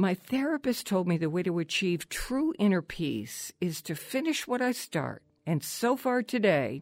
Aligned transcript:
My 0.00 0.14
therapist 0.14 0.86
told 0.86 1.06
me 1.06 1.18
the 1.18 1.28
way 1.28 1.42
to 1.42 1.58
achieve 1.58 2.08
true 2.08 2.54
inner 2.58 2.80
peace 2.80 3.52
is 3.60 3.82
to 3.82 3.94
finish 3.94 4.46
what 4.46 4.62
I 4.62 4.72
start. 4.72 5.22
And 5.44 5.62
so 5.62 5.94
far 5.94 6.22
today, 6.22 6.80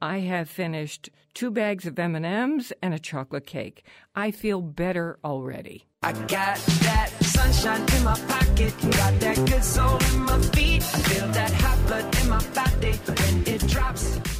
I 0.00 0.20
have 0.20 0.48
finished 0.48 1.10
two 1.34 1.50
bags 1.50 1.84
of 1.84 1.98
M&Ms 1.98 2.72
and 2.80 2.94
a 2.94 2.98
chocolate 2.98 3.44
cake. 3.44 3.84
I 4.14 4.30
feel 4.30 4.62
better 4.62 5.18
already. 5.22 5.84
I 6.02 6.12
got 6.12 6.56
that 6.56 7.10
sunshine 7.20 7.84
in 7.94 8.04
my 8.04 8.18
pocket, 8.20 8.74
got 8.80 9.20
that 9.20 9.36
good 9.36 9.62
soul 9.62 9.98
in 10.14 10.20
my 10.20 10.40
feet. 10.40 10.82
I 10.82 10.98
feel 11.10 11.28
that 11.28 11.52
hot 11.52 11.86
blood 11.86 12.22
in 12.22 12.28
my 12.30 12.42
body 12.54 12.92
when 12.92 13.54
it 13.54 13.68
drops. 13.68 14.35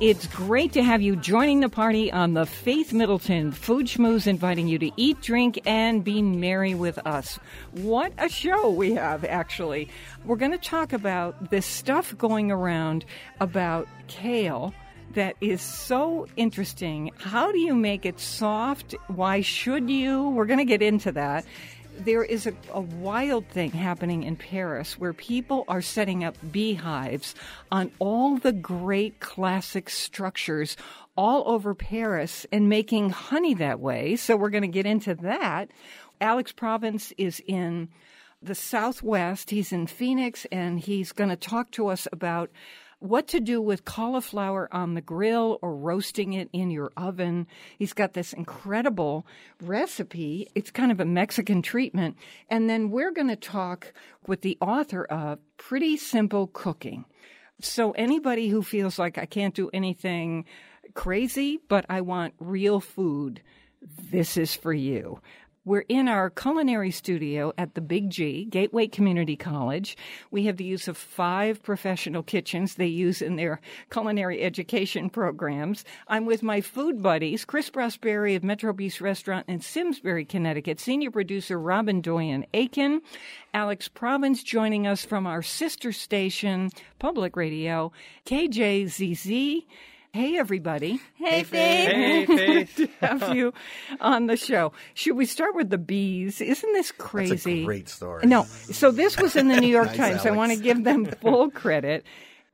It's 0.00 0.28
great 0.28 0.74
to 0.74 0.82
have 0.84 1.02
you 1.02 1.16
joining 1.16 1.58
the 1.58 1.68
party 1.68 2.12
on 2.12 2.34
the 2.34 2.46
Faith 2.46 2.92
Middleton 2.92 3.50
Food 3.50 3.86
Schmooze, 3.86 4.28
inviting 4.28 4.68
you 4.68 4.78
to 4.78 4.92
eat, 4.96 5.20
drink, 5.20 5.58
and 5.66 6.04
be 6.04 6.22
merry 6.22 6.72
with 6.72 7.04
us. 7.04 7.40
What 7.72 8.12
a 8.16 8.28
show 8.28 8.70
we 8.70 8.92
have, 8.92 9.24
actually. 9.24 9.88
We're 10.24 10.36
going 10.36 10.52
to 10.52 10.58
talk 10.58 10.92
about 10.92 11.50
this 11.50 11.66
stuff 11.66 12.16
going 12.16 12.52
around 12.52 13.06
about 13.40 13.88
kale 14.06 14.72
that 15.14 15.34
is 15.40 15.60
so 15.60 16.28
interesting. 16.36 17.10
How 17.18 17.50
do 17.50 17.58
you 17.58 17.74
make 17.74 18.06
it 18.06 18.20
soft? 18.20 18.94
Why 19.08 19.40
should 19.40 19.90
you? 19.90 20.28
We're 20.28 20.46
going 20.46 20.60
to 20.60 20.64
get 20.64 20.80
into 20.80 21.10
that 21.10 21.44
there 21.98 22.22
is 22.22 22.46
a, 22.46 22.54
a, 22.72 22.80
wild 22.80 23.46
thing 23.48 23.70
happening 23.70 24.22
in 24.22 24.36
Paris 24.36 24.98
where 24.98 25.12
people 25.12 25.64
are 25.68 25.82
setting 25.82 26.24
up 26.24 26.36
beehives 26.50 27.34
on 27.70 27.90
all 27.98 28.38
the 28.38 28.52
great 28.52 29.20
classic 29.20 29.90
structures 29.90 30.76
all 31.16 31.42
over 31.46 31.74
Paris 31.74 32.46
and 32.52 32.68
making 32.68 33.10
honey 33.10 33.54
that 33.54 33.80
way. 33.80 34.16
So 34.16 34.36
we're 34.36 34.50
going 34.50 34.62
to 34.62 34.68
get 34.68 34.86
into 34.86 35.14
that. 35.16 35.70
Alex 36.20 36.52
Province 36.52 37.12
is 37.18 37.42
in 37.46 37.88
the 38.40 38.54
Southwest. 38.54 39.50
He's 39.50 39.72
in 39.72 39.86
Phoenix 39.86 40.46
and 40.52 40.78
he's 40.78 41.12
going 41.12 41.30
to 41.30 41.36
talk 41.36 41.70
to 41.72 41.88
us 41.88 42.06
about 42.12 42.50
what 43.00 43.28
to 43.28 43.40
do 43.40 43.60
with 43.60 43.84
cauliflower 43.84 44.68
on 44.72 44.94
the 44.94 45.00
grill 45.00 45.58
or 45.62 45.76
roasting 45.76 46.32
it 46.32 46.48
in 46.52 46.70
your 46.70 46.90
oven. 46.96 47.46
He's 47.78 47.92
got 47.92 48.12
this 48.12 48.32
incredible 48.32 49.26
recipe. 49.62 50.48
It's 50.54 50.70
kind 50.70 50.90
of 50.90 50.98
a 51.00 51.04
Mexican 51.04 51.62
treatment. 51.62 52.16
And 52.48 52.68
then 52.68 52.90
we're 52.90 53.12
going 53.12 53.28
to 53.28 53.36
talk 53.36 53.92
with 54.26 54.42
the 54.42 54.58
author 54.60 55.04
of 55.04 55.38
Pretty 55.56 55.96
Simple 55.96 56.48
Cooking. 56.48 57.04
So 57.60 57.92
anybody 57.92 58.48
who 58.48 58.62
feels 58.62 58.98
like 58.98 59.18
I 59.18 59.26
can't 59.26 59.54
do 59.54 59.70
anything 59.72 60.44
crazy, 60.94 61.58
but 61.68 61.86
I 61.88 62.00
want 62.00 62.34
real 62.38 62.80
food, 62.80 63.42
this 63.80 64.36
is 64.36 64.54
for 64.54 64.72
you. 64.72 65.20
We're 65.68 65.84
in 65.86 66.08
our 66.08 66.30
culinary 66.30 66.90
studio 66.90 67.52
at 67.58 67.74
the 67.74 67.82
Big 67.82 68.08
G, 68.08 68.46
Gateway 68.46 68.86
Community 68.86 69.36
College. 69.36 69.98
We 70.30 70.46
have 70.46 70.56
the 70.56 70.64
use 70.64 70.88
of 70.88 70.96
five 70.96 71.62
professional 71.62 72.22
kitchens 72.22 72.76
they 72.76 72.86
use 72.86 73.20
in 73.20 73.36
their 73.36 73.60
culinary 73.90 74.40
education 74.42 75.10
programs. 75.10 75.84
I'm 76.06 76.24
with 76.24 76.42
my 76.42 76.62
food 76.62 77.02
buddies, 77.02 77.44
Chris 77.44 77.68
Prosperi 77.68 78.34
of 78.34 78.42
Metro 78.42 78.72
Bis 78.72 79.02
Restaurant 79.02 79.46
in 79.46 79.60
Simsbury, 79.60 80.24
Connecticut, 80.24 80.80
senior 80.80 81.10
producer 81.10 81.60
Robin 81.60 82.00
Doyen 82.00 82.46
Aiken, 82.54 83.02
Alex 83.52 83.88
Province 83.88 84.42
joining 84.42 84.86
us 84.86 85.04
from 85.04 85.26
our 85.26 85.42
sister 85.42 85.92
station, 85.92 86.70
Public 86.98 87.36
Radio, 87.36 87.92
KJZZ, 88.24 89.66
Hey, 90.12 90.38
everybody. 90.38 91.00
Hey, 91.14 91.42
Faith. 91.42 92.28
Hey, 92.28 92.64
Faith. 92.64 92.90
have 93.00 93.34
you 93.34 93.52
on 94.00 94.26
the 94.26 94.36
show. 94.36 94.72
Should 94.94 95.16
we 95.16 95.26
start 95.26 95.54
with 95.54 95.68
the 95.68 95.78
bees? 95.78 96.40
Isn't 96.40 96.72
this 96.72 96.92
crazy? 96.92 97.34
That's 97.34 97.46
a 97.46 97.64
great 97.64 97.88
story. 97.88 98.26
No. 98.26 98.44
So 98.44 98.90
this 98.90 99.18
was 99.18 99.36
in 99.36 99.48
the 99.48 99.60
New 99.60 99.68
York 99.68 99.88
nice, 99.88 99.96
Times. 99.96 100.10
Alex. 100.20 100.26
I 100.26 100.30
want 100.30 100.52
to 100.52 100.58
give 100.58 100.82
them 100.84 101.04
full 101.20 101.50
credit. 101.50 102.04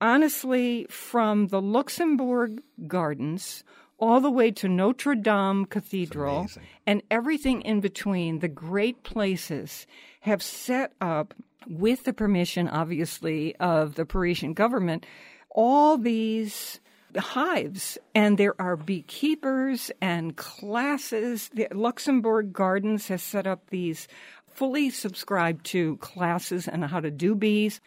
Honestly, 0.01 0.87
from 0.91 1.47
the 1.47 1.63
Luxembourg 1.63 2.61
Gardens 2.89 3.63
all 3.99 4.21
the 4.21 4.31
way 4.31 4.51
to 4.51 4.69
Notre 4.69 5.15
Dame 5.15 5.65
Cathedral 5.65 6.49
and 6.87 7.03
everything 7.11 7.63
in 7.63 7.81
between, 7.81 8.41
the 8.41 8.49
great 8.49 9.05
places 9.05 9.87
have 10.21 10.43
set 10.43 10.93
up, 11.01 11.35
with 11.67 12.05
the 12.05 12.13
permission, 12.13 12.69
obviously, 12.69 13.57
of 13.57 13.95
the 13.95 14.05
Parisian 14.05 14.53
government, 14.53 15.07
all 15.51 15.97
these 15.97 16.81
hives 17.17 17.99
and 18.15 18.39
there 18.39 18.61
are 18.61 18.77
beekeepers 18.77 19.91
and 20.01 20.37
classes. 20.37 21.51
The 21.53 21.69
Luxembourg 21.73 22.53
Gardens 22.53 23.09
has 23.09 23.23
set 23.23 23.47
up 23.47 23.71
these 23.71 24.09
fully 24.55 24.91
subscribed 24.91 25.67
to 25.67 25.97
classes 25.97 26.69
on 26.69 26.83
how 26.83 27.01
to 27.01 27.11
do 27.11 27.35
bees. 27.35 27.81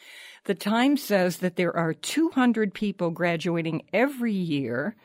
The 0.43 0.55
Times 0.55 1.01
says 1.01 1.37
that 1.37 1.55
there 1.55 1.75
are 1.75 1.93
200 1.93 2.73
people 2.73 3.09
graduating 3.09 3.83
every 3.93 4.33
year. 4.33 4.95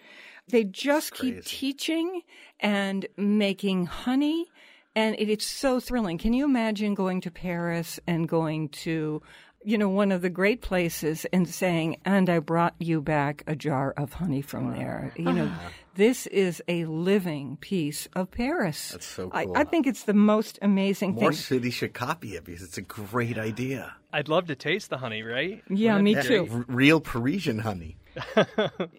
They 0.48 0.64
just 0.64 1.14
keep 1.14 1.44
teaching 1.44 2.22
and 2.60 3.06
making 3.16 3.86
honey. 3.86 4.46
And 4.94 5.16
it 5.18 5.28
is 5.28 5.44
so 5.44 5.80
thrilling. 5.80 6.18
Can 6.18 6.34
you 6.34 6.44
imagine 6.44 6.94
going 6.94 7.22
to 7.22 7.30
Paris 7.30 7.98
and 8.06 8.28
going 8.28 8.68
to 8.70 9.22
you 9.64 9.78
know, 9.78 9.88
one 9.88 10.12
of 10.12 10.22
the 10.22 10.30
great 10.30 10.60
places 10.60 11.24
and 11.32 11.48
saying, 11.48 11.98
and 12.04 12.28
I 12.28 12.38
brought 12.38 12.74
you 12.78 13.00
back 13.00 13.42
a 13.46 13.56
jar 13.56 13.92
of 13.96 14.12
honey 14.14 14.42
from 14.42 14.72
there. 14.72 15.12
You 15.16 15.32
know, 15.32 15.50
ah. 15.52 15.70
this 15.94 16.26
is 16.26 16.62
a 16.68 16.84
living 16.86 17.56
piece 17.58 18.08
of 18.14 18.30
Paris. 18.30 18.90
That's 18.90 19.06
so 19.06 19.30
cool. 19.30 19.56
I, 19.56 19.60
I 19.60 19.64
think 19.64 19.86
it's 19.86 20.04
the 20.04 20.14
most 20.14 20.58
amazing 20.62 21.14
More 21.14 21.32
thing. 21.32 21.38
cities 21.38 21.74
should 21.74 21.94
copy 21.94 22.36
it 22.36 22.44
because 22.44 22.62
it's 22.62 22.78
a 22.78 22.82
great 22.82 23.38
idea. 23.38 23.94
I'd 24.12 24.28
love 24.28 24.46
to 24.48 24.54
taste 24.54 24.90
the 24.90 24.98
honey, 24.98 25.22
right? 25.22 25.62
Yeah, 25.70 25.92
Wouldn't 25.92 26.04
me 26.04 26.14
that 26.14 26.24
too. 26.26 26.48
R- 26.50 26.64
real 26.68 27.00
Parisian 27.00 27.60
honey. 27.60 27.96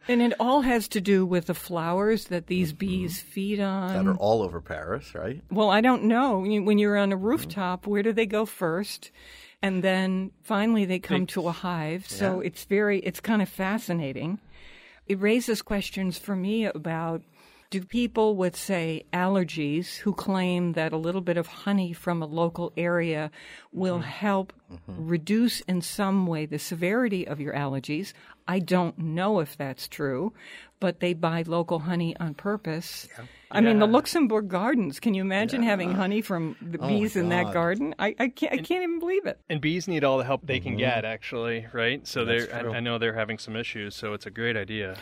and 0.07 0.21
it 0.21 0.33
all 0.39 0.61
has 0.61 0.87
to 0.87 1.01
do 1.01 1.25
with 1.25 1.45
the 1.45 1.53
flowers 1.53 2.25
that 2.25 2.47
these 2.47 2.69
mm-hmm. 2.69 2.77
bees 2.79 3.19
feed 3.19 3.59
on. 3.59 3.93
that 3.93 4.09
are 4.11 4.17
all 4.17 4.41
over 4.41 4.59
Paris, 4.59 5.13
right? 5.13 5.41
Well, 5.51 5.69
I 5.69 5.81
don't 5.81 6.05
know. 6.05 6.39
When 6.39 6.79
you're 6.79 6.97
on 6.97 7.11
a 7.11 7.17
rooftop, 7.17 7.85
where 7.85 8.01
do 8.01 8.11
they 8.11 8.25
go 8.25 8.45
first? 8.45 9.11
And 9.63 9.81
then 9.81 10.31
finally 10.43 10.83
they 10.83 10.99
come 10.99 11.25
to 11.27 11.47
a 11.47 11.53
hive. 11.53 12.07
So 12.07 12.41
Yeah. 12.41 12.47
it's 12.47 12.65
very, 12.65 12.99
it's 12.99 13.21
kind 13.21 13.41
of 13.41 13.47
fascinating. 13.47 14.39
It 15.07 15.19
raises 15.19 15.61
questions 15.61 16.17
for 16.19 16.35
me 16.35 16.65
about 16.65 17.23
do 17.71 17.81
people 17.81 18.35
with, 18.35 18.55
say, 18.55 19.03
allergies 19.11 19.97
who 19.97 20.13
claim 20.13 20.73
that 20.73 20.93
a 20.93 20.97
little 20.97 21.21
bit 21.21 21.37
of 21.37 21.47
honey 21.47 21.91
from 21.91 22.21
a 22.21 22.27
local 22.27 22.71
area 22.77 23.31
will 23.71 23.97
mm-hmm. 23.97 24.27
help 24.27 24.53
mm-hmm. 24.71 25.07
reduce 25.07 25.61
in 25.61 25.81
some 25.81 26.27
way 26.27 26.45
the 26.45 26.59
severity 26.59 27.27
of 27.27 27.39
your 27.39 27.55
allergies? 27.55 28.13
I 28.47 28.59
don't 28.59 28.95
know 28.99 29.39
if 29.39 29.57
that's 29.57 29.87
true, 29.87 30.33
but 30.79 30.99
they 30.99 31.13
buy 31.13 31.45
local 31.47 31.79
honey 31.79 32.15
on 32.17 32.35
purpose. 32.35 33.07
I 33.53 33.61
mean, 33.61 33.79
the 33.79 33.87
Luxembourg 33.87 34.49
Gardens. 34.49 34.99
Can 34.99 35.13
you 35.13 35.21
imagine 35.21 35.63
having 35.63 35.93
honey 35.93 36.21
from 36.21 36.55
the 36.61 36.79
Oh, 36.79 36.81
my 36.81 36.87
bees 36.87 37.15
in 37.15 37.29
that 37.29 37.53
garden? 37.53 37.93
I, 37.99 38.15
I 38.19 38.27
can't. 38.29 38.53
I 38.53 38.57
can't 38.57 38.83
even 38.83 38.99
believe 38.99 39.25
it. 39.25 39.39
And 39.49 39.61
bees 39.61 39.87
need 39.87 40.03
all 40.03 40.17
the 40.17 40.23
help 40.23 40.45
they 40.45 40.59
can 40.59 40.71
mm-hmm. 40.73 40.79
get, 40.79 41.05
actually, 41.05 41.67
right? 41.71 42.05
So 42.07 42.25
they're. 42.25 42.53
I, 42.53 42.77
I 42.77 42.79
know 42.79 42.97
they're 42.97 43.13
having 43.13 43.37
some 43.37 43.55
issues, 43.55 43.95
so 43.95 44.13
it's 44.13 44.25
a 44.25 44.31
great 44.31 44.57
idea. 44.57 44.97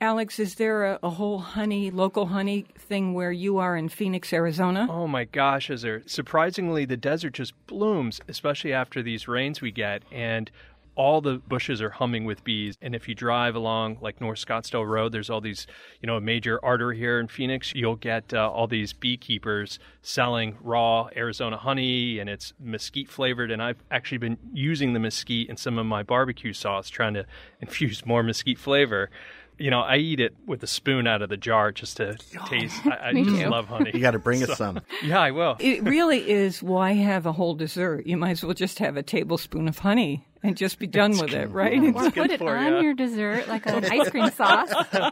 Alex, 0.00 0.38
is 0.38 0.56
there 0.56 0.84
a, 0.84 0.98
a 1.02 1.10
whole 1.10 1.38
honey, 1.38 1.90
local 1.90 2.26
honey 2.26 2.66
thing 2.76 3.14
where 3.14 3.32
you 3.32 3.58
are 3.58 3.76
in 3.76 3.88
Phoenix, 3.88 4.32
Arizona? 4.32 4.86
Oh 4.90 5.06
my 5.06 5.24
gosh, 5.24 5.70
is 5.70 5.82
there 5.82 6.02
surprisingly 6.04 6.84
the 6.84 6.96
desert 6.96 7.32
just 7.32 7.54
blooms, 7.66 8.20
especially 8.28 8.72
after 8.72 9.02
these 9.02 9.28
rains 9.28 9.62
we 9.62 9.70
get, 9.70 10.02
and 10.12 10.50
all 10.96 11.20
the 11.20 11.38
bushes 11.38 11.82
are 11.82 11.90
humming 11.90 12.24
with 12.24 12.44
bees. 12.44 12.76
And 12.80 12.94
if 12.94 13.08
you 13.08 13.14
drive 13.14 13.54
along 13.54 13.98
like 14.00 14.20
North 14.20 14.44
Scottsdale 14.44 14.86
Road, 14.86 15.12
there's 15.12 15.30
all 15.30 15.40
these, 15.40 15.66
you 16.00 16.06
know, 16.06 16.16
a 16.16 16.20
major 16.20 16.64
artery 16.64 16.96
here 16.96 17.18
in 17.18 17.28
Phoenix. 17.28 17.72
You'll 17.74 17.96
get 17.96 18.32
uh, 18.32 18.50
all 18.50 18.66
these 18.66 18.92
beekeepers 18.92 19.78
selling 20.02 20.56
raw 20.60 21.08
Arizona 21.16 21.56
honey, 21.56 22.18
and 22.18 22.30
it's 22.30 22.52
mesquite 22.60 23.08
flavored. 23.08 23.50
And 23.50 23.62
I've 23.62 23.82
actually 23.90 24.18
been 24.18 24.38
using 24.52 24.92
the 24.92 25.00
mesquite 25.00 25.48
in 25.48 25.56
some 25.56 25.78
of 25.78 25.86
my 25.86 26.02
barbecue 26.02 26.52
sauce, 26.52 26.88
trying 26.88 27.14
to 27.14 27.26
infuse 27.60 28.06
more 28.06 28.22
mesquite 28.22 28.58
flavor. 28.58 29.10
You 29.58 29.70
know, 29.70 29.80
I 29.80 29.96
eat 29.96 30.20
it 30.20 30.34
with 30.46 30.62
a 30.62 30.66
spoon 30.66 31.06
out 31.06 31.22
of 31.22 31.28
the 31.28 31.36
jar 31.36 31.70
just 31.70 31.98
to 31.98 32.16
taste. 32.48 32.80
I, 32.86 33.08
I 33.08 33.12
just 33.12 33.36
too. 33.36 33.48
love 33.48 33.66
honey. 33.66 33.92
You 33.94 34.00
got 34.00 34.12
to 34.12 34.18
bring 34.18 34.42
us 34.42 34.56
some. 34.56 34.80
Yeah, 35.02 35.20
I 35.20 35.32
will. 35.32 35.56
It 35.58 35.82
really 35.82 36.30
is 36.30 36.62
why 36.62 36.92
have 36.92 37.26
a 37.26 37.32
whole 37.32 37.54
dessert? 37.54 38.06
You 38.06 38.16
might 38.16 38.30
as 38.30 38.44
well 38.44 38.54
just 38.54 38.78
have 38.78 38.96
a 38.96 39.02
tablespoon 39.02 39.68
of 39.68 39.78
honey 39.78 40.26
and 40.42 40.56
just 40.56 40.78
be 40.78 40.86
done 40.86 41.12
with 41.18 41.32
it, 41.32 41.50
right? 41.50 41.78
Or 41.82 42.10
put 42.10 42.30
it 42.30 42.38
for 42.38 42.56
on 42.56 42.74
ya. 42.74 42.80
your 42.80 42.94
dessert 42.94 43.48
like 43.48 43.66
an 43.66 43.84
ice 43.84 44.10
cream 44.10 44.30
sauce. 44.36 44.70
Why 44.72 45.10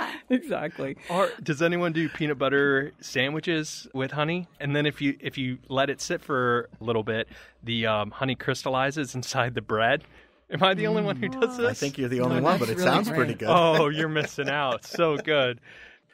not? 0.00 0.14
exactly. 0.28 0.96
Or 1.08 1.30
does 1.42 1.62
anyone 1.62 1.92
do 1.92 2.08
peanut 2.08 2.38
butter 2.38 2.92
sandwiches 3.00 3.86
with 3.94 4.10
honey? 4.10 4.48
And 4.60 4.74
then 4.74 4.86
if 4.86 5.00
you 5.00 5.16
if 5.20 5.38
you 5.38 5.58
let 5.68 5.88
it 5.88 6.00
sit 6.00 6.20
for 6.20 6.68
a 6.80 6.84
little 6.84 7.04
bit, 7.04 7.28
the 7.62 7.86
um, 7.86 8.10
honey 8.10 8.34
crystallizes 8.34 9.14
inside 9.14 9.54
the 9.54 9.62
bread. 9.62 10.02
Am 10.52 10.62
I 10.62 10.74
the 10.74 10.86
only 10.86 11.02
one 11.02 11.16
who 11.16 11.28
does 11.28 11.56
this? 11.56 11.66
I 11.66 11.72
think 11.72 11.98
you're 11.98 12.08
the 12.08 12.20
only 12.20 12.36
No, 12.36 12.42
one, 12.42 12.58
but 12.58 12.68
it 12.68 12.76
really 12.76 12.84
sounds 12.84 13.08
pretty 13.08 13.34
good. 13.34 13.48
Oh, 13.48 13.88
you're 13.88 14.08
missing 14.08 14.48
out. 14.48 14.84
So 14.84 15.16
good. 15.16 15.60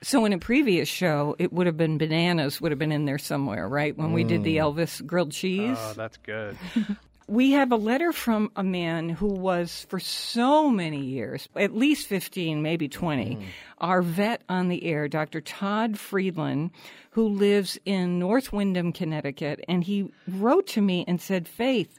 So 0.01 0.25
in 0.25 0.33
a 0.33 0.39
previous 0.39 0.89
show, 0.89 1.35
it 1.39 1.53
would 1.53 1.67
have 1.67 1.77
been 1.77 1.99
bananas 1.99 2.61
would 2.61 2.71
have 2.71 2.79
been 2.79 2.93
in 2.93 3.05
there 3.05 3.19
somewhere, 3.19 3.69
right? 3.69 3.97
When 3.97 4.13
we 4.13 4.23
did 4.23 4.45
the 4.45 4.59
mm. 4.59 4.75
Elvis 4.77 5.05
grilled 5.05 5.33
cheese. 5.33 5.77
Oh, 5.79 5.95
that's 5.97 6.17
good. 6.19 6.57
We 7.31 7.51
have 7.51 7.73
a 7.73 7.77
letter 7.77 8.11
from 8.15 8.51
a 8.57 8.65
man 8.65 9.11
who 9.11 9.27
was 9.27 9.87
for 9.91 10.01
so 10.01 10.71
many 10.71 11.05
years, 11.05 11.47
at 11.55 11.77
least 11.77 12.07
15, 12.07 12.63
maybe 12.63 12.89
20, 12.89 13.37
mm. 13.37 13.43
our 13.77 14.01
vet 14.01 14.41
on 14.49 14.69
the 14.69 14.83
air, 14.85 15.09
Dr. 15.09 15.43
Todd 15.43 15.99
Friedland, 15.99 16.71
who 17.11 17.29
lives 17.29 17.79
in 17.85 18.19
North 18.19 18.51
Windham, 18.51 18.95
Connecticut. 18.95 19.63
And 19.69 19.85
he 19.85 20.11
wrote 20.27 20.69
to 20.69 20.81
me 20.81 21.05
and 21.07 21.21
said, 21.21 21.47
Faith, 21.47 21.99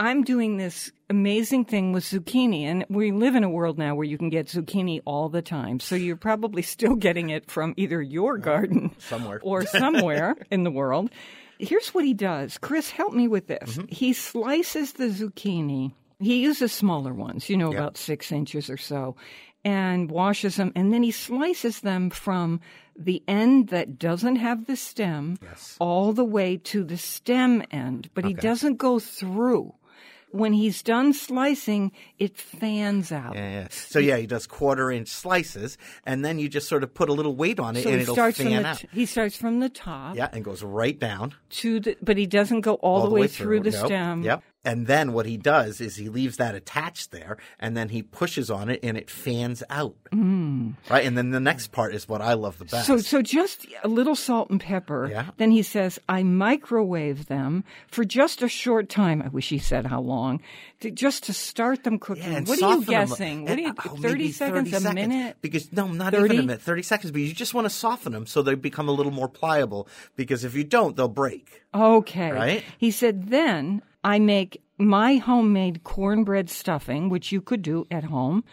I'm 0.00 0.24
doing 0.24 0.56
this 0.56 0.90
amazing 1.10 1.66
thing 1.66 1.92
with 1.92 2.04
zucchini. 2.04 2.62
And 2.62 2.86
we 2.88 3.12
live 3.12 3.34
in 3.34 3.44
a 3.44 3.50
world 3.50 3.76
now 3.76 3.94
where 3.94 4.06
you 4.06 4.16
can 4.16 4.30
get 4.30 4.46
zucchini 4.46 5.02
all 5.04 5.28
the 5.28 5.42
time. 5.42 5.78
So 5.78 5.94
you're 5.94 6.16
probably 6.16 6.62
still 6.62 6.94
getting 6.96 7.28
it 7.28 7.50
from 7.50 7.74
either 7.76 8.00
your 8.00 8.38
garden 8.38 8.92
somewhere. 8.96 9.40
or 9.42 9.66
somewhere 9.66 10.36
in 10.50 10.64
the 10.64 10.70
world. 10.70 11.10
Here's 11.58 11.90
what 11.90 12.06
he 12.06 12.14
does. 12.14 12.56
Chris, 12.56 12.88
help 12.88 13.12
me 13.12 13.28
with 13.28 13.46
this. 13.46 13.76
Mm-hmm. 13.76 13.88
He 13.88 14.14
slices 14.14 14.94
the 14.94 15.08
zucchini. 15.08 15.92
He 16.18 16.40
uses 16.40 16.72
smaller 16.72 17.12
ones, 17.12 17.50
you 17.50 17.58
know, 17.58 17.70
about 17.70 17.98
six 17.98 18.32
inches 18.32 18.70
or 18.70 18.78
so, 18.78 19.16
and 19.66 20.10
washes 20.10 20.56
them. 20.56 20.72
And 20.74 20.94
then 20.94 21.02
he 21.02 21.10
slices 21.10 21.80
them 21.80 22.08
from 22.08 22.60
the 22.98 23.22
end 23.28 23.68
that 23.68 23.98
doesn't 23.98 24.36
have 24.36 24.66
the 24.66 24.76
stem 24.76 25.38
all 25.78 26.14
the 26.14 26.24
way 26.24 26.56
to 26.56 26.84
the 26.84 26.96
stem 26.96 27.62
end, 27.70 28.08
but 28.14 28.24
he 28.24 28.32
doesn't 28.32 28.76
go 28.76 28.98
through. 28.98 29.74
When 30.32 30.52
he's 30.52 30.82
done 30.82 31.12
slicing, 31.12 31.92
it 32.18 32.36
fans 32.36 33.10
out. 33.12 33.34
Yeah, 33.34 33.50
yeah. 33.62 33.68
So 33.70 33.98
yeah, 33.98 34.16
he 34.16 34.26
does 34.26 34.46
quarter 34.46 34.90
inch 34.90 35.08
slices, 35.08 35.76
and 36.06 36.24
then 36.24 36.38
you 36.38 36.48
just 36.48 36.68
sort 36.68 36.82
of 36.82 36.94
put 36.94 37.08
a 37.08 37.12
little 37.12 37.34
weight 37.34 37.58
on 37.58 37.76
it, 37.76 37.82
So 37.84 37.90
and 37.90 38.00
it'll 38.00 38.14
starts 38.14 38.38
fan 38.38 38.64
out. 38.64 38.78
t- 38.78 38.88
he 38.92 39.06
starts 39.06 39.36
from 39.36 39.60
the 39.60 39.68
top 39.68 40.16
yeah, 40.16 40.28
and 40.32 40.44
goes 40.44 40.62
right 40.62 40.98
down 40.98 41.34
to 41.50 41.80
the, 41.80 41.96
but 42.02 42.16
he 42.16 42.26
doesn't 42.26 42.60
go 42.60 42.74
all, 42.74 43.04
the 43.08 43.10
way, 43.10 43.26
through, 43.26 43.60
the 43.60 43.70
Yep, 43.70 43.86
stem. 43.86 44.22
Yep. 44.22 44.42
And 44.62 44.86
then 44.86 45.14
what 45.14 45.24
he 45.24 45.38
does 45.38 45.80
is 45.80 45.96
he 45.96 46.10
leaves 46.10 46.36
that 46.36 46.54
attached 46.54 47.12
there, 47.12 47.38
and 47.58 47.74
then 47.76 47.88
he 47.88 48.02
pushes 48.02 48.50
on 48.50 48.68
it, 48.68 48.80
and 48.82 48.96
it 48.98 49.08
fans 49.08 49.62
out. 49.70 49.96
Mm. 50.12 50.74
Right, 50.90 51.06
and 51.06 51.16
then 51.16 51.30
the 51.30 51.40
next 51.40 51.72
part 51.72 51.94
is 51.94 52.06
what 52.06 52.20
I 52.20 52.34
love 52.34 52.58
the 52.58 52.66
best. 52.66 52.86
So, 52.86 52.98
so 52.98 53.22
just 53.22 53.66
a 53.82 53.88
little 53.88 54.14
salt 54.14 54.50
and 54.50 54.60
pepper. 54.60 55.08
Yeah. 55.10 55.30
Then 55.38 55.50
he 55.50 55.62
says, 55.62 55.98
I 56.10 56.22
microwave 56.24 57.26
them 57.26 57.64
for 57.88 58.04
just 58.04 58.42
a 58.42 58.48
short 58.48 58.90
time. 58.90 59.22
I 59.22 59.28
wish 59.28 59.48
he 59.48 59.58
said 59.58 59.86
how 59.86 60.00
long, 60.02 60.42
to, 60.80 60.90
just 60.90 61.24
to 61.24 61.32
start 61.32 61.84
them 61.84 61.98
cooking. 61.98 62.30
Yeah, 62.30 62.40
what 62.42 62.62
are 62.62 62.74
you 62.76 62.84
guessing? 62.84 63.44
What 63.46 63.58
are 63.58 63.62
you? 63.62 63.74
oh, 63.86 63.96
Thirty 63.96 64.24
maybe 64.24 64.32
seconds, 64.32 64.70
30 64.70 64.76
a 64.76 64.80
seconds. 64.80 64.94
minute? 64.94 65.36
Because 65.40 65.72
no, 65.72 65.88
not 65.88 66.12
30? 66.12 66.24
even 66.24 66.38
a 66.38 66.42
minute. 66.42 66.62
Thirty 66.62 66.82
seconds. 66.82 67.12
But 67.12 67.22
you 67.22 67.32
just 67.32 67.54
want 67.54 67.64
to 67.64 67.70
soften 67.70 68.12
them 68.12 68.26
so 68.26 68.42
they 68.42 68.54
become 68.56 68.88
a 68.88 68.92
little 68.92 69.12
more 69.12 69.28
pliable. 69.28 69.88
Because 70.16 70.44
if 70.44 70.54
you 70.54 70.64
don't, 70.64 70.96
they'll 70.96 71.08
break. 71.08 71.62
Okay. 71.74 72.30
Right? 72.30 72.64
He 72.78 72.90
said, 72.90 73.28
then 73.28 73.80
I 74.02 74.18
make 74.18 74.62
my 74.78 75.16
homemade 75.16 75.84
cornbread 75.84 76.48
stuffing, 76.48 77.08
which 77.08 77.32
you 77.32 77.40
could 77.40 77.62
do 77.62 77.86
at 77.90 78.04
home, 78.04 78.44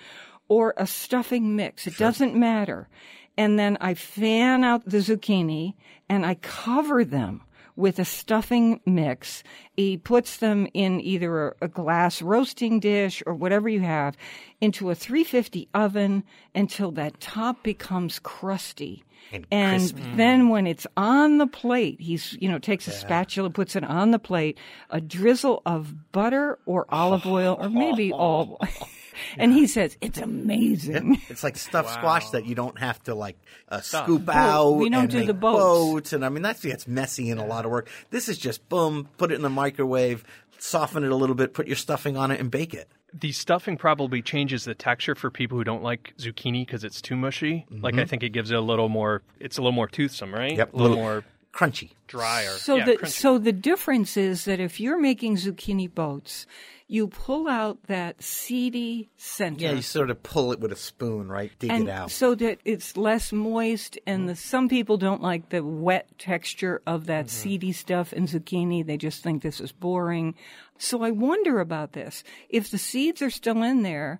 or 0.47 0.73
a 0.77 0.87
stuffing 0.87 1.55
mix. 1.55 1.87
It 1.87 1.97
doesn't 1.97 2.35
matter. 2.35 2.89
And 3.37 3.57
then 3.57 3.77
I 3.79 3.93
fan 3.93 4.63
out 4.63 4.85
the 4.85 4.97
zucchini 4.97 5.75
and 6.09 6.25
I 6.25 6.35
cover 6.35 7.05
them 7.05 7.43
with 7.77 7.99
a 7.99 8.05
stuffing 8.05 8.81
mix. 8.85 9.43
He 9.77 9.95
puts 9.95 10.37
them 10.37 10.67
in 10.73 10.99
either 10.99 11.55
a, 11.61 11.67
glass 11.67 12.21
roasting 12.21 12.79
dish 12.79 13.21
or 13.25 13.33
whatever 13.33 13.69
you 13.69 13.81
have 13.81 14.17
into 14.59 14.89
a 14.89 14.95
350 14.95 15.69
oven 15.73 16.23
until 16.55 16.91
that 16.91 17.21
top 17.21 17.63
becomes 17.63 18.19
crusty. 18.19 19.03
And 19.51 19.81
crispy. 19.81 20.15
then 20.15 20.49
when 20.49 20.67
it's 20.67 20.87
on 20.95 21.37
the 21.37 21.47
plate, 21.47 21.99
he's, 21.99 22.37
you 22.39 22.49
know, 22.49 22.59
takes 22.59 22.87
a 22.87 22.91
spatula, 22.91 23.49
puts 23.49 23.75
it 23.75 23.83
on 23.83 24.11
the 24.11 24.19
plate, 24.19 24.57
a 24.89 25.01
drizzle 25.01 25.61
of 25.65 26.11
butter 26.11 26.57
or 26.65 26.85
olive 26.89 27.25
oh, 27.25 27.33
oil 27.33 27.57
or 27.59 27.69
maybe 27.69 28.11
all. 28.13 28.59
and 29.37 29.53
he 29.53 29.67
says, 29.67 29.97
it's 30.01 30.19
amazing. 30.19 31.21
It's 31.29 31.43
like 31.43 31.57
stuffed 31.57 31.91
squash 31.91 32.29
that 32.31 32.45
you 32.45 32.55
don't 32.55 32.77
have 32.79 33.01
to 33.03 33.15
like 33.15 33.37
uh, 33.69 33.81
scoop 33.81 34.27
out. 34.29 34.71
We 34.73 34.89
don't 34.89 35.03
and 35.03 35.11
do 35.11 35.17
make 35.19 35.27
the 35.27 35.33
boats. 35.33 35.59
boats, 35.59 36.13
and 36.13 36.25
I 36.25 36.29
mean 36.29 36.43
that's 36.43 36.63
gets 36.63 36.87
messy 36.87 37.29
and 37.29 37.39
a 37.39 37.45
lot 37.45 37.65
of 37.65 37.71
work. 37.71 37.89
This 38.09 38.29
is 38.29 38.37
just 38.37 38.67
boom, 38.69 39.09
put 39.17 39.31
it 39.31 39.35
in 39.35 39.41
the 39.41 39.49
microwave, 39.49 40.23
soften 40.57 41.03
it 41.03 41.11
a 41.11 41.15
little 41.15 41.35
bit, 41.35 41.53
put 41.53 41.67
your 41.67 41.75
stuffing 41.75 42.17
on 42.17 42.31
it, 42.31 42.39
and 42.39 42.51
bake 42.51 42.73
it. 42.73 42.89
The 43.13 43.31
stuffing 43.31 43.77
probably 43.77 44.21
changes 44.21 44.65
the 44.65 44.75
texture 44.75 45.15
for 45.15 45.31
people 45.31 45.57
who 45.57 45.63
don't 45.63 45.81
like 45.81 46.13
zucchini 46.17 46.65
because 46.65 46.83
it's 46.83 47.01
too 47.01 47.15
mushy. 47.15 47.65
Like 47.71 47.97
I 47.97 48.05
think 48.05 48.21
it 48.21 48.29
gives 48.29 48.51
it 48.51 48.55
a 48.55 48.61
little 48.61 48.89
more. 48.89 49.23
It's 49.39 49.57
a 49.57 49.61
little 49.61 49.71
more 49.71 49.87
toothsome, 49.87 50.33
right? 50.33 50.51
Mm-hmm. 50.51 50.59
Yep, 50.59 50.73
a 50.73 50.75
little, 50.75 50.89
little- 50.89 51.03
more 51.03 51.23
Crunchy. 51.57 51.91
drier. 52.07 52.51
So 52.51 52.75
yeah, 52.75 52.85
the 52.85 52.97
crunchy. 52.97 53.07
so 53.07 53.37
the 53.37 53.51
difference 53.51 54.15
is 54.15 54.45
that 54.45 54.59
if 54.59 54.79
you're 54.79 54.99
making 54.99 55.37
zucchini 55.37 55.93
boats, 55.93 56.45
you 56.87 57.07
pull 57.07 57.49
out 57.49 57.83
that 57.87 58.21
seedy 58.21 59.09
center. 59.17 59.65
Yeah, 59.65 59.71
you 59.71 59.81
sort 59.81 60.09
of 60.09 60.21
pull 60.23 60.51
it 60.53 60.59
with 60.59 60.71
a 60.71 60.75
spoon, 60.75 61.27
right? 61.27 61.51
Dig 61.59 61.71
and 61.71 61.89
it 61.89 61.89
out. 61.89 62.11
so 62.11 62.35
that 62.35 62.59
it's 62.63 62.95
less 62.95 63.33
moist 63.33 63.97
and 64.05 64.29
the, 64.29 64.35
some 64.35 64.69
people 64.69 64.97
don't 64.97 65.21
like 65.21 65.49
the 65.49 65.63
wet 65.63 66.07
texture 66.19 66.81
of 66.85 67.07
that 67.07 67.25
mm-hmm. 67.25 67.49
seedy 67.49 67.71
stuff 67.71 68.13
in 68.13 68.27
zucchini 68.27 68.85
they 68.85 68.97
just 68.97 69.23
think 69.23 69.41
this 69.41 69.59
is 69.59 69.71
boring 69.71 70.35
so 70.77 71.03
i 71.03 71.11
wonder 71.11 71.59
about 71.59 71.93
this 71.93 72.23
if 72.49 72.69
the 72.71 72.77
seeds 72.77 73.21
are 73.21 73.29
still 73.29 73.63
in 73.63 73.83
there 73.83 74.19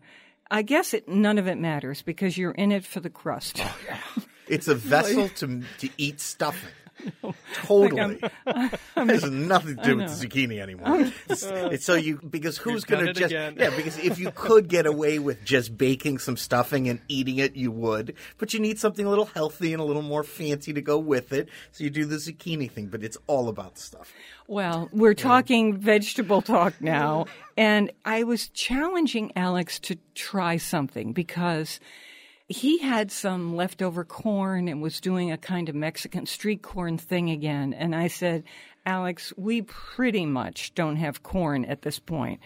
i 0.52 0.62
guess 0.62 0.94
it 0.94 1.08
none 1.08 1.38
of 1.38 1.48
it 1.48 1.58
matters 1.58 2.02
because 2.02 2.38
you're 2.38 2.52
in 2.52 2.72
it 2.72 2.86
for 2.86 3.00
the 3.00 3.10
crust 3.10 3.60
Yeah, 3.60 3.98
It's 4.50 4.68
a 4.68 4.76
vessel 4.76 5.30
to 5.36 5.64
to 5.80 5.90
eat 5.98 6.20
stuffing. 6.20 6.70
Totally. 7.54 8.20
There's 8.96 9.24
nothing 9.32 9.78
to 9.78 9.84
do 9.84 9.98
with 9.98 10.20
the 10.20 10.28
zucchini 10.28 10.60
anymore. 10.60 11.12
It's, 11.30 11.44
it's 11.44 11.86
so 11.86 11.96
you 11.96 12.18
because 12.18 12.58
who's 12.58 12.86
going 12.86 13.06
to 13.06 13.14
just 13.14 13.32
again. 13.32 13.56
yeah 13.58 13.70
because 13.76 13.98
if 14.00 14.18
you 14.18 14.32
could 14.32 14.68
get 14.68 14.86
away 14.86 15.20
with 15.20 15.44
just 15.44 15.78
baking 15.78 16.20
some 16.20 16.38
stuffing 16.38 16.88
and 16.88 17.00
eating 17.08 17.38
it, 17.38 17.56
you 17.56 17.72
would. 17.72 18.16
But 18.38 18.54
you 18.54 18.60
need 18.60 18.80
something 18.80 19.06
a 19.06 19.10
little 19.10 19.26
healthy 19.26 19.74
and 19.74 19.82
a 19.82 19.86
little 19.86 20.02
more 20.02 20.24
fancy 20.24 20.74
to 20.74 20.82
go 20.82 20.98
with 20.98 21.34
it. 21.34 21.50
So 21.72 21.84
you 21.84 21.90
do 21.90 22.06
the 22.06 22.16
zucchini 22.16 22.72
thing, 22.72 22.88
but 22.88 23.04
it's 23.04 23.18
all 23.28 23.50
about 23.50 23.76
the 23.76 23.82
stuff. 23.82 24.14
Well, 24.48 24.90
we're 24.94 25.14
talking 25.14 25.78
vegetable 25.78 26.42
talk 26.42 26.80
now, 26.82 27.26
and 27.58 27.92
I 28.06 28.24
was 28.24 28.48
challenging 28.50 29.32
Alex 29.36 29.80
to 29.80 29.98
try 30.16 30.58
something 30.58 31.12
because 31.12 31.80
he 32.48 32.78
had 32.80 33.12
some 33.12 33.56
leftover 33.56 34.06
corn 34.06 34.68
and 34.68 34.82
was 34.82 35.02
doing 35.02 35.32
a 35.32 35.38
kind 35.38 35.68
of 35.68 35.76
Mexican 35.76 36.26
street 36.26 36.62
corn 36.62 36.98
thing 36.98 37.30
again. 37.30 37.74
And 37.74 37.94
I 37.94 38.08
said, 38.08 38.46
Alex, 38.86 39.34
we 39.36 39.64
pretty 39.64 40.26
much 40.26 40.74
don't 40.74 40.96
have 40.96 41.24
corn 41.24 41.66
at 41.66 41.82
this 41.82 42.00
point. 42.00 42.40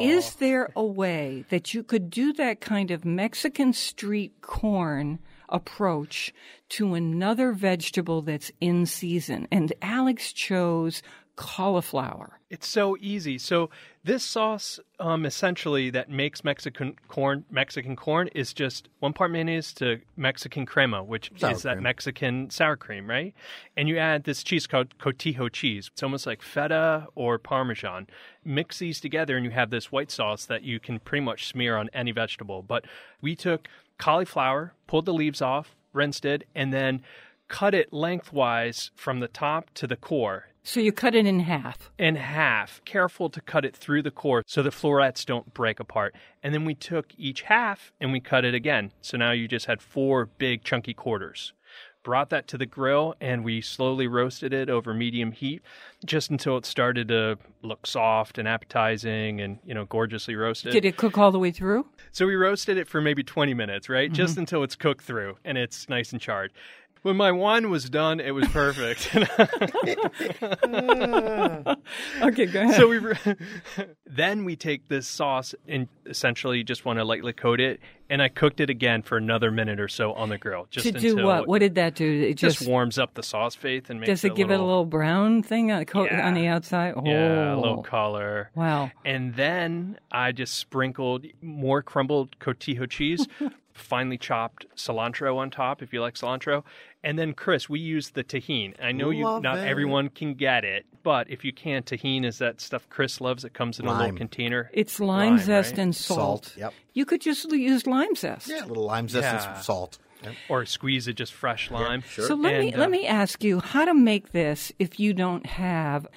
Is 0.00 0.34
there 0.36 0.70
a 0.74 0.84
way 0.84 1.44
that 1.50 1.74
you 1.74 1.82
could 1.82 2.08
do 2.08 2.32
that 2.32 2.60
kind 2.62 2.90
of 2.90 3.04
Mexican 3.04 3.74
street 3.74 4.40
corn 4.40 5.18
approach 5.50 6.32
to 6.70 6.94
another 6.94 7.52
vegetable 7.52 8.22
that's 8.22 8.50
in 8.62 8.86
season? 8.86 9.46
And 9.50 9.72
Alex 9.82 10.32
chose 10.32 11.02
cauliflower. 11.38 12.40
It's 12.50 12.66
so 12.66 12.96
easy. 13.00 13.38
So 13.38 13.70
this 14.02 14.24
sauce, 14.24 14.80
um, 14.98 15.24
essentially, 15.24 15.88
that 15.90 16.10
makes 16.10 16.42
Mexican 16.42 16.96
corn 17.06 17.44
Mexican 17.48 17.94
corn 17.94 18.26
is 18.34 18.52
just 18.52 18.88
one 18.98 19.12
part 19.12 19.30
mayonnaise 19.30 19.72
to 19.74 20.00
Mexican 20.16 20.66
crema, 20.66 21.04
which 21.04 21.30
Sour 21.36 21.52
is 21.52 21.62
that. 21.62 21.80
Mexican 21.80 22.50
sour 22.50 22.76
cream, 22.76 23.08
right? 23.08 23.34
And 23.76 23.88
you 23.88 23.98
add 23.98 24.24
this 24.24 24.42
cheese 24.42 24.66
called 24.66 24.98
cotija 24.98 25.52
cheese. 25.52 25.90
It's 25.92 26.02
almost 26.02 26.26
like 26.26 26.42
feta 26.42 27.06
or 27.14 27.38
parmesan. 27.38 28.08
Mix 28.44 28.80
these 28.80 29.00
together, 29.00 29.36
and 29.36 29.44
you 29.44 29.52
have 29.52 29.70
this 29.70 29.92
white 29.92 30.10
sauce 30.10 30.44
that 30.46 30.64
you 30.64 30.80
can 30.80 30.98
pretty 30.98 31.24
much 31.24 31.46
smear 31.46 31.76
on 31.76 31.88
any 31.92 32.10
vegetable. 32.10 32.62
But 32.62 32.84
we 33.20 33.36
took 33.36 33.68
cauliflower, 33.96 34.74
pulled 34.88 35.06
the 35.06 35.14
leaves 35.14 35.40
off, 35.40 35.76
rinsed 35.92 36.24
it, 36.24 36.48
and 36.56 36.72
then 36.72 37.00
cut 37.46 37.74
it 37.74 37.92
lengthwise 37.92 38.90
from 38.96 39.20
the 39.20 39.28
top 39.28 39.72
to 39.74 39.86
the 39.86 39.96
core. 39.96 40.46
So 40.68 40.80
you 40.80 40.92
cut 40.92 41.14
it 41.14 41.24
in 41.24 41.40
half. 41.40 41.90
in 41.98 42.16
half. 42.16 42.84
Careful 42.84 43.30
to 43.30 43.40
cut 43.40 43.64
it 43.64 43.74
through 43.74 44.02
the 44.02 44.10
core 44.10 44.42
so 44.46 44.62
the 44.62 44.70
florets 44.70 45.24
don't 45.24 45.54
break 45.54 45.80
apart. 45.80 46.14
And 46.42 46.52
then 46.52 46.66
we 46.66 46.74
took 46.74 47.06
each 47.16 47.40
half 47.40 47.90
and 48.02 48.12
we 48.12 48.20
cut 48.20 48.44
it 48.44 48.54
again. 48.54 48.92
So 49.00 49.16
now 49.16 49.32
you 49.32 49.48
just 49.48 49.64
had 49.64 49.80
four 49.80 50.26
big 50.26 50.64
chunky 50.64 50.92
quarters. 50.92 51.54
Brought 52.02 52.28
that 52.30 52.48
to 52.48 52.58
the 52.58 52.66
grill 52.66 53.14
and 53.18 53.44
we 53.44 53.62
slowly 53.62 54.08
roasted 54.08 54.52
it 54.52 54.68
over 54.68 54.92
medium 54.92 55.32
heat 55.32 55.62
just 56.04 56.30
until 56.30 56.58
it 56.58 56.66
started 56.66 57.08
to 57.08 57.38
look 57.62 57.86
soft 57.86 58.36
and 58.36 58.46
appetizing 58.46 59.40
and, 59.40 59.60
you 59.64 59.72
know, 59.72 59.86
gorgeously 59.86 60.36
roasted. 60.36 60.72
Did 60.72 60.84
it 60.84 60.98
cook 60.98 61.16
all 61.16 61.32
the 61.32 61.38
way 61.38 61.50
through? 61.50 61.86
So 62.12 62.26
we 62.26 62.34
roasted 62.34 62.76
it 62.76 62.88
for 62.88 63.00
maybe 63.00 63.22
20 63.22 63.54
minutes, 63.54 63.88
right? 63.88 64.12
Just 64.12 64.32
mm-hmm. 64.32 64.40
until 64.40 64.62
it's 64.64 64.76
cooked 64.76 65.04
through 65.04 65.38
and 65.46 65.56
it's 65.56 65.88
nice 65.88 66.12
and 66.12 66.20
charred. 66.20 66.52
When 67.02 67.16
my 67.16 67.32
wine 67.32 67.70
was 67.70 67.88
done, 67.88 68.20
it 68.20 68.32
was 68.32 68.46
perfect. 68.48 69.08
Okay, 72.22 72.46
go 72.46 72.60
ahead. 72.60 72.74
so 72.74 72.88
we 72.88 72.98
re- 72.98 73.36
then 74.06 74.44
we 74.44 74.56
take 74.56 74.88
this 74.88 75.06
sauce 75.06 75.54
and 75.66 75.88
essentially 76.06 76.62
just 76.62 76.84
want 76.84 76.98
to 76.98 77.04
lightly 77.04 77.32
coat 77.32 77.60
it, 77.60 77.80
and 78.10 78.22
I 78.22 78.28
cooked 78.28 78.60
it 78.60 78.70
again 78.70 79.02
for 79.02 79.16
another 79.16 79.50
minute 79.50 79.80
or 79.80 79.88
so 79.88 80.12
on 80.12 80.28
the 80.28 80.38
grill. 80.38 80.66
Just 80.70 80.86
to 80.86 80.92
do 80.92 81.24
what? 81.24 81.46
What 81.46 81.60
did 81.60 81.74
that 81.76 81.94
do? 81.94 82.22
It 82.22 82.34
just, 82.34 82.58
just, 82.58 82.68
warms 82.68 82.98
up 82.98 83.14
the 83.14 83.22
sauce 83.22 83.54
faith 83.54 83.90
and 83.90 84.00
makes 84.00 84.08
does 84.08 84.24
it 84.24 84.34
give 84.34 84.50
it 84.50 84.60
a 84.60 84.62
little 84.62 84.84
brown 84.84 85.42
thing 85.42 85.72
on, 85.72 85.84
co- 85.84 86.04
Yeah. 86.04 86.26
on 86.26 86.34
the 86.34 86.46
outside? 86.46 86.94
Oh, 86.96 87.02
yeah, 87.04 87.54
a 87.54 87.56
little 87.56 87.80
oh. 87.80 87.82
color. 87.82 88.50
wow. 88.54 88.90
And 89.04 89.34
then 89.34 89.98
I 90.10 90.32
just 90.32 90.54
sprinkled 90.54 91.26
more 91.40 91.82
crumbled 91.82 92.38
cotija 92.38 92.88
cheese, 92.90 93.26
finely 93.72 94.18
chopped 94.18 94.66
cilantro 94.76 95.36
on 95.36 95.50
top 95.50 95.82
if 95.82 95.92
you 95.92 96.00
like 96.00 96.14
cilantro. 96.14 96.64
And 97.04 97.16
then 97.18 97.32
Chris, 97.32 97.68
we 97.68 97.78
use 97.78 98.10
the 98.10 98.24
Tajín. 98.24 98.74
I 98.82 98.90
know 98.92 99.10
you 99.10 99.24
Love 99.24 99.42
not 99.42 99.58
it. 99.58 99.68
everyone 99.68 100.08
can 100.08 100.34
get 100.34 100.64
it, 100.64 100.84
but 101.04 101.30
if 101.30 101.44
you 101.44 101.52
can, 101.52 101.82
Tajín 101.82 102.24
is 102.24 102.38
that 102.38 102.60
stuff 102.60 102.88
Chris 102.90 103.20
loves. 103.20 103.44
It 103.44 103.54
comes 103.54 103.78
in 103.78 103.86
a 103.86 103.90
little 103.90 104.06
Lime. 104.06 104.16
container. 104.16 104.68
It's 104.74 104.98
lime, 104.98 105.36
Lime, 105.36 105.38
zest 105.38 105.72
right? 105.72 105.78
and 105.78 105.94
salt. 105.94 106.46
Salt, 106.46 106.56
yep. 106.58 106.74
You 106.94 107.04
could 107.04 107.20
just 107.20 107.50
use 107.52 107.86
lime 107.86 108.16
zest. 108.16 108.48
Yeah, 108.48 108.64
a 108.64 108.66
little 108.66 108.84
lime 108.84 109.08
zest 109.08 109.26
and 109.26 109.36
Yeah. 109.38 109.54
some 109.54 109.62
salt. 109.62 109.98
Yep. 110.24 110.34
or 110.48 110.66
squeeze 110.66 111.06
it 111.06 111.12
just 111.12 111.32
fresh 111.32 111.70
lime. 111.70 112.02
sure. 112.02 112.26
So 112.26 112.34
let 112.34 112.58
me 112.58 112.66
And, 112.70 112.76
uh, 112.76 112.80
let 112.80 112.90
me 112.90 113.06
ask 113.06 113.44
you 113.44 113.60
how 113.60 113.84
to 113.84 113.94
make 113.94 114.32
this 114.32 114.72
if 114.80 114.98
you 114.98 115.14
don't 115.14 115.46
have. 115.46 116.08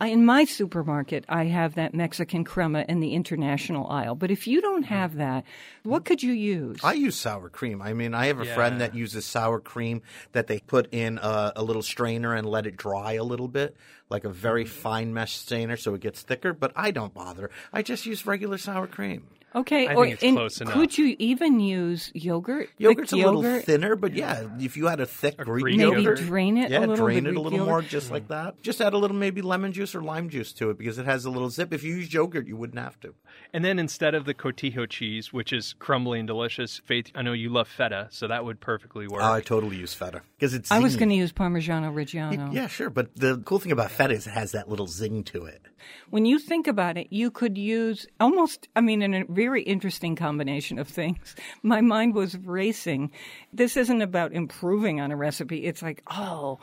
I- 0.00 0.08
In 0.08 0.24
my 0.24 0.44
supermarket, 0.44 1.24
I 1.28 1.44
have 1.46 1.74
that 1.74 1.92
Mexican 1.92 2.44
crema 2.44 2.84
in 2.88 3.00
the 3.00 3.14
international 3.14 3.88
aisle. 3.88 4.14
But 4.14 4.30
if 4.30 4.46
you 4.46 4.60
don't 4.60 4.84
have 4.84 5.16
that, 5.16 5.44
what 5.82 6.04
could 6.04 6.22
you 6.22 6.32
use? 6.32 6.78
I 6.84 6.92
use 6.92 7.16
sour 7.16 7.48
cream. 7.48 7.82
I 7.82 7.92
mean, 7.94 8.14
I 8.14 8.26
have 8.26 8.38
a 8.38 8.44
friend 8.44 8.80
that 8.80 8.94
uses 8.94 9.24
sour 9.26 9.58
cream 9.58 10.02
that 10.32 10.46
they 10.46 10.60
put 10.60 10.86
in 10.92 11.18
a, 11.18 11.52
a 11.56 11.62
little 11.64 11.82
strainer 11.82 12.32
and 12.34 12.46
let 12.48 12.64
it 12.66 12.76
dry 12.76 13.14
a 13.14 13.24
little 13.24 13.48
bit, 13.48 13.76
like 14.08 14.24
a 14.24 14.30
very 14.30 14.64
Mm-hmm. 14.64 14.72
fine 14.80 15.14
mesh 15.14 15.36
strainer, 15.36 15.76
so 15.76 15.94
it 15.94 16.00
gets 16.00 16.22
thicker. 16.22 16.52
But 16.52 16.72
I 16.76 16.90
don't 16.92 17.12
bother. 17.14 17.50
I 17.72 17.82
just 17.82 18.06
use 18.06 18.24
regular 18.24 18.58
sour 18.58 18.86
cream. 18.86 19.26
Okay, 19.54 19.86
I 19.86 19.94
or 19.94 20.04
think 20.04 20.22
it's 20.22 20.32
close 20.32 20.60
enough. 20.60 20.74
could 20.74 20.98
you 20.98 21.16
even 21.18 21.58
use 21.58 22.10
yogurt? 22.14 22.68
Thick 22.68 22.80
Yogurt's 22.80 23.12
a 23.12 23.16
little 23.16 23.42
yogurt? 23.42 23.64
thinner, 23.64 23.96
but 23.96 24.12
yeah, 24.12 24.46
if 24.60 24.76
you 24.76 24.86
had 24.86 25.00
a 25.00 25.06
thick 25.06 25.38
Greek, 25.38 25.62
Greek 25.62 25.76
Maybe 25.78 26.02
yogurt, 26.02 26.18
drain 26.18 26.58
it 26.58 26.70
a 26.70 26.80
little, 26.80 26.96
drain 26.96 27.26
it 27.26 27.34
a 27.34 27.40
little 27.40 27.58
yogurt? 27.58 27.66
more, 27.66 27.82
just 27.82 28.08
hmm. 28.08 28.14
like 28.14 28.28
that. 28.28 28.60
Just 28.62 28.82
add 28.82 28.92
a 28.92 28.98
little 28.98 29.16
maybe 29.16 29.40
lemon 29.40 29.72
juice 29.72 29.94
or 29.94 30.02
lime 30.02 30.28
juice 30.28 30.52
to 30.54 30.68
it 30.68 30.76
because 30.76 30.98
it 30.98 31.06
has 31.06 31.24
a 31.24 31.30
little 31.30 31.48
zip. 31.48 31.72
If 31.72 31.82
you 31.82 31.94
use 31.94 32.12
yogurt, 32.12 32.46
you 32.46 32.58
wouldn't 32.58 32.78
have 32.78 33.00
to. 33.00 33.14
And 33.54 33.64
then 33.64 33.78
instead 33.78 34.14
of 34.14 34.26
the 34.26 34.34
cotija 34.34 34.86
cheese, 34.90 35.32
which 35.32 35.54
is 35.54 35.74
crumbly 35.78 36.18
and 36.18 36.28
delicious, 36.28 36.82
Faith, 36.84 37.10
I 37.14 37.22
know 37.22 37.32
you 37.32 37.48
love 37.48 37.68
feta, 37.68 38.08
so 38.10 38.28
that 38.28 38.44
would 38.44 38.60
perfectly 38.60 39.08
work. 39.08 39.22
Oh, 39.22 39.32
I 39.32 39.40
totally 39.40 39.76
use 39.76 39.94
feta 39.94 40.20
because 40.36 40.52
it's. 40.52 40.70
I 40.70 40.78
was 40.80 40.96
going 40.96 41.08
to 41.08 41.14
use 41.14 41.32
Parmigiano 41.32 41.90
Reggiano. 41.90 42.52
Yeah, 42.52 42.66
sure, 42.66 42.90
but 42.90 43.16
the 43.16 43.38
cool 43.38 43.58
thing 43.58 43.72
about 43.72 43.90
feta 43.90 44.12
is 44.12 44.26
it 44.26 44.30
has 44.32 44.52
that 44.52 44.68
little 44.68 44.86
zing 44.86 45.24
to 45.24 45.46
it. 45.46 45.62
When 46.10 46.26
you 46.26 46.38
think 46.38 46.66
about 46.66 46.96
it, 46.96 47.08
you 47.10 47.30
could 47.30 47.56
use 47.56 48.06
almost, 48.20 48.68
I 48.74 48.80
mean, 48.80 49.02
in 49.02 49.14
a 49.14 49.24
very 49.28 49.47
interesting 49.56 50.16
combination 50.16 50.78
of 50.78 50.88
things. 50.88 51.34
My 51.62 51.80
mind 51.80 52.14
was 52.14 52.36
racing. 52.38 53.10
This 53.52 53.76
isn't 53.76 54.02
about 54.02 54.32
improving 54.32 55.00
on 55.00 55.10
a 55.10 55.16
recipe. 55.16 55.64
It's 55.64 55.82
like, 55.82 56.02
oh, 56.10 56.58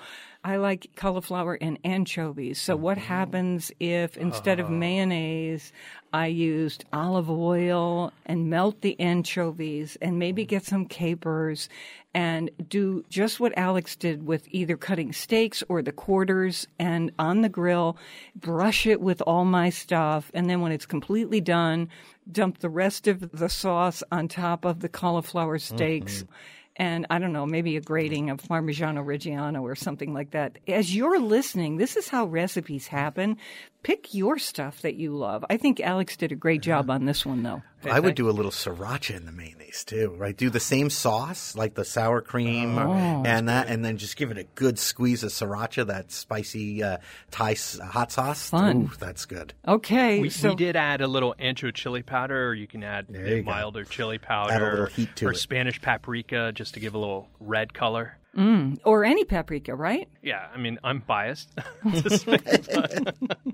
I 0.46 0.58
like 0.58 0.92
cauliflower 0.96 1.58
and 1.60 1.80
anchovies. 1.84 2.62
So 2.62 2.76
what 2.76 3.00
mm-hmm. 3.00 3.08
happens 3.08 3.72
if 3.80 4.16
instead 4.16 4.60
of 4.60 4.68
uh-huh. 4.68 4.76
mayonnaise, 4.76 5.74
I 6.14 6.28
used 6.28 6.86
olive 6.94 7.32
oil 7.32 8.14
and 8.28 8.48
melt 8.48 8.82
the 8.82 9.00
anchovies 9.00 9.98
and 10.04 10.20
maybe 10.20 10.44
mm-hmm. 10.44 10.50
get 10.50 10.66
some 10.66 10.86
capers 10.86 11.68
and 12.14 12.52
do 12.70 13.04
just 13.10 13.40
what 13.40 13.58
Alex 13.58 13.96
did 13.96 14.28
with 14.28 14.48
either 14.52 14.78
cutting 14.78 15.12
steaks 15.12 15.64
or 15.68 15.82
the 15.82 15.92
quarters 15.92 16.68
and 16.78 17.12
on 17.18 17.42
the 17.42 17.50
grill, 17.50 17.98
brush 18.36 18.86
it 18.86 19.02
with 19.02 19.22
all 19.24 19.46
my 19.46 19.72
stuff. 19.72 20.30
And 20.36 20.50
then 20.50 20.62
when 20.62 20.72
it's 20.72 20.86
completely 20.86 21.42
done, 21.42 21.90
dump 22.32 22.60
the 22.60 22.70
rest 22.70 23.08
of 23.08 23.32
the 23.32 23.50
sauce 23.50 24.04
on 24.12 24.28
top 24.28 24.66
of 24.66 24.80
the 24.80 24.90
cauliflower 24.90 25.60
steaks. 25.60 26.24
Mm-hmm. 26.24 26.34
And 26.78 27.08
I 27.10 27.20
don't 27.20 27.32
know, 27.32 27.46
maybe 27.46 27.78
a 27.78 27.82
grating 27.82 28.30
of 28.30 28.42
Parmigiano 28.42 29.06
Reggiano 29.06 29.62
or 29.62 29.76
something 29.76 30.14
like 30.14 30.32
that. 30.32 30.58
As 30.68 30.94
you're 30.94 31.22
listening, 31.22 31.78
this 31.78 31.96
is 31.96 32.10
how 32.10 32.26
recipes 32.26 32.88
happen. 32.88 33.38
Pick 33.82 34.14
your 34.14 34.38
stuff 34.38 34.82
that 34.82 34.96
you 34.96 35.16
love. 35.16 35.46
I 35.50 35.56
think 35.56 35.80
Alex 35.80 36.18
did 36.18 36.34
a 36.34 36.36
great 36.36 36.62
job 36.62 36.90
on 36.90 37.06
this 37.06 37.26
one, 37.26 37.44
though. 37.44 37.62
I 37.90 38.00
would 38.00 38.16
do 38.16 38.30
a 38.30 38.32
little 38.32 38.52
sriracha 38.52 39.16
in 39.16 39.26
the 39.26 39.32
mayonnaise 39.32 39.84
too, 39.84 40.16
right? 40.18 40.36
Do 40.36 40.50
the 40.50 40.60
same 40.60 40.90
sauce, 40.90 41.56
like 41.56 41.76
the 41.76 41.86
sour 41.86 42.22
cream 42.22 42.78
Oh, 42.78 43.24
and 43.26 43.50
that, 43.50 43.68
and 43.68 43.84
then 43.84 43.98
just 43.98 44.16
give 44.18 44.32
it 44.32 44.38
a 44.38 44.44
good 44.56 44.78
squeeze 44.80 45.24
of 45.24 45.32
sriracha, 45.32 45.88
that 45.88 46.12
spicy 46.12 46.84
uh, 46.84 46.98
Thai 47.32 47.56
hot 47.84 48.12
sauce. 48.12 48.50
Fun. 48.50 48.84
Ooh, 48.84 48.92
that's 49.00 49.26
good. 49.26 49.54
Okay, 49.68 50.20
we, 50.20 50.30
so 50.30 50.50
we 50.50 50.56
did 50.56 50.76
add 50.76 51.02
a 51.02 51.08
little 51.08 51.36
ancho 51.40 51.74
chili 51.74 52.04
powder, 52.04 52.50
or 52.50 52.54
you 52.54 52.68
can 52.68 52.84
add 52.84 53.08
you 53.10 53.42
go. 53.42 53.52
milder 53.52 53.84
chili 53.84 54.18
powder, 54.18 54.54
Add 54.54 54.62
a 54.62 54.70
little 54.70 54.86
heat 54.88 55.16
to 55.18 55.28
or 55.28 55.32
it. 55.32 55.38
Spanish 55.38 55.82
paprika, 55.82 56.52
just 56.54 56.74
to 56.76 56.80
give 56.80 56.94
a 56.94 56.98
little 56.98 57.30
red 57.40 57.74
color. 57.74 58.18
Mm. 58.36 58.80
or 58.84 59.06
any 59.06 59.24
paprika, 59.24 59.74
right? 59.74 60.10
Yeah, 60.22 60.48
I 60.54 60.58
mean, 60.58 60.78
I'm 60.84 61.00
biased. 61.00 61.50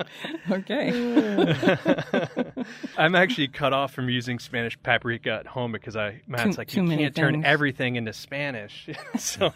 Okay. 0.50 0.90
I'm 2.98 3.16
actually 3.16 3.48
cut 3.48 3.74
off 3.74 3.94
from 3.94 4.10
using 4.10 4.40
Spanish 4.40 4.82
paprika 4.82 5.32
at 5.32 5.48
home 5.48 5.72
because 5.72 5.96
I 5.96 6.22
Matt's 6.28 6.56
Too- 6.56 6.60
like 6.60 6.68
too 6.70 6.82
you 6.82 6.88
many 6.88 7.04
can't 7.04 7.16
turn 7.16 7.46
everything 7.46 7.96
into 7.96 8.14
Spanish, 8.14 8.90
so 9.18 9.54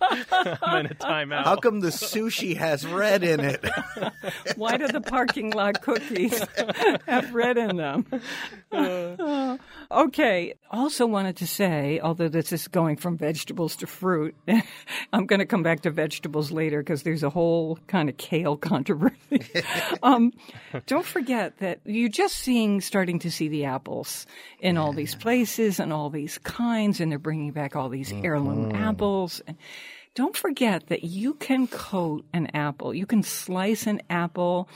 I'm 0.00 0.86
in 0.86 0.92
a 0.92 0.94
timeout. 0.94 1.44
How 1.44 1.56
come 1.56 1.80
the 1.80 1.88
sushi 1.88 2.56
has 2.56 2.86
red 2.86 3.22
in 3.22 3.40
it? 3.40 3.64
Why 4.56 4.76
do 4.76 4.88
the 4.88 5.00
parking 5.00 5.50
lot 5.50 5.82
cookies 5.82 6.38
have 7.06 7.34
red 7.34 7.58
in 7.58 7.76
them? 7.76 8.06
Uh. 8.72 9.56
okay. 9.90 10.54
Also 10.70 11.06
wanted 11.06 11.36
to 11.38 11.46
say, 11.46 12.00
although 12.02 12.28
this 12.28 12.52
is 12.52 12.68
going 12.68 12.96
from 12.96 13.16
vegetables 13.16 13.76
to 13.76 13.86
fruit, 13.86 14.34
I'm 15.12 15.26
going 15.26 15.40
to 15.40 15.46
come 15.46 15.62
back 15.62 15.82
to 15.82 15.90
vegetables 15.90 16.50
later 16.50 16.80
because 16.80 17.02
there's 17.02 17.22
a 17.22 17.30
whole 17.30 17.78
kind 17.86 18.08
of 18.08 18.16
kale 18.16 18.56
controversy. 18.70 19.42
um, 20.02 20.32
don't 20.86 21.06
forget 21.06 21.58
that 21.58 21.80
you're 21.84 22.08
just 22.08 22.36
seeing, 22.36 22.80
starting 22.80 23.18
to 23.20 23.30
see 23.30 23.48
the 23.48 23.64
apples 23.64 24.26
in 24.60 24.76
all 24.76 24.92
these 24.92 25.14
places 25.14 25.80
and 25.80 25.92
all 25.92 26.10
these 26.10 26.38
kinds, 26.38 27.00
and 27.00 27.10
they're 27.10 27.18
bringing 27.18 27.52
back 27.52 27.76
all 27.76 27.88
these 27.88 28.12
heirloom 28.12 28.74
apples. 28.74 29.42
Don't 30.14 30.36
forget 30.36 30.88
that 30.88 31.04
you 31.04 31.34
can 31.34 31.68
coat 31.68 32.24
an 32.32 32.48
apple. 32.54 32.92
You 32.92 33.06
can 33.06 33.22
slice 33.22 33.86
an 33.86 34.02
apple 34.10 34.68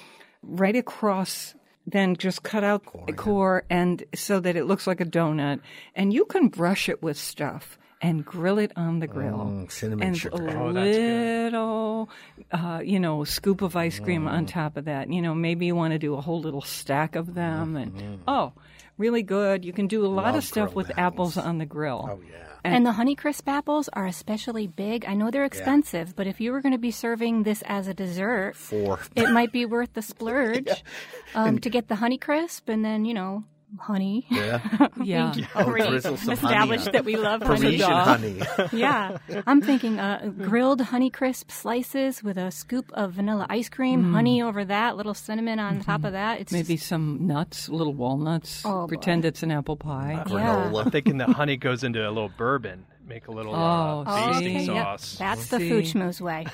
right 0.42 0.76
across, 0.76 1.54
then 1.86 2.16
just 2.16 2.42
cut 2.42 2.62
out 2.62 2.82
the 3.06 3.12
core 3.12 3.64
and 3.68 4.04
so 4.14 4.38
that 4.38 4.54
it 4.54 4.66
looks 4.66 4.86
like 4.86 5.00
a 5.00 5.04
donut. 5.04 5.60
And 5.96 6.12
you 6.12 6.26
can 6.26 6.48
brush 6.48 6.88
it 6.88 7.02
with 7.02 7.16
stuff 7.16 7.76
and 8.02 8.24
grill 8.24 8.58
it 8.58 8.72
on 8.76 8.98
the 8.98 9.06
grill. 9.06 9.38
Mm, 9.38 9.70
cinnamon 9.70 10.08
and 10.08 10.16
sugar. 10.18 10.48
a 10.48 10.60
Oh, 10.60 10.70
little, 10.70 12.10
uh, 12.50 12.80
you 12.84 12.98
know, 12.98 13.24
scoop 13.24 13.62
of 13.62 13.76
ice 13.76 14.00
cream 14.00 14.26
on 14.26 14.44
top 14.46 14.76
of 14.76 14.86
that. 14.86 15.10
You 15.10 15.22
know, 15.22 15.34
maybe 15.34 15.66
you 15.66 15.76
want 15.76 15.92
to 15.92 15.98
do 15.98 16.14
a 16.14 16.20
whole 16.20 16.40
little 16.40 16.62
stack 16.62 17.14
of 17.14 17.34
them. 17.34 17.76
And 17.76 18.20
oh, 18.26 18.52
really 18.98 19.22
good. 19.22 19.64
You 19.64 19.72
can 19.72 19.86
do 19.86 20.04
a 20.04 20.08
lot 20.08 20.26
Love 20.26 20.34
of 20.36 20.44
stuff 20.44 20.74
with 20.74 20.90
apples 20.98 21.36
on 21.36 21.58
the 21.58 21.66
grill. 21.66 22.08
Oh 22.10 22.20
yeah. 22.28 22.48
And 22.64 22.86
the 22.86 22.92
Honeycrisp 22.92 23.42
apples 23.48 23.88
are 23.92 24.06
especially 24.06 24.68
big. 24.68 25.04
I 25.04 25.14
know 25.14 25.32
they're 25.32 25.44
expensive, 25.44 26.14
but 26.14 26.28
if 26.28 26.40
you 26.40 26.52
were 26.52 26.60
going 26.60 26.72
to 26.74 26.78
be 26.78 26.92
serving 26.92 27.42
this 27.42 27.60
as 27.66 27.88
a 27.88 27.94
dessert, 27.94 28.54
Four. 28.54 29.00
it 29.16 29.30
might 29.30 29.50
be 29.50 29.64
worth 29.66 29.94
the 29.94 30.02
splurge 30.02 30.68
um, 31.34 31.58
to 31.58 31.68
get 31.68 31.88
the 31.88 31.96
Honeycrisp 31.96 32.62
and 32.68 32.84
then, 32.84 33.04
you 33.04 33.14
know, 33.14 33.42
honey. 33.80 34.26
Yeah. 34.30 34.88
Yeah. 35.02 35.34
Already 35.56 35.88
drizzle 35.90 36.16
some 36.16 36.36
honey 36.36 36.48
established 36.52 36.86
on 36.88 36.92
that 36.92 37.04
we 37.04 37.16
love 37.16 37.42
honey. 37.42 37.78
Parisian 37.78 37.90
honey. 37.90 38.42
Yeah. 38.72 39.18
I'm 39.46 39.60
thinking 39.62 39.98
uh, 39.98 40.30
grilled 40.38 40.80
Honeycrisp 40.80 41.50
slices 41.50 42.22
with 42.22 42.36
a 42.38 42.50
scoop 42.50 42.90
of 42.92 43.12
vanilla 43.14 43.46
ice 43.50 43.68
cream, 43.68 44.12
honey 44.12 44.42
over 44.42 44.64
that, 44.64 44.96
little 44.96 45.14
cinnamon 45.14 45.58
on 45.58 45.80
top 45.80 46.04
of 46.04 46.12
that. 46.12 46.40
It's 46.40 46.52
Maybe 46.52 46.76
some 46.76 47.26
nuts, 47.26 47.68
little 47.68 47.94
walnuts. 47.94 48.62
Oh, 48.64 48.86
Pretend 48.86 49.24
it's 49.24 49.42
an 49.42 49.50
apple 49.50 49.76
pie. 49.76 50.12
Yeah. 50.12 50.24
Granola. 50.24 50.84
I'm 50.84 50.90
thinking 50.90 51.18
the 51.18 51.26
honey 51.26 51.56
goes 51.56 51.82
into 51.82 52.00
a 52.06 52.10
little 52.10 52.30
bourbon, 52.36 52.86
make 53.06 53.26
a 53.28 53.32
little 53.32 53.54
Oh, 53.54 53.58
uh, 53.58 54.04
basting 54.04 54.58
see? 54.60 54.64
Yep, 54.66 54.84
sauce. 54.84 55.16
that's 55.18 55.46
the 55.48 55.58
See. 55.58 55.68
food 55.68 55.84
schmooze 55.86 56.20
way. 56.20 56.46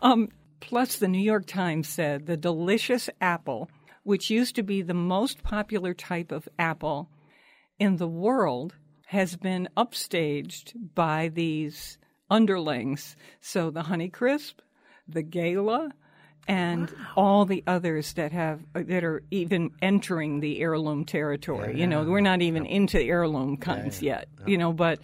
Um, 0.00 0.28
Plus, 0.60 0.96
the 0.96 1.08
New 1.08 1.20
York 1.20 1.46
Times 1.46 1.88
said 1.88 2.26
the 2.26 2.36
delicious 2.36 3.10
apple, 3.20 3.68
which 4.02 4.30
used 4.30 4.54
to 4.56 4.62
be 4.62 4.82
the 4.82 4.94
most 4.94 5.42
popular 5.42 5.94
type 5.94 6.32
of 6.32 6.48
apple 6.58 7.10
in 7.78 7.96
the 7.96 8.08
world, 8.08 8.74
has 9.06 9.36
been 9.36 9.68
upstaged 9.76 10.72
by 10.94 11.28
these 11.28 11.98
underlings. 12.30 13.16
So 13.40 13.70
the 13.70 13.82
Honeycrisp, 13.82 14.54
the 15.08 15.22
Gala, 15.22 15.90
and 16.46 16.92
all 17.16 17.44
the 17.44 17.62
others 17.66 18.12
that 18.14 18.32
have 18.32 18.60
that 18.72 19.04
are 19.04 19.22
even 19.30 19.70
entering 19.82 20.40
the 20.40 20.60
heirloom 20.60 21.04
territory. 21.04 21.78
You 21.78 21.86
know, 21.86 22.04
we're 22.04 22.20
not 22.20 22.42
even 22.42 22.66
into 22.66 23.00
heirloom 23.00 23.56
kinds 23.56 24.02
yet. 24.02 24.28
You 24.46 24.58
know, 24.58 24.72
but 24.72 25.00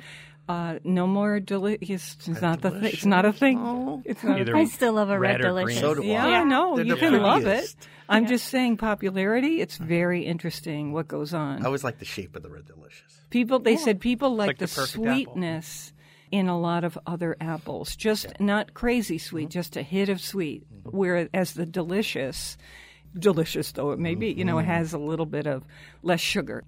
uh, 0.48 0.78
no 0.84 1.06
more 1.06 1.40
delicious. 1.40 2.16
It's 2.26 2.40
not 2.40 2.60
the 2.62 2.70
thing. 2.70 2.84
It's 2.84 3.04
not 3.04 3.24
a 3.24 3.32
thing. 3.32 4.02
It's 4.04 4.22
not. 4.22 4.40
Either 4.40 4.56
I 4.56 4.64
still 4.64 4.92
love 4.94 5.10
a 5.10 5.18
red, 5.18 5.40
red 5.40 5.42
delicious. 5.42 5.80
So 5.80 5.94
do 5.94 6.04
yeah, 6.04 6.24
I. 6.24 6.40
I 6.42 6.76
They're 6.76 6.84
you 6.84 6.94
the 6.94 7.00
can 7.00 7.20
love 7.20 7.46
it. 7.46 7.74
I'm 8.08 8.26
just 8.26 8.48
saying 8.48 8.76
popularity. 8.76 9.60
It's 9.60 9.76
very 9.76 10.22
interesting 10.22 10.92
what 10.92 11.08
goes 11.08 11.34
on. 11.34 11.62
I 11.62 11.66
always 11.66 11.82
like 11.82 11.98
the 11.98 12.04
shape 12.04 12.36
of 12.36 12.42
the 12.42 12.50
red 12.50 12.66
delicious. 12.66 13.20
People, 13.30 13.58
they 13.58 13.76
said 13.76 14.00
people 14.00 14.36
like, 14.36 14.46
Like 14.48 14.58
the, 14.58 14.66
the 14.66 14.74
perfect 14.74 14.94
apple. 14.96 15.04
sweetness 15.04 15.92
in 16.30 16.48
a 16.48 16.58
lot 16.58 16.84
of 16.84 16.98
other 17.06 17.36
apples, 17.40 17.96
just 17.96 18.38
not 18.40 18.74
crazy 18.74 19.18
sweet, 19.18 19.48
just 19.50 19.76
a 19.76 19.82
hit 19.82 20.08
of 20.08 20.20
sweet. 20.20 20.64
Whereas 20.84 21.54
the 21.54 21.66
delicious, 21.66 22.56
delicious 23.18 23.72
though 23.72 23.90
it 23.92 23.98
may 23.98 24.14
be, 24.14 24.28
you 24.32 24.44
know, 24.44 24.58
it 24.58 24.62
mm-hmm. 24.62 24.72
has 24.72 24.92
a 24.92 24.98
little 24.98 25.26
bit 25.26 25.46
of 25.46 25.64
less 26.02 26.20
sugar. 26.20 26.64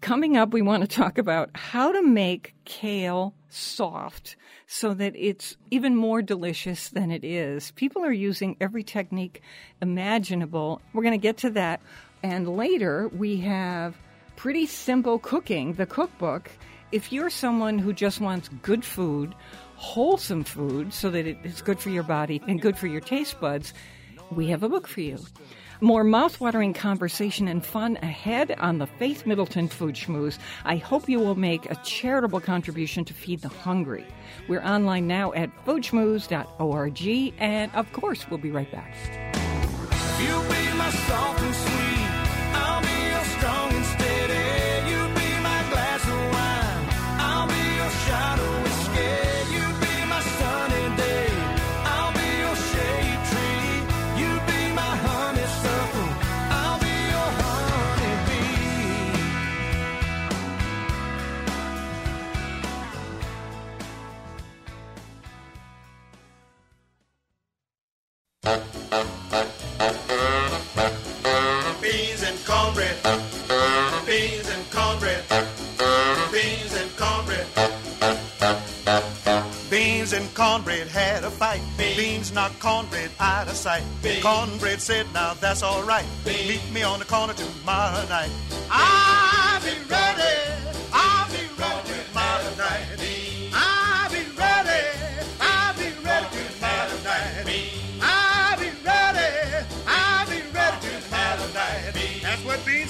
Coming 0.00 0.36
up, 0.36 0.52
we 0.52 0.62
want 0.62 0.82
to 0.82 0.88
talk 0.88 1.18
about 1.18 1.50
how 1.54 1.92
to 1.92 2.02
make 2.02 2.54
kale 2.64 3.34
soft 3.48 4.36
so 4.66 4.94
that 4.94 5.14
it's 5.16 5.56
even 5.70 5.96
more 5.96 6.22
delicious 6.22 6.88
than 6.90 7.10
it 7.10 7.24
is. 7.24 7.72
People 7.72 8.04
are 8.04 8.12
using 8.12 8.56
every 8.60 8.84
technique 8.84 9.42
imaginable. 9.82 10.80
We're 10.92 11.02
going 11.02 11.18
to 11.18 11.22
get 11.22 11.38
to 11.38 11.50
that. 11.50 11.80
And 12.22 12.56
later, 12.56 13.08
we 13.08 13.38
have 13.38 13.96
pretty 14.36 14.66
simple 14.66 15.18
cooking, 15.18 15.74
the 15.74 15.86
cookbook. 15.86 16.50
If 16.92 17.12
you're 17.12 17.30
someone 17.30 17.78
who 17.78 17.92
just 17.92 18.20
wants 18.20 18.48
good 18.62 18.84
food, 18.84 19.34
wholesome 19.76 20.44
food, 20.44 20.92
so 20.92 21.10
that 21.10 21.26
it 21.26 21.38
is 21.44 21.62
good 21.62 21.78
for 21.78 21.90
your 21.90 22.02
body 22.02 22.42
and 22.46 22.60
good 22.60 22.76
for 22.76 22.86
your 22.86 23.00
taste 23.00 23.40
buds, 23.40 23.72
we 24.30 24.46
have 24.48 24.62
a 24.62 24.68
book 24.68 24.86
for 24.86 25.00
you. 25.00 25.18
More 25.82 26.04
mouthwatering 26.04 26.74
conversation 26.74 27.48
and 27.48 27.64
fun 27.64 27.96
ahead 28.02 28.54
on 28.58 28.76
the 28.76 28.86
Faith 28.86 29.24
Middleton 29.24 29.66
Food 29.66 29.94
Schmooze. 29.94 30.38
I 30.66 30.76
hope 30.76 31.08
you 31.08 31.18
will 31.18 31.36
make 31.36 31.70
a 31.70 31.74
charitable 31.76 32.40
contribution 32.40 33.02
to 33.06 33.14
feed 33.14 33.40
the 33.40 33.48
hungry. 33.48 34.06
We're 34.46 34.62
online 34.62 35.06
now 35.06 35.32
at 35.32 35.48
foodschmooze.org, 35.64 37.34
and 37.38 37.74
of 37.74 37.90
course, 37.94 38.28
we'll 38.28 38.38
be 38.38 38.50
right 38.50 38.70
back. 38.70 38.94
Beans 71.80 72.22
and 72.24 72.38
cornbread. 72.44 72.96
Beans 74.06 74.48
and 74.48 74.70
cornbread. 74.72 75.22
Beans 76.32 76.74
and 76.74 76.90
cornbread. 76.96 77.46
Beans 79.70 80.12
and 80.12 80.34
cornbread 80.34 80.88
had 80.88 81.22
a 81.22 81.30
fight. 81.30 81.62
Beans 81.76 82.32
knocked 82.32 82.58
cornbread 82.58 83.12
out 83.20 83.46
of 83.46 83.54
sight. 83.54 83.84
Cornbread 84.20 84.80
said, 84.80 85.06
now 85.14 85.34
that's 85.34 85.62
all 85.62 85.84
right. 85.84 86.06
Meet 86.26 86.72
me 86.72 86.82
on 86.82 86.98
the 86.98 87.04
corner 87.04 87.34
tomorrow 87.34 88.04
night. 88.08 88.30
I'll 88.68 89.60
be 89.60 89.76
ready. 89.88 90.79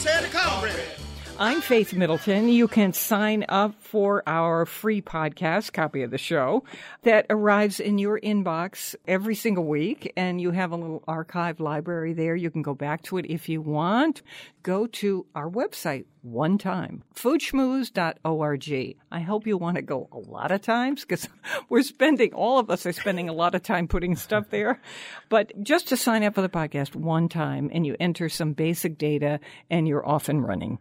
To 0.01 0.09
cornbread. 0.33 1.10
I'm 1.43 1.63
Faith 1.63 1.95
Middleton. 1.95 2.51
You 2.51 2.69
can 2.69 2.93
sign 2.93 3.47
up 3.49 3.75
for 3.81 4.23
our 4.27 4.67
free 4.67 5.01
podcast, 5.01 5.73
copy 5.73 6.03
of 6.03 6.11
the 6.11 6.19
show, 6.19 6.65
that 7.03 7.25
arrives 7.31 7.81
in 7.81 7.97
your 7.97 8.21
inbox 8.21 8.95
every 9.09 9.35
single 9.35 9.65
week. 9.65 10.13
And 10.19 10.39
you 10.39 10.51
have 10.51 10.73
a 10.73 10.77
little 10.77 11.03
archive 11.09 11.59
library 11.59 12.13
there. 12.13 12.37
You 12.37 12.51
can 12.51 12.61
go 12.61 12.75
back 12.75 13.01
to 13.05 13.17
it 13.17 13.25
if 13.25 13.49
you 13.49 13.63
want. 13.63 14.21
Go 14.63 14.87
to 14.87 15.25
our 15.35 15.49
website 15.49 16.05
one 16.23 16.59
time, 16.59 17.03
foodschmooze.org. 17.15 18.97
I 19.11 19.21
hope 19.21 19.47
you 19.47 19.57
want 19.57 19.77
to 19.77 19.83
go 19.83 20.09
a 20.13 20.19
lot 20.19 20.51
of 20.51 20.61
times 20.61 21.03
because 21.03 21.27
we're 21.69 21.83
spending, 21.83 22.35
all 22.35 22.59
of 22.59 22.71
us 22.71 22.85
are 22.85 22.93
spending 22.93 23.29
a 23.29 23.33
lot 23.33 23.55
of 23.55 23.63
time 23.63 23.89
putting 23.89 24.17
stuff 24.17 24.51
there. 24.51 24.81
But 25.29 25.53
just 25.63 25.89
to 25.89 25.97
sign 25.97 26.23
up 26.25 26.35
for 26.35 26.43
the 26.43 26.49
podcast 26.49 26.95
one 26.95 27.29
time 27.29 27.71
and 27.73 27.87
you 27.87 27.97
enter 27.99 28.29
some 28.29 28.53
basic 28.53 28.99
data 28.99 29.41
and 29.71 29.89
you're 29.89 30.07
off 30.07 30.29
and 30.29 30.47
running. 30.47 30.79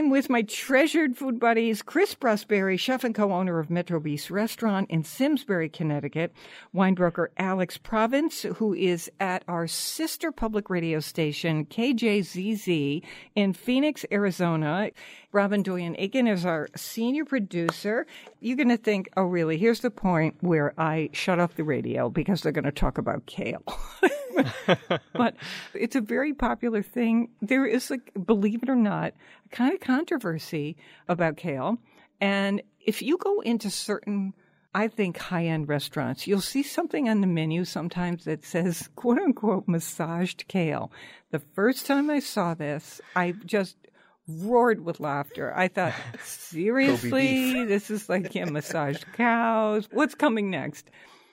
I'm 0.00 0.08
with 0.08 0.30
my 0.30 0.40
treasured 0.40 1.18
food 1.18 1.38
buddies, 1.38 1.82
Chris 1.82 2.14
Prosperi, 2.14 2.80
chef 2.80 3.04
and 3.04 3.14
co-owner 3.14 3.58
of 3.58 3.68
Metro 3.68 4.00
Bis 4.00 4.30
Restaurant 4.30 4.88
in 4.88 5.04
Simsbury, 5.04 5.68
Connecticut, 5.68 6.32
winebroker 6.74 7.26
Alex 7.36 7.76
Province, 7.76 8.44
who 8.56 8.72
is 8.72 9.10
at 9.20 9.44
our 9.46 9.66
sister 9.66 10.32
public 10.32 10.70
radio 10.70 11.00
station, 11.00 11.66
KJZZ, 11.66 13.02
in 13.34 13.52
Phoenix, 13.52 14.06
Arizona. 14.10 14.90
Robin 15.32 15.62
Doyen 15.62 15.94
Aiken 15.98 16.26
is 16.26 16.46
our 16.46 16.70
senior 16.74 17.26
producer. 17.26 18.06
You're 18.40 18.56
going 18.56 18.70
to 18.70 18.78
think, 18.78 19.10
oh, 19.18 19.24
really? 19.24 19.58
Here's 19.58 19.80
the 19.80 19.90
point 19.90 20.34
where 20.40 20.72
I 20.78 21.10
shut 21.12 21.38
off 21.38 21.56
the 21.56 21.62
radio 21.64 22.08
because 22.08 22.40
they're 22.40 22.52
going 22.52 22.64
to 22.64 22.72
talk 22.72 22.96
about 22.96 23.26
kale. 23.26 23.62
but 25.12 25.36
it's 25.74 25.96
a 25.96 26.00
very 26.00 26.32
popular 26.32 26.82
thing. 26.82 27.28
There 27.42 27.66
is, 27.66 27.90
like, 27.90 28.10
believe 28.24 28.62
it 28.62 28.68
or 28.68 28.76
not, 28.76 29.12
kind 29.50 29.74
of 29.74 29.80
controversy 29.80 30.76
about 31.08 31.36
kale. 31.36 31.78
And 32.20 32.62
if 32.80 33.02
you 33.02 33.18
go 33.18 33.40
into 33.40 33.70
certain 33.70 34.34
I 34.72 34.86
think 34.86 35.18
high 35.18 35.46
end 35.46 35.68
restaurants, 35.68 36.26
you'll 36.26 36.40
see 36.40 36.62
something 36.62 37.08
on 37.08 37.20
the 37.20 37.26
menu 37.26 37.64
sometimes 37.64 38.24
that 38.24 38.44
says 38.44 38.88
quote 38.96 39.18
unquote 39.18 39.66
massaged 39.66 40.46
kale. 40.48 40.92
The 41.30 41.40
first 41.40 41.86
time 41.86 42.08
I 42.10 42.20
saw 42.20 42.54
this, 42.54 43.00
I 43.16 43.32
just 43.44 43.76
roared 44.28 44.84
with 44.84 45.00
laughter. 45.00 45.52
I 45.56 45.68
thought, 45.68 45.94
seriously, 46.22 47.64
this 47.64 47.90
is 47.90 48.08
like 48.08 48.34
yeah, 48.34 48.44
massaged 48.44 49.06
cows. 49.14 49.88
What's 49.92 50.14
coming 50.14 50.50
next? 50.50 50.90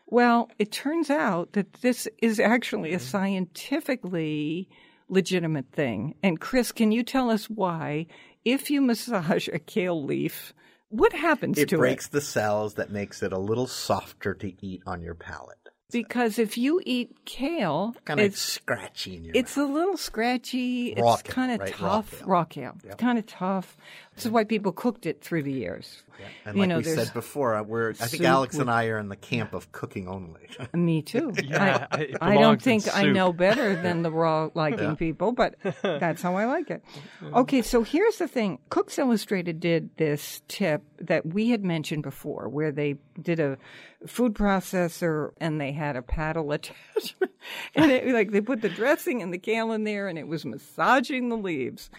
Well, 0.07 0.49
it 0.57 0.71
turns 0.71 1.09
out 1.09 1.53
that 1.53 1.73
this 1.81 2.07
is 2.21 2.39
actually 2.39 2.93
a 2.93 2.97
mm-hmm. 2.97 3.05
scientifically 3.05 4.69
legitimate 5.09 5.71
thing. 5.71 6.15
And 6.23 6.39
Chris, 6.39 6.71
can 6.71 6.91
you 6.91 7.03
tell 7.03 7.29
us 7.29 7.49
why, 7.49 8.07
if 8.45 8.69
you 8.69 8.81
massage 8.81 9.47
a 9.47 9.59
kale 9.59 10.03
leaf, 10.03 10.53
what 10.89 11.13
happens 11.13 11.57
It 11.57 11.69
to 11.69 11.77
breaks 11.77 12.05
it? 12.05 12.11
Breaks 12.11 12.25
the 12.25 12.31
cells 12.31 12.73
that 12.75 12.91
makes 12.91 13.21
it 13.23 13.33
a 13.33 13.37
little 13.39 13.67
softer 13.67 14.33
to 14.35 14.65
eat 14.65 14.81
on 14.85 15.01
your 15.01 15.15
palate. 15.15 15.57
Because 15.89 16.37
if 16.37 16.57
you 16.57 16.81
eat 16.85 17.23
kale, 17.23 17.95
Kind 18.03 18.19
of 18.19 18.25
it's 18.25 18.41
scratchy 18.41 19.15
in 19.15 19.23
your 19.23 19.31
it's 19.37 19.55
a 19.55 19.63
little 19.63 19.95
scratchy. 19.95 20.93
Raw 20.97 21.13
it's 21.13 21.21
kind 21.23 21.53
of 21.53 21.61
right? 21.61 21.79
Raw 21.79 21.89
tough. 21.89 22.19
kale. 22.19 22.27
Raw 22.27 22.43
kale. 22.43 22.77
It's 22.83 22.95
kind 22.95 23.17
of 23.17 23.25
tough. 23.25 23.77
This 24.13 24.25
is 24.25 24.31
why 24.31 24.43
people 24.43 24.73
cooked 24.73 25.05
it 25.05 25.21
through 25.21 25.43
the 25.43 25.53
years. 25.53 26.03
And 26.45 26.55
you 26.55 26.61
like 26.61 26.69
know, 26.69 26.77
we 26.77 26.83
said 26.83 27.13
before, 27.13 27.55
uh, 27.55 27.63
we're 27.63 27.91
I 27.91 28.07
think 28.07 28.23
Alex 28.23 28.53
with- 28.55 28.61
and 28.61 28.71
I 28.71 28.85
are 28.87 28.97
in 28.97 29.09
the 29.09 29.15
camp 29.15 29.53
of 29.53 29.71
cooking 29.71 30.07
only. 30.07 30.47
Me 30.73 31.01
too. 31.01 31.33
Yeah, 31.43 31.87
I, 31.91 31.95
I 31.95 32.05
don't 32.05 32.35
belongs 32.35 32.67
in 32.67 32.81
think 32.81 32.95
I 32.95 33.05
know 33.05 33.31
better 33.31 33.75
than 33.81 34.01
the 34.01 34.11
raw 34.11 34.49
liking 34.53 34.95
people, 34.95 35.31
but 35.31 35.55
that's 35.81 36.21
how 36.21 36.35
I 36.35 36.45
like 36.45 36.69
it. 36.69 36.83
Okay, 37.23 37.61
so 37.61 37.83
here's 37.83 38.17
the 38.17 38.27
thing. 38.27 38.59
Cooks 38.69 38.97
Illustrated 38.99 39.59
did 39.59 39.89
this 39.97 40.41
tip 40.47 40.83
that 40.99 41.25
we 41.25 41.49
had 41.49 41.63
mentioned 41.63 42.03
before, 42.03 42.49
where 42.49 42.71
they 42.71 42.95
did 43.21 43.39
a 43.39 43.57
food 44.05 44.33
processor 44.33 45.31
and 45.37 45.59
they 45.59 45.71
had 45.71 45.95
a 45.95 46.01
paddle 46.01 46.51
attachment, 46.51 47.31
and 47.75 47.91
it, 47.91 48.07
like 48.07 48.31
they 48.31 48.41
put 48.41 48.61
the 48.61 48.69
dressing 48.69 49.21
and 49.21 49.33
the 49.33 49.37
kale 49.37 49.71
in 49.71 49.83
there, 49.83 50.07
and 50.07 50.17
it 50.19 50.27
was 50.27 50.45
massaging 50.45 51.29
the 51.29 51.37
leaves. 51.37 51.89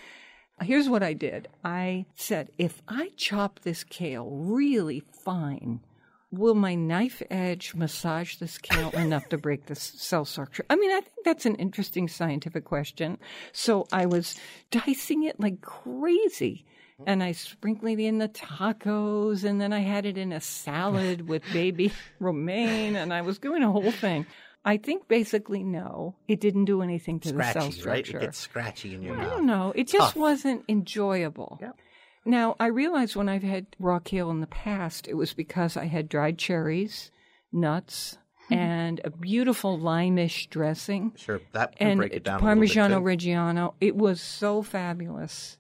Here's 0.61 0.89
what 0.89 1.03
I 1.03 1.13
did. 1.13 1.49
I 1.65 2.07
said, 2.15 2.51
if 2.59 2.83
I 2.89 3.11
chop 3.17 3.61
this 3.61 3.85
kale 3.85 4.29
really 4.31 5.01
fine, 5.01 5.81
will 6.31 6.55
my 6.55 6.75
knife 6.75 7.23
edge 7.31 7.75
massage 7.75 8.37
this 8.37 8.59
kale 8.59 8.91
enough 8.91 9.29
to 9.29 9.39
break 9.39 9.67
the 9.67 9.75
cell 9.75 10.25
structure? 10.25 10.65
I 10.69 10.77
mean, 10.77 10.91
I 10.91 11.01
think 11.01 11.25
that's 11.25 11.47
an 11.47 11.55
interesting 11.57 12.09
scientific 12.09 12.65
question. 12.65 13.19
So 13.53 13.87
I 13.93 14.07
was 14.07 14.35
dicing 14.71 15.25
it 15.25 15.41
like 15.41 15.61
crazy. 15.61 16.65
And 17.07 17.23
I 17.23 17.31
sprinkled 17.31 17.93
it 17.93 18.03
in 18.03 18.19
the 18.19 18.29
tacos, 18.29 19.45
and 19.45 19.61
then 19.61 19.73
I 19.73 19.79
had 19.79 20.05
it 20.05 20.19
in 20.19 20.33
a 20.33 20.41
salad 20.41 21.29
with 21.29 21.45
baby 21.53 21.93
romaine, 22.19 22.97
and 22.97 23.15
I 23.15 23.23
was 23.23 23.39
doing 23.39 23.63
a 23.63 23.71
whole 23.71 23.93
thing. 23.93 24.27
I 24.65 24.77
think 24.77 25.09
basically 25.09 25.63
no, 25.63 26.17
it 26.27 26.41
didn't 26.41 26.67
do 26.67 26.83
anything 26.83 27.21
to 27.21 27.33
the 27.33 27.43
cell 27.43 27.71
Scratchy, 27.71 27.83
right? 27.89 28.05
structure. 28.07 28.19
It 28.19 28.21
gets 28.21 28.39
scratchy 28.39 28.95
in 28.95 29.03
your 29.03 29.15
I 29.15 29.19
mouth. 29.19 29.31
don't 29.31 29.47
know. 29.47 29.73
It 29.75 29.89
just 29.89 30.17
wasn't 30.17 30.65
enjoyable. 30.69 31.59
Yep. 31.61 31.77
Now, 32.25 32.57
I 32.61 32.67
realized 32.67 33.17
when 33.17 33.29
I've 33.29 33.43
had 33.43 33.67
raw 33.79 34.01
kale 34.01 34.31
in 34.31 34.41
the 34.41 34.47
past, 34.47 35.09
it 35.09 35.15
was 35.15 35.33
because 35.33 35.77
I 35.77 35.87
had 35.87 36.09
dried 36.09 36.37
cherries, 36.37 37.11
nuts, 37.53 38.19
hmm. 38.49 38.55
and 38.55 39.01
a 39.05 39.11
beautiful 39.11 39.79
limeish 39.79 40.51
dressing. 40.51 41.13
Sure, 41.17 41.41
that 41.53 41.77
can 41.77 41.89
And 41.89 41.99
break 41.99 42.13
it 42.13 42.25
down. 42.25 42.41
Parmigiano. 42.41 43.01
Reggiano. 43.01 43.75
It 43.81 43.97
was 43.97 44.21
so 44.21 44.63
fabulous. 44.63 45.57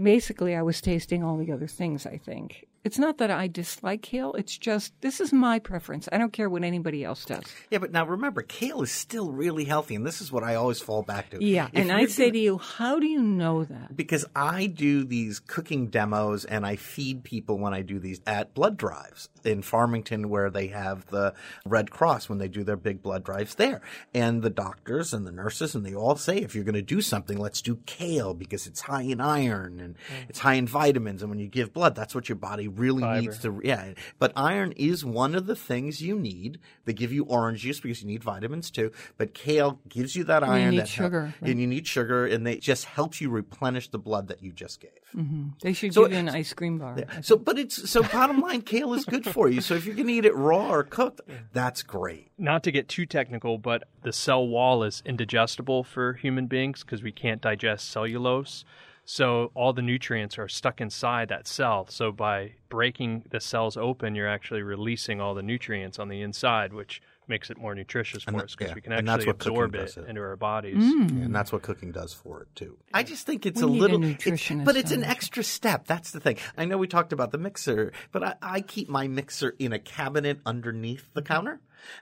Basically, 0.00 0.54
I 0.54 0.62
was 0.62 0.80
tasting 0.80 1.22
all 1.24 1.38
the 1.38 1.52
other 1.52 1.66
things, 1.66 2.04
I 2.04 2.18
think. 2.18 2.66
It's 2.82 2.98
not 2.98 3.18
that 3.18 3.30
I 3.30 3.46
dislike 3.46 4.02
kale, 4.02 4.34
it's 4.34 4.56
just 4.56 4.92
this 5.00 5.20
is 5.20 5.32
my 5.32 5.58
preference. 5.58 6.08
I 6.10 6.18
don't 6.18 6.32
care 6.32 6.48
what 6.48 6.64
anybody 6.64 7.04
else 7.04 7.24
does. 7.24 7.44
Yeah, 7.70 7.78
but 7.78 7.92
now 7.92 8.06
remember, 8.06 8.42
kale 8.42 8.82
is 8.82 8.90
still 8.90 9.30
really 9.30 9.64
healthy, 9.64 9.94
and 9.94 10.06
this 10.06 10.20
is 10.20 10.32
what 10.32 10.42
I 10.42 10.54
always 10.56 10.80
fall 10.80 11.02
back 11.02 11.30
to. 11.30 11.44
Yeah. 11.44 11.68
If 11.72 11.82
and 11.82 11.92
I 11.92 12.06
say 12.06 12.30
to 12.30 12.38
you, 12.38 12.58
how 12.58 12.98
do 12.98 13.06
you 13.06 13.22
know 13.22 13.64
that? 13.64 13.90
because 14.00 14.24
I 14.34 14.66
do 14.66 15.04
these 15.04 15.40
cooking 15.40 15.88
demos 15.88 16.46
and 16.46 16.64
I 16.64 16.76
feed 16.76 17.22
people 17.22 17.58
when 17.58 17.74
I 17.74 17.82
do 17.82 17.98
these 17.98 18.20
at 18.26 18.54
blood 18.54 18.76
drives 18.76 19.28
in 19.44 19.60
Farmington 19.60 20.28
where 20.28 20.48
they 20.48 20.68
have 20.68 21.06
the 21.08 21.34
Red 21.66 21.90
Cross 21.90 22.28
when 22.28 22.38
they 22.38 22.48
do 22.48 22.64
their 22.64 22.76
big 22.76 23.02
blood 23.02 23.24
drives 23.24 23.56
there. 23.56 23.82
And 24.14 24.42
the 24.42 24.50
doctors 24.50 25.12
and 25.12 25.26
the 25.26 25.32
nurses 25.32 25.74
and 25.74 25.84
they 25.84 25.94
all 25.94 26.16
say 26.16 26.38
if 26.38 26.54
you're 26.54 26.64
going 26.64 26.74
to 26.74 26.82
do 26.82 27.02
something, 27.02 27.36
let's 27.36 27.60
do 27.60 27.76
kale 27.84 28.32
because 28.32 28.66
it's 28.66 28.80
high 28.80 29.02
in 29.02 29.20
iron 29.20 29.80
and 29.80 29.96
mm. 29.96 30.28
it's 30.30 30.38
high 30.38 30.54
in 30.54 30.66
vitamins 30.66 31.22
and 31.22 31.30
when 31.30 31.38
you 31.38 31.48
give 31.48 31.72
blood, 31.72 31.94
that's 31.94 32.14
what 32.14 32.28
your 32.28 32.36
body 32.36 32.68
really 32.78 33.02
needs 33.20 33.38
to 33.40 33.60
yeah. 33.64 33.92
But 34.18 34.32
iron 34.36 34.72
is 34.76 35.04
one 35.04 35.34
of 35.34 35.46
the 35.46 35.56
things 35.56 36.00
you 36.02 36.18
need. 36.18 36.58
They 36.84 36.92
give 36.92 37.12
you 37.12 37.24
orange 37.24 37.60
juice 37.60 37.80
because 37.80 38.00
you 38.02 38.06
need 38.08 38.22
vitamins 38.24 38.70
too, 38.70 38.92
but 39.16 39.34
kale 39.34 39.80
gives 39.88 40.16
you 40.16 40.24
that 40.24 40.42
you 40.42 40.48
iron 40.48 40.70
need 40.70 40.80
that 40.80 40.88
hel- 40.88 41.06
sugar, 41.06 41.34
right? 41.40 41.50
and 41.50 41.60
you 41.60 41.66
need 41.66 41.86
sugar 41.86 42.26
and 42.26 42.46
they 42.46 42.56
just 42.56 42.84
helps 42.84 43.20
you 43.20 43.30
replenish 43.30 43.88
the 43.90 43.98
blood 43.98 44.28
that 44.28 44.42
you 44.42 44.52
just 44.52 44.80
gave. 44.80 44.90
mm-hmm. 45.16 45.48
They 45.62 45.72
should 45.72 45.94
So 45.94 46.02
give 46.04 46.12
you 46.12 46.18
an 46.18 46.28
ice 46.28 46.52
cream 46.52 46.78
bar. 46.78 46.96
yeah. 46.98 47.20
So, 47.20 47.36
but 47.36 47.58
it's 47.58 47.90
so 47.90 48.02
bottom 48.02 48.40
line, 48.40 48.62
kale 48.62 48.94
is 48.94 49.04
good 49.04 49.24
for 49.24 49.48
you. 49.48 49.60
So 49.60 49.74
if 49.74 49.84
you're 49.86 49.94
going 49.94 50.08
to 50.08 50.12
eat 50.14 50.24
it 50.24 50.34
raw 50.34 50.70
or 50.70 50.82
cooked, 50.82 51.20
that's 51.52 51.82
great. 51.82 52.30
Not 52.38 52.62
to 52.64 52.72
get 52.72 52.88
too 52.88 53.06
technical, 53.06 53.58
but 53.58 53.84
the 54.02 54.12
cell 54.12 54.46
wall 54.46 54.82
is 54.82 55.02
indigestible 55.04 55.84
for 55.84 56.14
human 56.14 56.46
beings 56.46 56.82
because 56.82 57.02
we 57.02 57.12
can't 57.12 57.40
digest 57.40 57.90
cellulose. 57.90 58.64
So 59.12 59.50
all 59.54 59.72
the 59.72 59.82
nutrients 59.82 60.38
are 60.38 60.46
stuck 60.46 60.80
inside 60.80 61.30
that 61.30 61.48
cell. 61.48 61.84
So 61.90 62.12
by 62.12 62.52
breaking 62.68 63.24
the 63.30 63.40
cells 63.40 63.76
open, 63.76 64.14
you're 64.14 64.28
actually 64.28 64.62
releasing 64.62 65.20
all 65.20 65.34
the 65.34 65.42
nutrients 65.42 65.98
on 65.98 66.06
the 66.08 66.22
inside, 66.22 66.72
which 66.72 67.02
makes 67.26 67.50
it 67.50 67.58
more 67.58 67.74
nutritious 67.74 68.22
for 68.22 68.30
And 68.30 68.42
us 68.42 68.54
because 68.54 68.68
yeah, 68.70 68.74
we 68.76 68.80
can 68.80 68.92
actually 68.92 69.30
absorb 69.30 69.74
it 69.74 69.96
it. 69.96 70.08
into 70.08 70.20
our 70.20 70.36
bodies. 70.36 70.76
Mm. 70.76 71.24
And 71.24 71.34
that's 71.34 71.50
what 71.50 71.62
cooking 71.62 71.90
does 71.90 72.14
for 72.14 72.42
it 72.42 72.48
too. 72.54 72.78
I 72.94 73.02
just 73.02 73.26
think 73.26 73.46
it's 73.46 73.60
We 73.60 73.66
a 73.66 73.70
need 73.70 73.78
a 73.78 73.80
little, 73.82 74.04
it's- 74.04 74.52
but 74.64 74.76
it's 74.76 74.92
an 74.92 75.02
extra 75.02 75.42
step. 75.42 75.88
That's 75.88 76.12
the 76.12 76.20
thing. 76.20 76.36
I 76.56 76.64
know 76.64 76.78
we 76.78 76.86
talked 76.86 77.12
about 77.12 77.32
the 77.32 77.38
mixer, 77.38 77.92
but 78.12 78.22
I, 78.22 78.34
I 78.40 78.60
keep 78.60 78.88
my 78.88 79.08
mixer 79.08 79.56
in 79.58 79.72
a 79.72 79.80
cabinet 79.80 80.38
underneath 80.46 81.08
the 81.14 81.22
counter. 81.22 81.58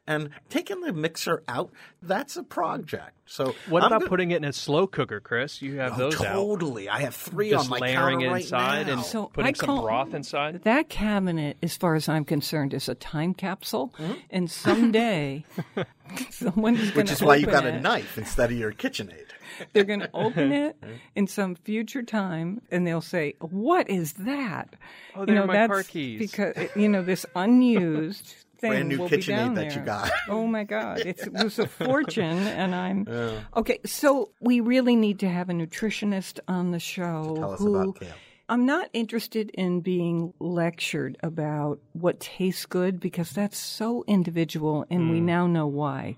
And 0.06 0.30
taking 0.48 0.80
the 0.80 0.92
mixer 0.92 1.42
out, 1.48 1.70
that's 2.02 2.36
a 2.36 2.42
project. 2.42 3.12
So 3.26 3.54
What 3.68 3.82
I'm 3.82 3.88
about 3.88 4.02
go- 4.02 4.08
putting 4.08 4.30
it 4.30 4.36
in 4.36 4.44
a 4.44 4.52
slow 4.52 4.86
cooker, 4.86 5.20
Chris? 5.20 5.60
You 5.60 5.76
have 5.76 5.94
Oh, 5.94 5.96
those 6.10 6.14
out. 6.20 6.32
totally. 6.32 6.88
I 6.88 7.00
have 7.00 7.14
three 7.14 7.50
Just 7.50 7.64
on 7.66 7.70
my 7.70 7.78
layering 7.78 8.20
counter 8.20 8.32
right 8.32 8.42
inside 8.42 8.86
now. 8.86 8.92
and 8.94 9.02
So 9.02 9.26
putting 9.26 9.48
I 9.50 9.52
some 9.52 9.80
broth 9.82 10.14
inside. 10.14 10.62
That 10.64 10.88
cabinet, 10.88 11.58
as 11.62 11.76
far 11.76 11.94
as 11.94 12.08
I'm 12.08 12.24
concerned, 12.24 12.72
is 12.72 12.88
a 12.88 12.94
time 12.94 13.34
capsule, 13.34 13.92
mm-hmm. 13.98 14.12
and 14.30 14.50
someday 14.50 15.44
someone's 16.30 16.78
going 16.78 16.92
to 16.92 16.96
which 16.98 17.10
is 17.10 17.22
why 17.22 17.36
you 17.36 17.46
got 17.46 17.66
it. 17.66 17.74
a 17.74 17.80
knife 17.80 18.18
instead 18.18 18.50
of 18.50 18.56
your 18.58 18.72
KitchenAid. 18.72 19.24
They're 19.72 19.84
going 19.84 20.00
to 20.00 20.10
open 20.14 20.52
it 20.52 20.80
mm-hmm. 20.80 20.94
in 21.16 21.26
some 21.26 21.54
future 21.56 22.02
time, 22.02 22.62
and 22.70 22.86
they'll 22.86 23.00
say, 23.00 23.34
"What 23.40 23.90
is 23.90 24.12
that?" 24.14 24.74
Oh, 25.16 25.24
they're 25.24 25.34
you 25.34 25.40
know, 25.40 25.46
my 25.46 25.54
that's 25.54 25.70
car 25.70 25.82
keys. 25.82 26.18
because 26.20 26.54
you 26.76 26.88
know 26.88 27.02
this 27.02 27.26
unused 27.34 28.34
thing 28.58 28.70
Brand 28.70 28.88
new 28.88 28.98
will 28.98 29.08
KitchenAid 29.08 29.54
that 29.56 29.74
you 29.74 29.82
got. 29.82 30.10
Oh 30.28 30.46
my 30.46 30.64
God, 30.64 31.00
it's, 31.00 31.26
it 31.26 31.32
was 31.32 31.58
a 31.58 31.66
fortune, 31.86 32.38
and 32.38 32.74
I'm 32.74 33.08
okay. 33.56 33.80
So 33.86 34.30
we 34.40 34.60
really 34.60 34.96
need 34.96 35.20
to 35.20 35.28
have 35.28 35.48
a 35.48 35.52
nutritionist 35.52 36.40
on 36.46 36.70
the 36.70 36.78
show. 36.78 37.34
Tell 37.36 37.52
us 37.52 37.60
who, 37.60 37.76
about 37.76 38.00
kale. 38.00 38.12
I'm 38.50 38.64
not 38.64 38.88
interested 38.94 39.50
in 39.50 39.80
being 39.80 40.32
lectured 40.38 41.18
about 41.22 41.80
what 41.92 42.20
tastes 42.20 42.64
good 42.64 42.98
because 42.98 43.30
that's 43.30 43.58
so 43.58 44.04
individual 44.06 44.86
and 44.88 45.10
we 45.10 45.18
mm. 45.20 45.24
now 45.24 45.46
know 45.46 45.66
why. 45.66 46.16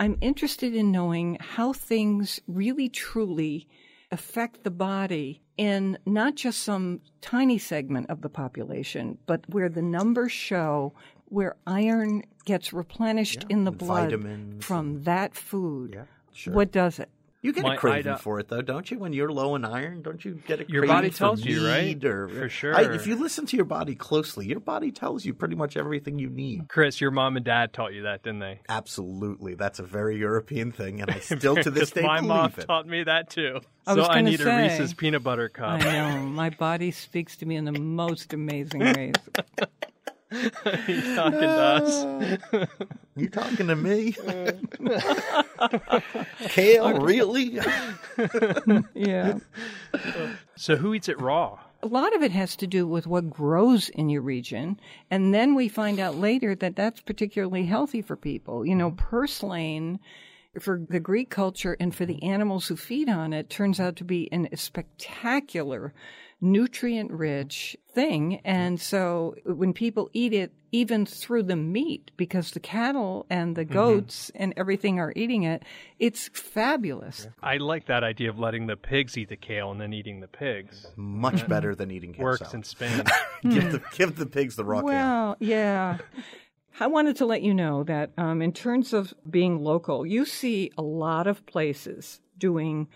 I'm 0.00 0.18
interested 0.20 0.74
in 0.74 0.90
knowing 0.90 1.38
how 1.40 1.72
things 1.72 2.40
really 2.48 2.88
truly 2.88 3.68
affect 4.10 4.64
the 4.64 4.70
body 4.72 5.42
in 5.56 5.96
not 6.06 6.34
just 6.34 6.62
some 6.62 7.00
tiny 7.20 7.58
segment 7.58 8.10
of 8.10 8.22
the 8.22 8.28
population, 8.28 9.18
but 9.26 9.48
where 9.48 9.68
the 9.68 9.82
numbers 9.82 10.32
show 10.32 10.92
where 11.30 11.56
iron 11.66 12.22
gets 12.44 12.72
replenished 12.72 13.44
in 13.48 13.64
the 13.64 13.70
and 13.70 13.78
blood 13.78 14.10
vitamins 14.10 14.64
from 14.64 15.02
that 15.04 15.34
food. 15.34 15.92
Yeah, 15.94 16.04
sure. 16.32 16.52
What 16.54 16.70
does 16.72 16.98
it? 16.98 17.08
You 17.42 17.54
get 17.54 17.62
My 17.62 17.74
a 17.74 17.78
craving 17.78 18.12
ida- 18.12 18.18
for 18.20 18.38
it 18.38 18.48
though, 18.48 18.60
don't 18.60 18.90
you? 18.90 18.98
When 18.98 19.14
you're 19.14 19.32
low 19.32 19.54
in 19.54 19.64
iron, 19.64 20.02
don't 20.02 20.22
you 20.22 20.42
get 20.46 20.60
a 20.60 20.68
Your 20.70 20.82
craving 20.82 20.88
body 20.96 21.08
for 21.10 21.16
tells 21.16 21.42
you, 21.42 21.66
right? 21.66 22.04
Or, 22.04 22.28
For 22.28 22.44
I- 22.44 22.48
sure. 22.48 22.92
if 22.92 23.06
you 23.06 23.16
listen 23.16 23.46
to 23.46 23.56
your 23.56 23.64
body 23.64 23.94
closely, 23.94 24.46
your 24.46 24.60
body 24.60 24.90
tells 24.92 25.24
you 25.24 25.32
pretty 25.32 25.54
much 25.56 25.74
everything 25.78 26.18
you 26.18 26.28
need. 26.28 26.68
Chris, 26.68 27.00
your 27.00 27.10
mom 27.10 27.36
and 27.36 27.44
dad 27.46 27.72
taught 27.72 27.94
you 27.94 28.02
that, 28.02 28.22
didn't 28.24 28.40
they? 28.40 28.60
Absolutely, 28.68 29.54
that's 29.54 29.78
a 29.78 29.84
very 29.84 30.18
European 30.18 30.70
thing, 30.70 31.00
and 31.00 31.10
I 31.10 31.18
still 31.20 31.56
to 31.56 31.70
this 31.70 31.92
day 31.92 32.02
my 32.02 32.20
mom 32.20 32.52
it. 32.58 32.66
taught 32.66 32.86
me 32.86 33.04
that 33.04 33.30
too. 33.30 33.60
I 33.86 33.94
so 33.94 34.00
was 34.00 34.08
I 34.08 34.14
gonna 34.16 34.30
need 34.32 34.40
say- 34.40 34.66
a 34.66 34.68
Reese's 34.72 34.92
peanut 34.92 35.22
butter 35.22 35.48
cup. 35.48 35.80
I 35.82 35.92
know. 35.92 36.26
My 36.26 36.50
body 36.50 36.90
speaks 36.90 37.36
to 37.38 37.46
me 37.46 37.56
in 37.56 37.64
the 37.64 37.72
most 37.80 38.34
amazing 38.34 38.80
ways. 38.80 39.14
He 40.86 41.14
talking 41.14 41.40
to 41.40 41.48
us. 41.48 42.68
You 43.16 43.28
talking 43.28 43.66
to 43.66 43.76
me? 43.76 44.16
Kale, 46.48 47.00
really? 47.00 47.60
Yeah. 48.94 49.38
So 50.56 50.76
who 50.76 50.94
eats 50.94 51.08
it 51.08 51.20
raw? 51.20 51.58
A 51.82 51.86
lot 51.86 52.14
of 52.14 52.22
it 52.22 52.30
has 52.30 52.56
to 52.56 52.66
do 52.66 52.86
with 52.86 53.06
what 53.06 53.28
grows 53.28 53.90
in 53.90 54.08
your 54.08 54.22
region. 54.22 54.80
And 55.10 55.34
then 55.34 55.54
we 55.54 55.68
find 55.68 55.98
out 55.98 56.16
later 56.16 56.54
that 56.54 56.76
that's 56.76 57.02
particularly 57.02 57.66
healthy 57.66 58.00
for 58.00 58.16
people. 58.16 58.64
You 58.64 58.74
know, 58.74 58.92
purslane 58.92 59.98
for 60.58 60.80
the 60.88 61.00
Greek 61.00 61.30
culture 61.30 61.76
and 61.78 61.94
for 61.94 62.06
the 62.06 62.22
animals 62.22 62.66
who 62.66 62.76
feed 62.76 63.08
on 63.08 63.32
it 63.32 63.50
turns 63.50 63.78
out 63.78 63.96
to 63.96 64.04
be 64.04 64.32
an, 64.32 64.48
a 64.50 64.56
spectacular 64.56 65.92
nutrient 66.40 67.10
rich 67.10 67.76
thing. 67.92 68.40
And 68.44 68.80
so 68.80 69.34
when 69.44 69.72
people 69.72 70.10
eat 70.12 70.32
it, 70.32 70.52
even 70.72 71.04
through 71.04 71.42
the 71.42 71.56
meat, 71.56 72.12
because 72.16 72.52
the 72.52 72.60
cattle 72.60 73.26
and 73.28 73.56
the 73.56 73.64
goats 73.64 74.30
and 74.36 74.54
everything 74.56 75.00
are 75.00 75.12
eating 75.16 75.42
it, 75.42 75.64
it's 75.98 76.28
fabulous. 76.32 77.26
I 77.42 77.56
like 77.56 77.86
that 77.86 78.04
idea 78.04 78.30
of 78.30 78.38
letting 78.38 78.68
the 78.68 78.76
pigs 78.76 79.18
eat 79.18 79.30
the 79.30 79.36
kale 79.36 79.72
and 79.72 79.80
then 79.80 79.92
eating 79.92 80.20
the 80.20 80.28
pigs. 80.28 80.86
Much 80.94 81.46
better 81.48 81.74
than 81.74 81.90
eating 81.90 82.12
kale 82.12 82.24
Works 82.24 82.38
salad. 82.38 82.54
in 82.54 82.62
Spain. 82.62 83.02
give 83.42 83.72
the 83.72 83.82
give 83.96 84.16
the 84.16 84.26
pigs 84.26 84.54
the 84.56 84.64
raw 84.64 84.78
kale. 84.78 84.86
Well, 84.86 85.36
yeah. 85.40 85.98
I 86.78 86.86
wanted 86.86 87.16
to 87.16 87.26
let 87.26 87.42
you 87.42 87.52
know 87.52 87.82
that 87.84 88.12
um, 88.16 88.40
in 88.40 88.52
terms 88.52 88.92
of 88.92 89.12
being 89.28 89.62
local, 89.62 90.06
you 90.06 90.24
see 90.24 90.70
a 90.78 90.82
lot 90.82 91.26
of 91.26 91.44
places 91.46 92.20
doing 92.38 92.88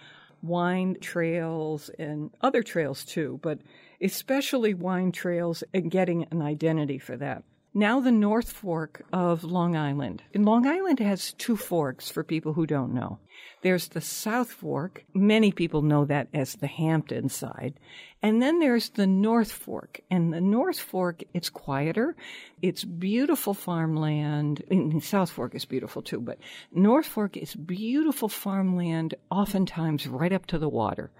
wine 0.44 0.96
trails 1.00 1.90
and 1.98 2.30
other 2.40 2.62
trails 2.62 3.04
too, 3.04 3.40
but 3.42 3.58
especially 4.00 4.74
wine 4.74 5.12
trails 5.12 5.64
and 5.72 5.90
getting 5.90 6.24
an 6.30 6.42
identity 6.42 6.98
for 6.98 7.16
that. 7.16 7.42
Now, 7.76 7.98
the 7.98 8.12
North 8.12 8.52
Fork 8.52 9.04
of 9.12 9.42
Long 9.42 9.74
Island. 9.74 10.22
And 10.32 10.44
Long 10.44 10.64
Island 10.64 11.00
has 11.00 11.32
two 11.32 11.56
forks 11.56 12.08
for 12.08 12.22
people 12.22 12.52
who 12.52 12.66
don't 12.66 12.94
know. 12.94 13.18
There's 13.62 13.88
the 13.88 14.00
South 14.00 14.52
Fork. 14.52 15.04
Many 15.12 15.50
people 15.50 15.82
know 15.82 16.04
that 16.04 16.28
as 16.32 16.54
the 16.54 16.68
Hampton 16.68 17.28
side. 17.28 17.74
And 18.22 18.40
then 18.40 18.60
there's 18.60 18.90
the 18.90 19.08
North 19.08 19.50
Fork. 19.50 20.00
And 20.08 20.32
the 20.32 20.40
North 20.40 20.78
Fork, 20.78 21.24
it's 21.34 21.50
quieter. 21.50 22.14
It's 22.62 22.84
beautiful 22.84 23.54
farmland. 23.54 24.62
And 24.70 25.02
South 25.02 25.30
Fork 25.30 25.56
is 25.56 25.64
beautiful 25.64 26.00
too, 26.00 26.20
but 26.20 26.38
North 26.70 27.06
Fork 27.06 27.36
is 27.36 27.56
beautiful 27.56 28.28
farmland, 28.28 29.14
oftentimes 29.32 30.06
right 30.06 30.32
up 30.32 30.46
to 30.46 30.58
the 30.58 30.68
water. 30.68 31.10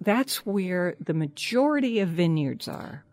That's 0.00 0.46
where 0.46 0.94
the 1.00 1.14
majority 1.14 1.98
of 1.98 2.10
vineyards 2.10 2.68
are. 2.68 3.04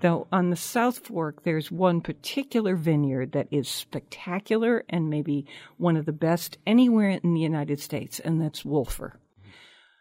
Though 0.00 0.26
on 0.30 0.50
the 0.50 0.56
South 0.56 0.98
Fork, 0.98 1.44
there's 1.44 1.70
one 1.70 2.00
particular 2.00 2.76
vineyard 2.76 3.32
that 3.32 3.48
is 3.50 3.68
spectacular 3.68 4.84
and 4.88 5.08
maybe 5.08 5.46
one 5.78 5.96
of 5.96 6.04
the 6.04 6.12
best 6.12 6.58
anywhere 6.66 7.10
in 7.22 7.34
the 7.34 7.40
United 7.40 7.80
States, 7.80 8.20
and 8.20 8.40
that's 8.40 8.64
Wölffer. 8.64 9.12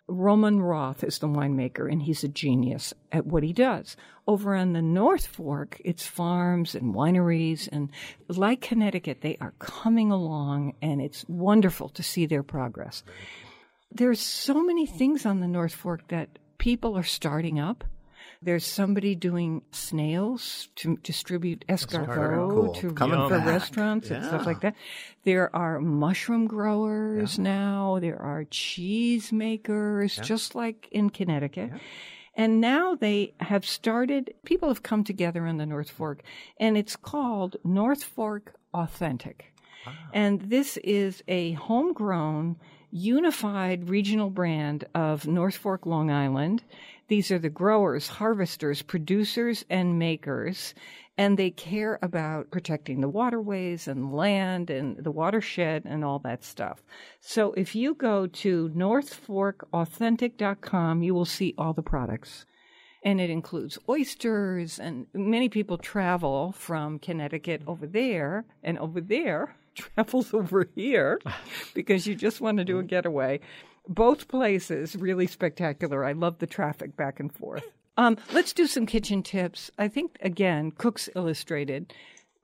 Roman 0.07 0.61
Roth 0.61 1.03
is 1.03 1.19
the 1.19 1.27
winemaker, 1.27 1.89
and 1.89 2.01
he's 2.01 2.25
a 2.25 2.27
genius 2.27 2.93
at 3.11 3.25
what 3.25 3.43
he 3.43 3.53
does. 3.53 3.95
Over 4.27 4.55
on 4.55 4.73
the 4.73 4.81
North 4.81 5.25
Fork, 5.25 5.81
it's 5.85 6.05
farms 6.05 6.75
and 6.75 6.93
wineries, 6.93 7.69
and 7.71 7.89
like 8.27 8.59
Connecticut, 8.59 9.21
they 9.21 9.37
are 9.39 9.53
coming 9.59 10.11
along, 10.11 10.73
and 10.81 11.01
it's 11.01 11.23
wonderful 11.29 11.87
to 11.89 12.03
see 12.03 12.25
their 12.25 12.43
progress. 12.43 13.03
There's 13.91 14.19
so 14.19 14.61
many 14.61 14.85
things 14.85 15.25
on 15.25 15.39
the 15.39 15.47
North 15.47 15.73
Fork 15.73 16.09
that 16.09 16.37
people 16.57 16.97
are 16.97 17.03
starting 17.03 17.59
up. 17.59 17.85
There's 18.43 18.65
somebody 18.65 19.15
doing 19.15 19.61
snails 19.71 20.67
to 20.75 20.97
distribute 20.97 21.63
escargot 21.69 22.49
Cool. 22.49 22.73
to 22.75 22.93
Coming 22.93 23.27
for 23.27 23.37
back. 23.37 23.47
restaurants 23.47 24.11
and 24.11 24.25
stuff 24.25 24.45
like 24.45 24.61
that. 24.61 24.75
There 25.23 25.53
are 25.55 25.79
mushroom 25.79 26.47
growers 26.47 27.39
now. 27.39 27.99
There 28.01 28.21
are 28.21 28.43
cheese 28.45 29.31
makers, 29.31 30.17
just 30.17 30.55
like 30.55 30.87
in 30.91 31.09
Connecticut. 31.09 31.71
And 32.35 32.59
now 32.59 32.95
they 32.95 33.33
have 33.39 33.65
started, 33.65 34.33
people 34.43 34.67
have 34.69 34.81
come 34.83 35.03
together 35.03 35.45
in 35.45 35.57
the 35.57 35.65
North 35.67 35.91
Fork, 35.91 36.23
and 36.59 36.75
it's 36.75 36.95
called 36.95 37.57
North 37.63 38.03
Fork 38.03 38.55
Authentic. 38.73 39.53
Ah. 39.85 39.91
And 40.13 40.41
this 40.41 40.77
is 40.77 41.21
a 41.27 41.51
homegrown, 41.53 42.55
unified 42.89 43.87
regional 43.89 44.31
brand 44.31 44.85
of 44.95 45.27
North 45.27 45.55
Fork, 45.57 45.85
Long 45.85 46.09
Island. 46.09 46.63
These 47.07 47.31
are 47.31 47.39
the 47.39 47.49
growers, 47.49 48.07
harvesters, 48.07 48.81
producers, 48.81 49.65
and 49.69 49.99
makers. 49.99 50.73
And 51.17 51.37
they 51.37 51.51
care 51.51 51.99
about 52.01 52.49
protecting 52.49 53.01
the 53.01 53.09
waterways 53.09 53.87
and 53.87 54.11
land 54.11 54.71
and 54.71 54.97
the 54.97 55.11
watershed 55.11 55.83
and 55.85 56.03
all 56.03 56.17
that 56.19 56.43
stuff. 56.43 56.81
So 57.19 57.53
if 57.53 57.75
you 57.75 57.93
go 57.93 58.25
to 58.27 58.69
northforkauthentic.com, 58.69 61.03
you 61.03 61.13
will 61.13 61.25
see 61.25 61.53
all 61.57 61.73
the 61.73 61.83
products 61.83 62.45
and 63.03 63.19
it 63.19 63.29
includes 63.29 63.77
oysters 63.89 64.79
and 64.79 65.07
many 65.13 65.49
people 65.49 65.77
travel 65.77 66.53
from 66.53 66.99
Connecticut 66.99 67.61
over 67.67 67.85
there 67.85 68.45
and 68.63 68.79
over 68.79 69.01
there 69.01 69.55
travels 69.75 70.33
over 70.33 70.69
here 70.75 71.19
because 71.73 72.07
you 72.07 72.15
just 72.15 72.41
want 72.41 72.57
to 72.57 72.65
do 72.65 72.79
a 72.79 72.83
getaway. 72.83 73.39
Both 73.87 74.27
places 74.27 74.95
really 74.95 75.27
spectacular. 75.27 76.05
I 76.05 76.13
love 76.13 76.39
the 76.39 76.47
traffic 76.47 76.95
back 76.95 77.19
and 77.19 77.33
forth. 77.33 77.63
Um, 77.97 78.17
let's 78.31 78.53
do 78.53 78.65
some 78.65 78.85
kitchen 78.85 79.21
tips. 79.21 79.69
I 79.77 79.87
think 79.87 80.17
again, 80.21 80.71
Cooks 80.71 81.09
Illustrated. 81.15 81.93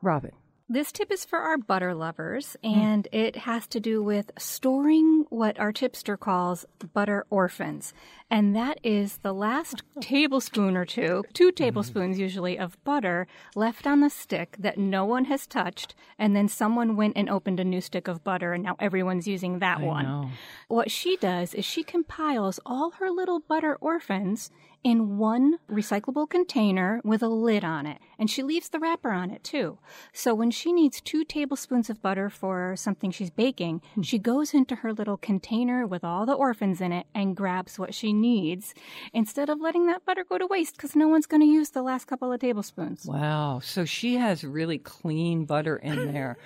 Robin. 0.01 0.33
This 0.71 0.91
tip 0.91 1.11
is 1.11 1.25
for 1.25 1.39
our 1.39 1.57
butter 1.57 1.95
lovers, 1.95 2.55
hmm. 2.63 2.79
and 2.79 3.07
it 3.11 3.37
has 3.37 3.65
to 3.69 3.79
do 3.79 4.03
with 4.03 4.29
storing 4.37 5.25
what 5.29 5.59
our 5.59 5.71
tipster 5.71 6.15
calls 6.15 6.63
butter 6.93 7.25
orphans. 7.31 7.91
And 8.29 8.55
that 8.55 8.79
is 8.83 9.17
the 9.23 9.33
last 9.33 9.81
oh. 9.97 10.01
tablespoon 10.01 10.77
or 10.77 10.85
two, 10.85 11.23
two 11.33 11.51
tablespoons 11.51 12.17
mm-hmm. 12.17 12.21
usually, 12.21 12.59
of 12.59 12.77
butter 12.83 13.25
left 13.55 13.87
on 13.87 14.01
the 14.01 14.11
stick 14.11 14.57
that 14.59 14.77
no 14.77 15.05
one 15.05 15.25
has 15.25 15.47
touched, 15.47 15.95
and 16.19 16.35
then 16.35 16.47
someone 16.47 16.95
went 16.95 17.17
and 17.17 17.31
opened 17.31 17.59
a 17.59 17.63
new 17.63 17.81
stick 17.81 18.07
of 18.07 18.23
butter, 18.23 18.53
and 18.53 18.63
now 18.63 18.75
everyone's 18.79 19.27
using 19.27 19.57
that 19.57 19.81
one. 19.81 20.05
know. 20.05 20.29
What 20.67 20.91
she 20.91 21.17
does 21.17 21.55
is 21.55 21.65
she 21.65 21.81
compiles 21.81 22.59
all 22.63 22.91
her 22.99 23.09
little 23.09 23.39
butter 23.39 23.75
orphans 23.81 24.51
in 24.83 25.17
one 25.17 25.59
recyclable 25.69 26.29
container 26.29 27.01
with 27.03 27.21
a 27.21 27.27
lid 27.27 27.63
on 27.63 27.85
it. 27.85 27.99
And 28.17 28.29
she 28.29 28.43
leaves 28.43 28.69
the 28.69 28.79
wrapper 28.79 29.11
on 29.11 29.29
it 29.31 29.43
too. 29.43 29.77
So 30.13 30.33
when 30.33 30.51
she 30.51 30.71
needs 30.73 31.01
two 31.01 31.23
tablespoons 31.23 31.89
of 31.89 32.01
butter 32.01 32.29
for 32.29 32.75
something 32.75 33.11
she's 33.11 33.29
baking, 33.29 33.81
hmm. 33.95 34.01
she 34.01 34.19
goes 34.19 34.53
into 34.53 34.75
her 34.75 34.93
little 34.93 35.17
container 35.17 35.85
with 35.87 36.03
all 36.03 36.25
the 36.25 36.33
orphans 36.33 36.81
in 36.81 36.91
it 36.91 37.07
and 37.13 37.35
grabs 37.35 37.79
what 37.79 37.93
she 37.93 38.13
needs 38.13 38.73
instead 39.13 39.49
of 39.49 39.59
letting 39.61 39.87
that 39.87 40.05
butter 40.05 40.23
go 40.23 40.37
to 40.37 40.47
waste 40.47 40.75
because 40.77 40.95
no 40.95 41.07
one's 41.07 41.25
going 41.25 41.41
to 41.41 41.47
use 41.47 41.69
the 41.71 41.81
last 41.81 42.05
couple 42.07 42.31
of 42.31 42.39
tablespoons. 42.39 43.05
Wow. 43.05 43.59
So 43.63 43.85
she 43.85 44.15
has 44.15 44.43
really 44.43 44.77
clean 44.79 45.45
butter 45.45 45.77
in 45.77 46.11
there. 46.13 46.37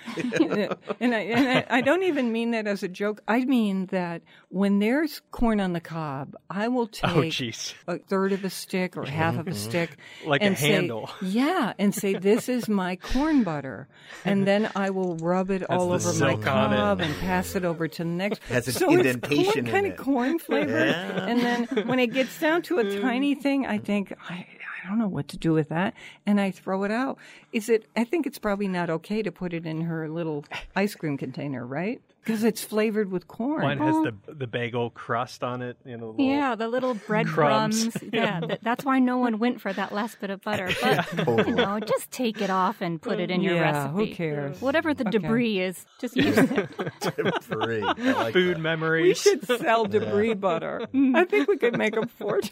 and 1.00 1.14
I, 1.14 1.18
and 1.20 1.48
I, 1.48 1.66
I 1.70 1.80
don't 1.80 2.02
even 2.04 2.32
mean 2.32 2.52
that 2.52 2.66
as 2.66 2.82
a 2.82 2.88
joke. 2.88 3.20
I 3.26 3.44
mean 3.44 3.86
that 3.86 4.22
when 4.48 4.78
there's 4.78 5.20
corn 5.30 5.60
on 5.60 5.72
the 5.72 5.80
cob, 5.80 6.34
I 6.50 6.68
will 6.68 6.82
oh, 6.82 6.86
take 6.86 7.10
Oh, 7.14 7.20
jeez. 7.22 7.74
a 7.86 7.98
third 7.98 8.23
of 8.32 8.44
a 8.44 8.50
stick 8.50 8.96
or 8.96 9.04
half 9.04 9.36
of 9.36 9.46
a 9.46 9.50
mm-hmm. 9.50 9.58
stick. 9.58 9.96
Like 10.26 10.40
a 10.40 10.44
and 10.44 10.58
say- 10.58 10.72
handle. 10.72 11.10
yeah. 11.20 11.74
And 11.78 11.94
say, 11.94 12.14
this 12.14 12.48
is 12.48 12.68
my 12.68 12.96
corn 12.96 13.42
butter. 13.42 13.88
And 14.24 14.46
then 14.46 14.70
I 14.74 14.90
will 14.90 15.16
rub 15.16 15.50
it 15.50 15.68
all 15.68 15.92
over 15.92 16.12
my 16.14 16.36
cob 16.36 17.00
and 17.00 17.14
pass 17.20 17.54
it 17.54 17.64
over 17.64 17.88
to 17.88 18.04
the 18.04 18.08
next. 18.08 18.42
Has 18.44 18.68
an 18.68 18.74
so 18.74 18.90
indentation 18.90 19.46
it's 19.46 19.56
in 19.56 19.66
kind 19.66 19.86
of 19.86 19.96
corn 19.96 20.38
flavor. 20.38 20.86
Yeah. 20.86 21.26
And 21.26 21.40
then 21.40 21.86
when 21.86 21.98
it 21.98 22.08
gets 22.08 22.38
down 22.38 22.62
to 22.62 22.78
a 22.78 23.00
tiny 23.02 23.34
thing, 23.34 23.66
I 23.66 23.78
think, 23.78 24.14
I, 24.28 24.46
I 24.84 24.88
don't 24.88 24.98
know 24.98 25.08
what 25.08 25.28
to 25.28 25.36
do 25.36 25.52
with 25.52 25.68
that. 25.68 25.94
And 26.26 26.40
I 26.40 26.50
throw 26.50 26.84
it 26.84 26.90
out. 26.90 27.18
Is 27.52 27.68
it, 27.68 27.86
I 27.96 28.04
think 28.04 28.26
it's 28.26 28.38
probably 28.38 28.68
not 28.68 28.88
okay 28.90 29.22
to 29.22 29.32
put 29.32 29.52
it 29.52 29.66
in 29.66 29.82
her 29.82 30.08
little 30.08 30.44
ice 30.74 30.94
cream 30.94 31.18
container, 31.18 31.66
right? 31.66 32.00
Because 32.24 32.42
it's 32.42 32.62
flavored 32.64 33.10
with 33.10 33.28
corn. 33.28 33.60
Mine 33.62 33.78
has 33.78 33.94
the 33.96 34.14
the 34.32 34.46
bagel 34.46 34.88
crust 34.88 35.44
on 35.44 35.60
it. 35.60 35.76
You 35.84 35.98
know, 35.98 36.12
the 36.16 36.22
Yeah, 36.24 36.54
the 36.54 36.68
little 36.68 36.94
breadcrumbs. 36.94 37.96
yeah, 38.12 38.40
th- 38.40 38.60
that's 38.62 38.82
why 38.84 38.98
no 38.98 39.18
one 39.18 39.38
went 39.38 39.60
for 39.60 39.72
that 39.72 39.92
last 39.92 40.20
bit 40.20 40.30
of 40.30 40.40
butter. 40.40 40.70
But 40.82 41.46
you 41.46 41.54
know, 41.54 41.80
just 41.80 42.10
take 42.10 42.40
it 42.40 42.48
off 42.48 42.80
and 42.80 43.00
put 43.00 43.20
it 43.20 43.30
in 43.30 43.42
your 43.42 43.54
Yeah, 43.56 43.88
who 43.88 43.98
recipe. 43.98 44.14
cares? 44.14 44.60
Whatever 44.62 44.94
the 44.94 45.06
Okay. 45.06 45.18
debris 45.18 45.60
is, 45.60 45.84
just 45.98 46.16
use 46.16 46.38
it. 46.38 47.42
Free. 47.42 47.82
I 47.82 47.92
like 48.12 48.32
food 48.32 48.56
that. 48.56 48.60
memories. 48.60 49.04
We 49.24 49.30
should 49.30 49.46
sell 49.60 49.84
debris 49.84 50.34
butter. 50.34 50.86
I 51.14 51.24
think 51.26 51.48
we 51.48 51.58
could 51.58 51.76
make 51.76 51.94
a 51.96 52.06
fortune. 52.06 52.50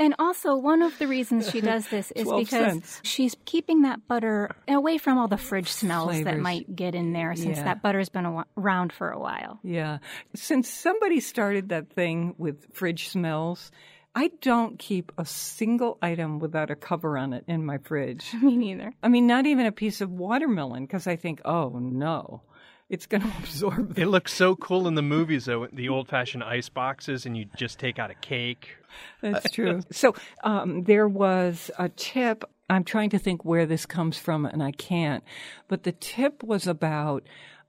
And 0.00 0.14
also, 0.18 0.56
one 0.56 0.80
of 0.82 0.98
the 0.98 1.06
reasons 1.06 1.50
she 1.50 1.60
does 1.60 1.86
this 1.88 2.10
is 2.16 2.24
because 2.24 2.48
cents. 2.72 3.00
she's 3.04 3.36
keeping 3.44 3.82
that 3.82 4.08
butter 4.08 4.50
away 4.66 4.96
from 4.98 5.18
all 5.18 5.28
the 5.28 5.36
fridge 5.36 5.68
smells 5.68 6.22
that 6.24 6.38
might 6.38 6.74
get 6.74 6.94
in 6.94 7.12
there 7.12 7.36
since 7.36 7.58
Yeah. 7.58 7.64
that 7.64 7.82
butter's 7.82 8.08
been 8.08 8.42
around 8.56 8.92
for 8.94 9.10
a 9.10 9.18
while. 9.20 9.60
Yeah. 9.62 9.98
Since 10.34 10.70
somebody 10.70 11.20
started 11.20 11.68
that 11.68 11.92
thing 11.92 12.34
with 12.38 12.74
fridge 12.74 13.08
smells, 13.10 13.70
I 14.14 14.30
don't 14.40 14.78
keep 14.78 15.12
a 15.18 15.24
single 15.26 15.98
item 16.02 16.38
without 16.40 16.70
a 16.70 16.74
cover 16.76 17.16
on 17.18 17.32
it 17.32 17.44
in 17.46 17.64
my 17.64 17.78
fridge. 17.78 18.32
Me 18.42 18.56
neither. 18.56 18.92
I 19.02 19.08
mean, 19.08 19.26
not 19.26 19.44
even 19.46 19.66
a 19.66 19.72
piece 19.72 20.00
of 20.00 20.10
watermelon 20.10 20.84
because 20.86 21.06
I 21.06 21.16
think, 21.16 21.42
oh 21.44 21.78
no, 21.78 22.42
it's 22.90 23.06
going 23.06 23.22
to 23.22 23.32
absorb. 23.38 23.98
It 23.98 24.06
looks 24.08 24.34
so 24.34 24.56
cool 24.56 24.86
in 24.86 24.96
the 24.96 25.02
movies, 25.02 25.46
though. 25.46 25.68
The 25.72 25.88
old-fashioned 25.88 26.44
ice 26.44 26.68
boxes, 26.68 27.24
and 27.24 27.36
you 27.36 27.46
just 27.56 27.78
take 27.78 27.98
out 27.98 28.10
a 28.10 28.14
cake. 28.14 28.76
That's 29.22 29.50
true. 29.50 29.80
So 29.92 30.14
um, 30.44 30.84
there 30.84 31.08
was 31.08 31.70
a 31.78 31.88
tip. 31.88 32.44
I'm 32.68 32.84
trying 32.84 33.10
to 33.10 33.18
think 33.18 33.44
where 33.44 33.64
this 33.64 33.86
comes 33.86 34.18
from, 34.18 34.44
and 34.44 34.62
I 34.62 34.72
can't. 34.72 35.24
But 35.68 35.84
the 35.84 35.92
tip 35.92 36.42
was 36.42 36.66
about 36.66 37.24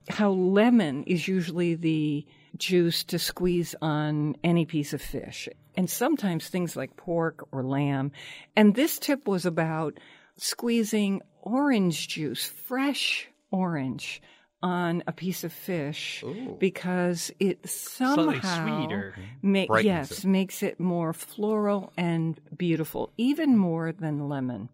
how 0.10 0.32
lemon 0.32 1.04
is 1.04 1.28
usually 1.28 1.76
the 1.76 2.26
juice 2.58 3.04
to 3.06 3.20
squeeze 3.20 3.76
on 3.82 4.36
any 4.44 4.66
piece 4.66 4.94
of 4.94 5.02
fish, 5.02 5.48
and 5.76 5.90
sometimes 5.90 6.48
things 6.48 6.76
like 6.76 6.98
pork 6.98 7.48
or 7.52 7.64
lamb. 7.64 8.12
And 8.56 8.76
this 8.76 8.98
tip 8.98 9.28
was 9.28 9.46
about 9.46 10.00
squeezing 10.38 11.22
orange 11.42 12.08
juice, 12.08 12.46
fresh 12.46 13.30
orange. 13.52 14.22
On 14.64 15.02
a 15.08 15.12
piece 15.12 15.44
of 15.44 15.52
fish 15.52 16.24
because 16.60 17.32
it 17.40 17.68
somehow 17.68 18.64
sweeter. 18.64 19.16
Mm-hmm. 19.18 19.52
Ma- 19.70 19.80
yes, 19.80 20.20
it. 20.20 20.28
makes 20.28 20.62
it 20.62 20.80
more 20.80 21.14
floral 21.14 21.92
and 21.98 22.40
beautiful, 22.56 23.12
even 23.18 23.58
more 23.58 23.92
than 23.92 24.30
lemon. 24.30 24.70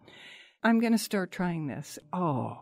I'm 0.62 0.82
going 0.82 0.91
to 0.91 0.97
start 0.97 1.32
trying 1.32 1.67
this. 1.67 1.97
Oh, 2.12 2.60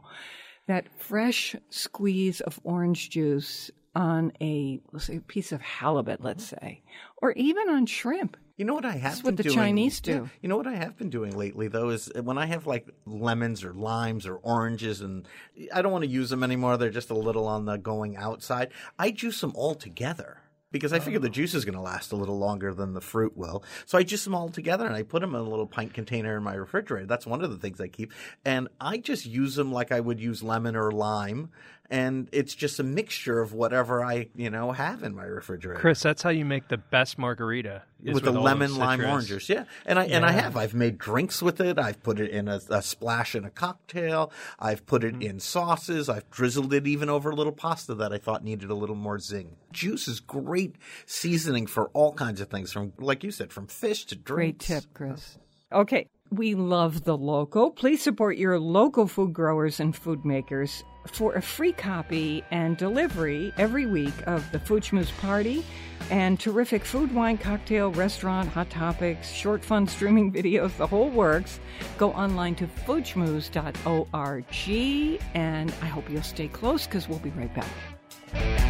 that 0.67 0.85
fresh 0.99 1.55
squeeze 1.71 2.41
of 2.41 2.59
orange 2.63 3.09
juice 3.09 3.71
on 3.95 4.31
a 4.41 4.79
let's 4.91 5.05
say 5.05 5.17
a 5.17 5.21
piece 5.21 5.51
of 5.51 5.61
halibut, 5.61 6.21
let's 6.21 6.45
mm-hmm. 6.45 6.65
say, 6.65 6.83
or 7.17 7.31
even 7.31 7.69
on 7.69 7.85
shrimp. 7.85 8.37
You 8.57 8.63
know 8.63 8.73
what 8.73 8.85
I 8.85 8.93
have 8.93 9.01
That's 9.01 9.21
been 9.21 9.25
what 9.33 9.37
the 9.37 9.43
doing? 9.43 9.55
Chinese 9.55 9.99
do. 9.99 10.11
Yeah, 10.11 10.27
you 10.41 10.49
know 10.49 10.55
what 10.55 10.67
I 10.67 10.75
have 10.75 10.97
been 10.97 11.09
doing 11.09 11.37
lately 11.37 11.67
though 11.67 11.89
is 11.89 12.09
when 12.15 12.37
I 12.37 12.45
have 12.45 12.65
like 12.65 12.87
lemons 13.05 13.65
or 13.65 13.73
limes 13.73 14.25
or 14.25 14.35
oranges 14.35 15.01
and 15.01 15.27
I 15.73 15.81
don't 15.81 15.91
want 15.91 16.05
to 16.05 16.09
use 16.09 16.29
them 16.29 16.41
anymore. 16.41 16.77
They're 16.77 16.89
just 16.89 17.09
a 17.09 17.15
little 17.15 17.47
on 17.47 17.65
the 17.65 17.77
going 17.77 18.15
outside. 18.15 18.69
I 18.97 19.11
juice 19.11 19.41
them 19.41 19.51
all 19.55 19.75
together. 19.75 20.39
Because 20.71 20.91
I 20.91 20.99
figure 20.99 21.19
the 21.19 21.29
oh. 21.29 21.31
juice 21.31 21.53
is 21.53 21.63
going 21.63 21.75
to 21.75 21.81
last 21.81 22.11
a 22.11 22.17
little 22.17 22.37
longer 22.37 22.73
than 22.73 22.93
the 22.93 22.99
fruit 22.99 23.37
will. 23.37 23.63
So 23.85 23.97
I 23.97 24.03
juice 24.03 24.25
them 24.25 24.35
all 24.35 24.49
together 24.49 24.85
and 24.85 24.93
I 24.93 25.03
put 25.03 25.21
them 25.21 25.33
in 25.33 25.39
a 25.39 25.49
little 25.49 25.67
pint 25.67 25.93
container 25.93 26.35
in 26.35 26.43
my 26.43 26.53
refrigerator. 26.53 27.05
That's 27.05 27.25
one 27.25 27.41
of 27.41 27.49
the 27.49 27.55
things 27.55 27.79
I 27.79 27.87
keep. 27.87 28.11
And 28.43 28.67
I 28.81 28.97
just 28.97 29.25
use 29.25 29.55
them 29.55 29.71
like 29.71 29.93
I 29.93 30.01
would 30.01 30.19
use 30.19 30.43
lemon 30.43 30.75
or 30.75 30.91
lime. 30.91 31.49
And 31.89 32.27
it's 32.31 32.55
just 32.55 32.79
a 32.79 32.83
mixture 32.83 33.39
of 33.41 33.53
whatever 33.53 34.03
I, 34.03 34.29
you 34.35 34.49
know, 34.49 34.71
have 34.71 35.03
in 35.03 35.15
my 35.15 35.23
refrigerator. 35.25 35.79
Chris, 35.79 36.01
that's 36.01 36.21
how 36.23 36.29
you 36.31 36.45
make 36.45 36.67
the 36.67 36.77
best 36.77 37.17
margarita. 37.17 37.83
is 38.03 38.13
with 38.15 38.23
the 38.23 38.31
lemon 38.31 38.75
lime 38.75 39.01
oranges. 39.05 39.47
yeah, 39.49 39.65
and 39.85 39.99
I 39.99 40.05
and 40.05 40.25
I 40.25 40.31
have. 40.31 40.57
I've 40.57 40.73
made 40.73 40.97
drinks 40.97 41.41
with 41.41 41.59
it. 41.61 41.77
I've 41.79 42.01
put 42.03 42.19
it 42.19 42.31
in 42.31 42.47
a, 42.47 42.59
a 42.69 42.81
splash 42.81 43.35
in 43.35 43.45
a 43.45 43.49
cocktail. 43.49 44.31
I've 44.59 44.85
put 44.85 45.03
it 45.03 45.13
Mm-hmm. 45.13 45.21
in 45.21 45.39
sauces. 45.39 46.09
I've 46.09 46.29
drizzled 46.31 46.73
it 46.73 46.87
even 46.87 47.09
over 47.09 47.29
a 47.29 47.35
little 47.35 47.53
pasta 47.53 47.93
that 47.95 48.11
I 48.11 48.17
thought 48.17 48.43
needed 48.43 48.69
a 48.69 48.75
little 48.75 48.95
more 48.95 49.19
zing. 49.19 49.55
Juice 49.71 50.07
is 50.07 50.19
great 50.19 50.75
seasoning 51.05 51.67
for 51.67 51.89
all 51.93 52.13
kinds 52.13 52.41
of 52.41 52.49
things, 52.49 52.71
from 52.73 52.93
like 52.97 53.23
you 53.23 53.31
said, 53.31 53.53
from 53.53 53.67
fish 53.67 54.05
to 54.05 54.15
drinks. 54.15 54.65
Great 54.67 54.81
tip, 54.81 54.93
Chris. 54.93 55.37
Okay, 55.71 56.07
we 56.31 56.55
love 56.55 57.03
the 57.03 57.17
local. 57.17 57.69
Please 57.71 58.01
support 58.01 58.37
your 58.37 58.59
local 58.59 59.07
food 59.07 59.33
growers 59.33 59.79
and 59.79 59.95
food 59.95 60.25
makers 60.25 60.83
for 61.07 61.33
a 61.35 61.41
free 61.41 61.71
copy 61.71 62.43
and 62.51 62.77
delivery 62.77 63.53
every 63.57 63.85
week 63.85 64.13
of 64.27 64.51
the 64.51 64.59
Food 64.59 64.85
Party 65.19 65.65
and 66.09 66.39
terrific 66.39 66.85
food, 66.85 67.13
wine, 67.13 67.37
cocktail, 67.37 67.91
restaurant, 67.91 68.49
hot 68.49 68.69
topics, 68.69 69.31
short 69.31 69.63
fun 69.63 69.87
streaming 69.87 70.31
videos, 70.39 70.75
the 70.77 70.87
whole 70.87 71.09
works. 71.09 71.59
Go 71.97 72.11
online 72.11 72.55
to 72.55 72.67
foodschmooze.org 72.67 74.45
and 75.33 75.73
I 75.81 75.85
hope 75.85 76.09
you'll 76.09 76.23
stay 76.23 76.47
close 76.47 76.85
because 76.85 77.07
we'll 77.09 77.19
be 77.19 77.31
right 77.31 77.53
back. 77.53 78.64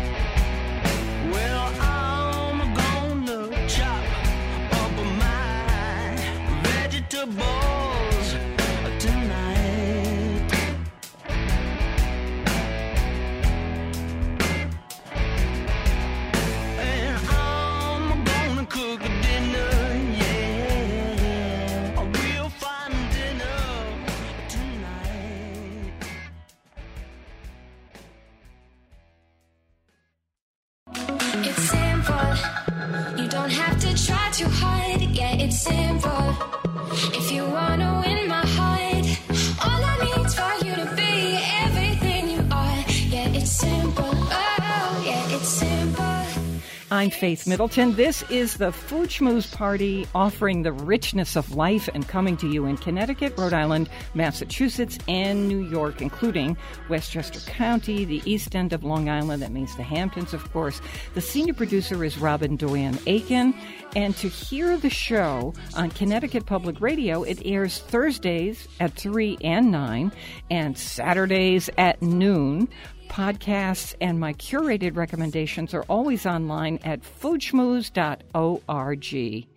Faith 47.15 47.47
Middleton. 47.47 47.95
This 47.95 48.29
is 48.29 48.57
the 48.57 48.71
Food 48.71 49.09
Schmooze 49.09 49.51
Party, 49.51 50.05
offering 50.13 50.63
the 50.63 50.71
richness 50.71 51.35
of 51.35 51.55
life 51.55 51.89
and 51.93 52.07
coming 52.07 52.35
to 52.37 52.47
you 52.47 52.65
in 52.65 52.77
Connecticut, 52.77 53.33
Rhode 53.37 53.53
Island, 53.53 53.89
Massachusetts, 54.13 54.97
and 55.07 55.47
New 55.47 55.59
York, 55.59 56.01
including 56.01 56.57
Westchester 56.89 57.39
County, 57.49 58.03
the 58.03 58.21
east 58.25 58.55
end 58.55 58.73
of 58.73 58.83
Long 58.83 59.09
Island. 59.09 59.41
That 59.41 59.51
means 59.51 59.75
the 59.77 59.83
Hamptons, 59.83 60.33
of 60.33 60.51
course. 60.51 60.81
The 61.13 61.21
senior 61.21 61.53
producer 61.53 62.03
is 62.03 62.17
Robin 62.17 62.57
Doyen 62.57 62.99
Aiken. 63.07 63.53
And 63.95 64.15
to 64.17 64.27
hear 64.27 64.75
the 64.75 64.89
show 64.89 65.53
on 65.73 65.89
Connecticut 65.91 66.45
Public 66.45 66.81
Radio, 66.81 67.23
it 67.23 67.41
airs 67.45 67.79
Thursdays 67.79 68.67
at 68.81 68.93
3 68.93 69.37
and 69.41 69.71
9 69.71 70.11
and 70.51 70.77
Saturdays 70.77 71.69
at 71.77 72.01
noon. 72.01 72.67
Podcasts 73.07 73.95
and 74.01 74.19
my 74.19 74.33
curated 74.33 74.95
recommendations 74.95 75.73
are 75.73 75.83
always 75.83 76.25
online 76.25 76.79
at 76.83 77.01
foodschmooze.org. 77.01 79.47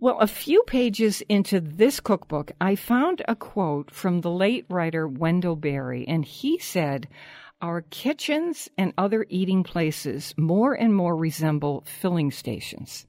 Well, 0.00 0.18
a 0.20 0.26
few 0.26 0.62
pages 0.62 1.22
into 1.28 1.60
this 1.60 2.00
cookbook, 2.00 2.52
I 2.60 2.76
found 2.76 3.22
a 3.26 3.34
quote 3.34 3.90
from 3.90 4.20
the 4.20 4.30
late 4.30 4.64
writer 4.68 5.08
Wendell 5.08 5.56
Berry, 5.56 6.06
and 6.06 6.24
he 6.24 6.58
said, 6.58 7.08
Our 7.60 7.82
kitchens 7.82 8.68
and 8.78 8.92
other 8.96 9.26
eating 9.28 9.64
places 9.64 10.34
more 10.36 10.74
and 10.74 10.94
more 10.94 11.16
resemble 11.16 11.82
filling 11.84 12.30
stations. 12.30 13.06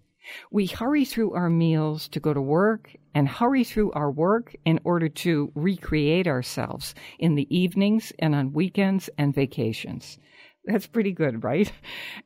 We 0.51 0.67
hurry 0.67 1.05
through 1.05 1.33
our 1.33 1.49
meals 1.49 2.07
to 2.09 2.19
go 2.19 2.33
to 2.33 2.41
work 2.41 2.95
and 3.13 3.27
hurry 3.27 3.63
through 3.63 3.91
our 3.91 4.11
work 4.11 4.55
in 4.65 4.79
order 4.83 5.09
to 5.09 5.51
recreate 5.55 6.27
ourselves 6.27 6.95
in 7.17 7.35
the 7.35 7.47
evenings 7.55 8.13
and 8.19 8.35
on 8.35 8.53
weekends 8.53 9.09
and 9.17 9.33
vacations. 9.33 10.17
That's 10.65 10.87
pretty 10.87 11.13
good, 11.13 11.43
right? 11.43 11.71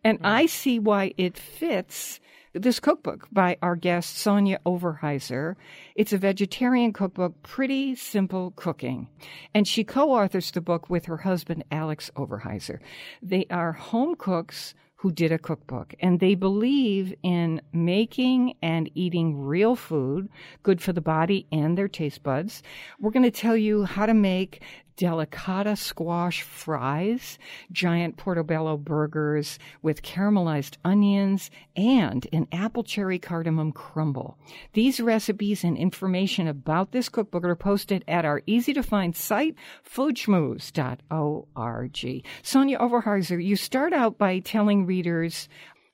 And 0.03 0.19
I 0.23 0.47
see 0.47 0.79
why 0.79 1.13
it 1.17 1.37
fits 1.37 2.19
this 2.53 2.79
cookbook 2.79 3.27
by 3.31 3.57
our 3.61 3.75
guest 3.75 4.17
Sonia 4.17 4.59
Overhiser. 4.65 5.55
It's 5.95 6.13
a 6.13 6.17
vegetarian 6.17 6.93
cookbook, 6.93 7.41
pretty 7.41 7.95
simple 7.95 8.53
cooking. 8.55 9.07
And 9.53 9.67
she 9.67 9.83
co-authors 9.83 10.51
the 10.51 10.61
book 10.61 10.89
with 10.89 11.05
her 11.05 11.17
husband 11.17 11.63
Alex 11.71 12.11
Overhiser. 12.15 12.79
They 13.21 13.45
are 13.49 13.71
home 13.71 14.15
cooks 14.15 14.75
who 15.03 15.11
did 15.11 15.33
a 15.33 15.37
cookbook 15.37 15.93
and 15.99 16.21
they 16.21 16.33
believe 16.33 17.13
in 17.23 17.59
making 17.73 18.55
and 18.61 18.89
eating 18.95 19.37
real 19.37 19.75
food, 19.75 20.29
good 20.63 20.81
for 20.81 20.93
the 20.93 21.01
body 21.01 21.45
and 21.51 21.77
their 21.77 21.89
taste 21.89 22.23
buds. 22.23 22.63
We're 23.01 23.11
going 23.11 23.23
to 23.23 23.29
tell 23.29 23.57
you 23.57 23.83
how 23.83 24.05
to 24.05 24.13
make 24.13 24.61
delicata 24.97 25.77
squash 25.77 26.41
fries, 26.41 27.37
giant 27.71 28.17
portobello 28.17 28.77
burgers 28.77 29.59
with 29.81 30.01
caramelized 30.01 30.77
onions, 30.85 31.49
and 31.75 32.27
an 32.31 32.47
apple 32.51 32.83
cherry 32.83 33.19
cardamom 33.19 33.71
crumble. 33.71 34.37
These 34.73 34.99
recipes 34.99 35.63
and 35.63 35.77
information 35.77 36.47
about 36.47 36.91
this 36.91 37.09
cookbook 37.09 37.43
are 37.43 37.55
posted 37.55 38.03
at 38.07 38.25
our 38.25 38.41
easy 38.45 38.73
to 38.73 38.83
find 38.83 39.15
site, 39.15 39.55
foodschmooze.org. 39.87 42.23
Sonia 42.43 42.79
Overhiser, 42.79 43.43
you 43.43 43.55
start 43.55 43.93
out 43.93 44.17
by 44.17 44.39
telling 44.39 44.85
readers, 44.93 45.49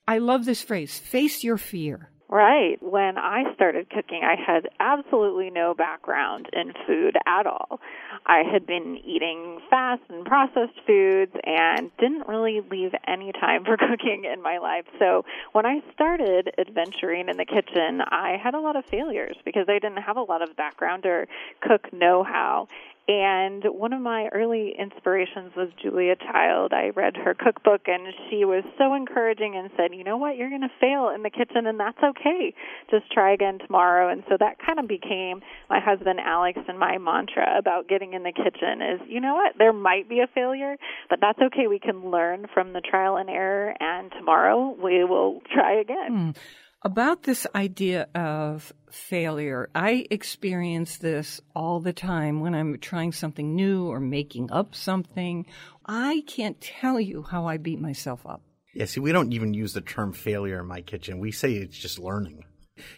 I 0.05 0.17
love 0.17 0.43
this 0.43 0.61
phrase, 0.61 0.99
face 0.99 1.41
your 1.41 1.57
fear. 1.57 2.09
Right. 2.27 2.77
When 2.81 3.17
I 3.17 3.51
started 3.55 3.89
cooking, 3.89 4.21
I 4.23 4.35
had 4.35 4.69
absolutely 4.79 5.49
no 5.49 5.73
background 5.73 6.47
in 6.53 6.73
food 6.85 7.15
at 7.25 7.47
all. 7.47 7.79
I 8.27 8.43
had 8.43 8.67
been 8.67 8.97
eating 9.03 9.59
fast 9.67 10.03
and 10.09 10.25
processed 10.25 10.79
foods 10.85 11.31
and 11.43 11.89
didn't 11.97 12.27
really 12.27 12.61
leave 12.69 12.91
any 13.07 13.31
time 13.31 13.63
for 13.65 13.77
cooking 13.77 14.25
in 14.31 14.43
my 14.43 14.59
life. 14.59 14.85
So 14.99 15.25
when 15.53 15.65
I 15.65 15.79
started 15.93 16.51
adventuring 16.59 17.29
in 17.29 17.37
the 17.37 17.45
kitchen, 17.45 18.01
I 18.01 18.37
had 18.41 18.53
a 18.53 18.59
lot 18.59 18.75
of 18.75 18.85
failures 18.85 19.37
because 19.43 19.65
I 19.67 19.79
didn't 19.79 20.03
have 20.03 20.17
a 20.17 20.21
lot 20.21 20.43
of 20.43 20.55
background 20.55 21.07
or 21.07 21.25
cook 21.61 21.91
know 21.91 22.23
how. 22.23 22.67
And 23.09 23.63
one 23.65 23.91
of 23.91 24.01
my 24.01 24.27
early 24.33 24.75
inspirations 24.77 25.53
was 25.57 25.69
Julia 25.81 26.15
Child. 26.15 26.73
I 26.73 26.89
read 26.89 27.17
her 27.17 27.33
cookbook 27.33 27.87
and 27.87 28.13
she 28.29 28.45
was 28.45 28.63
so 28.77 28.93
encouraging 28.93 29.55
and 29.55 29.71
said, 29.75 29.95
you 29.95 30.03
know 30.03 30.17
what, 30.17 30.37
you're 30.37 30.49
going 30.49 30.61
to 30.61 30.69
fail 30.79 31.09
in 31.09 31.23
the 31.23 31.31
kitchen 31.31 31.65
and 31.65 31.79
that's 31.79 31.97
okay. 32.03 32.53
Just 32.91 33.11
try 33.11 33.33
again 33.33 33.57
tomorrow. 33.57 34.11
And 34.11 34.23
so 34.29 34.37
that 34.39 34.57
kind 34.63 34.77
of 34.77 34.87
became 34.87 35.41
my 35.71 35.79
husband 35.79 36.19
Alex 36.19 36.59
and 36.67 36.77
my 36.77 36.99
mantra 36.99 37.57
about 37.57 37.89
getting 37.89 38.13
in 38.13 38.21
the 38.21 38.31
kitchen 38.31 38.83
is, 38.83 39.01
you 39.07 39.19
know 39.19 39.33
what, 39.33 39.55
there 39.57 39.73
might 39.73 40.07
be 40.07 40.19
a 40.19 40.27
failure, 40.27 40.77
but 41.09 41.17
that's 41.19 41.39
okay. 41.41 41.65
We 41.65 41.79
can 41.79 42.11
learn 42.11 42.45
from 42.53 42.73
the 42.73 42.81
trial 42.81 43.17
and 43.17 43.27
error 43.27 43.73
and 43.79 44.11
tomorrow 44.11 44.77
we 44.79 45.03
will 45.03 45.41
try 45.51 45.79
again. 45.79 46.33
Hmm. 46.35 46.41
About 46.81 47.23
this 47.23 47.45
idea 47.53 48.07
of 48.15 48.71
failure, 48.89 49.69
I 49.75 50.07
experience 50.09 50.95
this 50.95 51.41
all 51.53 51.81
the 51.81 51.91
time 51.91 52.39
when 52.39 52.55
I'm 52.55 52.77
trying 52.77 53.11
something 53.11 53.53
new 53.53 53.87
or 53.87 53.99
making 53.99 54.49
up 54.49 54.73
something. 54.73 55.45
I 55.85 56.23
can't 56.25 56.61
tell 56.61 56.97
you 56.97 57.21
how 57.23 57.47
I 57.47 57.57
beat 57.57 57.81
myself 57.81 58.25
up. 58.25 58.41
Yeah, 58.73 58.85
see, 58.85 59.01
we 59.01 59.11
don't 59.11 59.33
even 59.33 59.53
use 59.53 59.73
the 59.73 59.81
term 59.81 60.13
failure 60.13 60.61
in 60.61 60.67
my 60.67 60.79
kitchen. 60.79 61.19
We 61.19 61.33
say 61.33 61.51
it's 61.55 61.77
just 61.77 61.99
learning. 61.99 62.45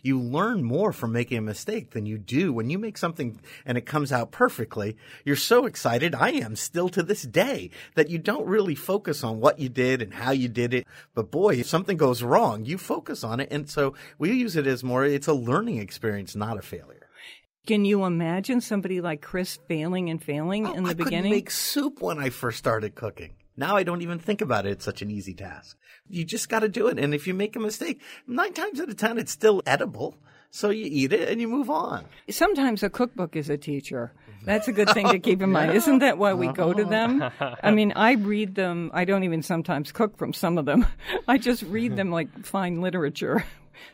You 0.02 0.20
learn 0.20 0.63
more 0.63 0.91
from 0.94 1.12
making 1.12 1.38
a 1.38 1.41
mistake 1.41 1.91
than 1.91 2.06
you 2.06 2.17
do 2.17 2.52
when 2.54 2.70
you 2.70 2.78
make 2.80 2.98
something 2.98 3.39
and 3.65 3.78
it 3.78 3.86
comes 3.86 4.12
out 4.12 4.32
perfectly. 4.32 4.98
You're 5.26 5.36
so 5.36 5.65
excited. 5.65 6.15
I 6.15 6.32
am 6.32 6.56
still 6.56 6.89
to 6.89 7.04
this 7.04 7.24
day 7.24 7.70
that 7.96 8.10
you 8.10 8.17
don't 8.17 8.46
really 8.46 8.76
focus 8.76 9.24
on 9.24 9.39
what 9.39 9.60
you 9.60 9.70
did 9.70 10.02
and 10.02 10.13
how 10.13 10.32
you 10.32 10.48
did 10.48 10.74
it. 10.74 10.88
But 11.13 11.32
boy, 11.32 11.56
if 11.56 11.67
something 11.67 11.98
goes 11.98 12.24
wrong, 12.24 12.65
you 12.65 12.78
focus 12.78 13.24
on 13.24 13.39
it. 13.39 13.50
And 13.52 13.70
so 13.70 13.96
we 14.17 14.32
use 14.34 14.56
it 14.56 14.67
as 14.67 14.84
more, 14.84 15.06
it's 15.06 15.28
a 15.28 15.34
learning 15.34 15.78
experience, 15.78 16.36
not 16.36 16.58
a 16.58 16.62
failure. 16.62 17.08
Can 17.67 17.86
you 17.86 18.06
imagine 18.06 18.60
somebody 18.60 19.02
like 19.02 19.22
Chris 19.22 19.60
failing 19.67 20.10
and 20.10 20.22
failing 20.22 20.65
oh, 20.65 20.74
in 20.74 20.84
the 20.84 20.89
Oh, 20.89 20.91
I 20.91 20.94
couldn't 20.94 21.06
beginning? 21.06 21.32
make 21.32 21.52
soup 21.52 22.02
when 22.02 22.17
I 22.17 22.29
first 22.32 22.58
started 22.58 22.96
cooking. 22.96 23.34
Now 23.58 23.75
I 23.75 23.83
don't 23.83 24.02
even 24.02 24.19
think 24.19 24.41
about 24.41 24.65
it. 24.65 24.71
It's 24.71 24.85
such 24.85 25.02
an 25.02 25.12
easy 25.12 25.33
task. 25.33 25.77
You 26.10 26.23
just 26.23 26.49
got 26.49 26.60
to 26.60 26.69
do 26.69 26.87
it. 26.87 26.97
And 26.97 27.13
if 27.13 27.27
you 27.27 27.33
make 27.33 27.56
a 27.56 27.60
mistake, 27.60 28.02
nine 28.27 28.54
times 28.54 28.79
out 28.79 28.89
of 28.89 28.97
ten, 28.97 29.17
it's 29.17 29.31
still 29.31 29.62
edible. 29.65 30.15
So 30.54 30.69
you 30.69 30.85
eat 30.89 31.13
it 31.13 31.29
and 31.29 31.39
you 31.39 31.47
move 31.47 31.69
on. 31.69 32.06
Sometimes 32.29 32.83
a 32.83 32.89
cookbook 32.89 33.37
is 33.37 33.49
a 33.49 33.58
teacher. 33.58 34.12
That's 34.43 34.67
a 34.67 34.73
good 34.73 34.89
thing 34.89 35.08
to 35.08 35.19
keep 35.19 35.41
in 35.41 35.52
mind. 35.52 35.71
Isn't 35.75 35.99
that 35.99 36.17
why 36.17 36.33
we 36.33 36.47
go 36.47 36.73
to 36.73 36.83
them? 36.97 37.23
I 37.39 37.71
mean, 37.71 37.93
I 37.95 38.13
read 38.13 38.56
them. 38.56 38.91
I 38.93 39.06
don't 39.06 39.23
even 39.23 39.43
sometimes 39.43 39.93
cook 39.93 40.17
from 40.17 40.33
some 40.33 40.58
of 40.58 40.65
them. 40.65 40.85
I 41.27 41.37
just 41.37 41.63
read 41.63 41.95
them 41.95 42.12
like 42.12 42.45
fine 42.45 42.81
literature. 42.81 43.45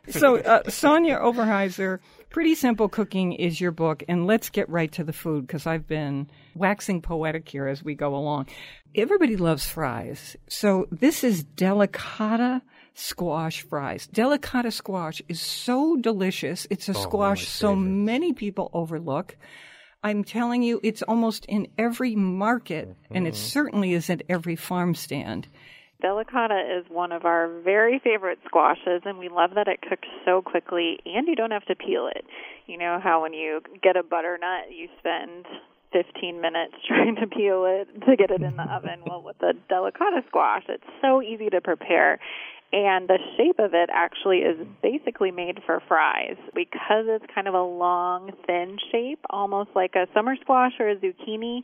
So, 0.10 0.38
uh, 0.38 0.70
Sonia 0.70 1.18
Overhiser, 1.18 2.00
Pretty 2.30 2.56
Simple 2.56 2.90
Cooking 2.90 3.34
is 3.34 3.60
your 3.60 3.72
book, 3.72 4.04
and 4.08 4.28
let's 4.28 4.50
get 4.50 4.70
right 4.70 4.92
to 4.94 5.04
the 5.04 5.14
food 5.14 5.48
because 5.48 5.68
I've 5.68 5.88
been 5.88 6.30
waxing 6.56 7.02
poetic 7.02 7.48
here 7.48 7.68
as 7.68 7.84
we 7.84 7.96
go 7.96 8.16
along. 8.16 8.48
Everybody 8.96 9.36
loves 9.38 9.68
fries. 9.68 10.36
So, 10.48 10.88
this 10.92 11.24
is 11.24 11.44
delicata 11.44 12.62
squash 12.94 13.62
fries. 13.62 14.08
Delicata 14.08 14.72
squash 14.74 15.22
is 15.28 15.40
so 15.40 15.98
delicious. 15.98 16.66
It's 16.70 16.90
a 16.90 16.94
squash 16.94 17.48
so 17.48 17.76
many 17.76 18.34
people 18.34 18.70
overlook. 18.74 19.38
I'm 20.04 20.24
telling 20.24 20.64
you, 20.64 20.80
it's 20.84 21.02
almost 21.02 21.46
in 21.46 21.68
every 21.78 22.16
market, 22.16 22.96
and 23.12 23.28
it 23.28 23.36
certainly 23.36 23.94
is 23.94 24.10
at 24.10 24.22
every 24.30 24.56
farm 24.56 24.96
stand. 24.96 25.48
Delicata 26.04 26.80
is 26.80 26.86
one 26.90 27.12
of 27.12 27.26
our 27.26 27.50
very 27.62 28.00
favorite 28.04 28.38
squashes, 28.46 29.02
and 29.06 29.18
we 29.18 29.30
love 29.30 29.52
that 29.56 29.68
it 29.68 29.82
cooks 29.82 30.08
so 30.26 30.44
quickly, 30.44 31.00
and 31.06 31.28
you 31.28 31.36
don't 31.36 31.52
have 31.52 31.66
to 31.66 31.76
peel 31.76 32.08
it. 32.14 32.26
You 32.68 32.78
know 32.78 33.00
how 33.04 33.24
when 33.24 33.34
you 33.34 33.62
get 33.82 33.98
a 33.98 34.04
butternut, 34.04 34.72
you 34.72 34.90
spend 35.00 35.46
15 35.94 36.40
minutes 36.40 36.74
trying 36.88 37.16
to 37.16 37.28
peel 37.28 37.66
it 37.66 37.88
to 38.06 38.16
get 38.16 38.30
it 38.30 38.42
in 38.44 38.58
the 38.58 38.64
oven. 38.64 39.00
Well, 39.08 39.24
with 39.24 39.40
the 39.40 39.54
delicata 39.72 40.28
squash, 40.28 40.64
it's 40.70 40.84
so 41.02 41.22
easy 41.22 41.50
to 41.50 41.62
prepare. 41.62 42.20
And 42.74 43.08
the 43.08 43.18
shape 43.38 43.60
of 43.60 43.74
it 43.74 43.90
actually 43.92 44.40
is 44.40 44.68
basically 44.84 45.32
made 45.32 45.62
for 45.66 45.82
fries 45.88 46.36
because 46.54 47.06
it's 47.08 47.26
kind 47.34 47.48
of 47.48 47.54
a 47.54 47.64
long, 47.64 48.32
thin 48.46 48.78
shape, 48.92 49.20
almost 49.30 49.70
like 49.74 49.96
a 49.96 50.06
summer 50.14 50.36
squash 50.42 50.74
or 50.80 50.90
a 50.90 50.96
zucchini. 50.98 51.62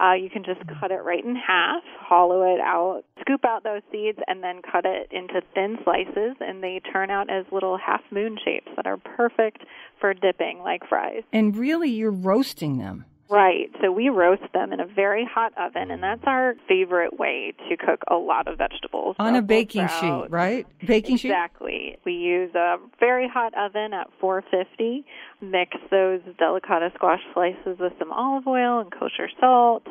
Uh, 0.00 0.12
you 0.12 0.28
can 0.28 0.44
just 0.44 0.60
cut 0.80 0.90
it 0.90 1.02
right 1.04 1.24
in 1.24 1.34
half, 1.36 1.82
hollow 1.98 2.42
it 2.42 2.60
out, 2.60 3.02
scoop 3.20 3.44
out 3.46 3.64
those 3.64 3.80
seeds, 3.90 4.18
and 4.26 4.42
then 4.42 4.60
cut 4.60 4.84
it 4.84 5.08
into 5.10 5.40
thin 5.54 5.78
slices, 5.84 6.36
and 6.40 6.62
they 6.62 6.80
turn 6.92 7.10
out 7.10 7.30
as 7.30 7.46
little 7.50 7.78
half 7.78 8.02
moon 8.10 8.36
shapes 8.44 8.68
that 8.76 8.86
are 8.86 8.98
perfect 8.98 9.64
for 9.98 10.12
dipping 10.12 10.58
like 10.58 10.82
fries. 10.86 11.22
And 11.32 11.56
really, 11.56 11.90
you're 11.90 12.10
roasting 12.10 12.76
them. 12.76 13.06
Right. 13.28 13.70
So 13.82 13.90
we 13.90 14.08
roast 14.08 14.42
them 14.54 14.72
in 14.72 14.80
a 14.80 14.86
very 14.86 15.24
hot 15.24 15.52
oven, 15.58 15.90
and 15.90 16.02
that's 16.02 16.22
our 16.26 16.54
favorite 16.68 17.18
way 17.18 17.54
to 17.68 17.76
cook 17.76 18.02
a 18.08 18.14
lot 18.14 18.46
of 18.46 18.58
vegetables. 18.58 19.16
On 19.18 19.34
a 19.34 19.42
baking 19.42 19.88
sprouts. 19.88 20.24
sheet, 20.26 20.30
right? 20.30 20.66
Baking 20.86 21.16
sheet? 21.16 21.28
Exactly. 21.28 21.98
We 22.04 22.12
use 22.12 22.54
a 22.54 22.76
very 23.00 23.28
hot 23.28 23.52
oven 23.54 23.92
at 23.92 24.08
450. 24.20 25.04
Mix 25.40 25.76
those 25.90 26.20
delicata 26.40 26.94
squash 26.94 27.20
slices 27.34 27.78
with 27.80 27.92
some 27.98 28.12
olive 28.12 28.46
oil 28.46 28.80
and 28.80 28.92
kosher 28.92 29.28
salt, 29.40 29.86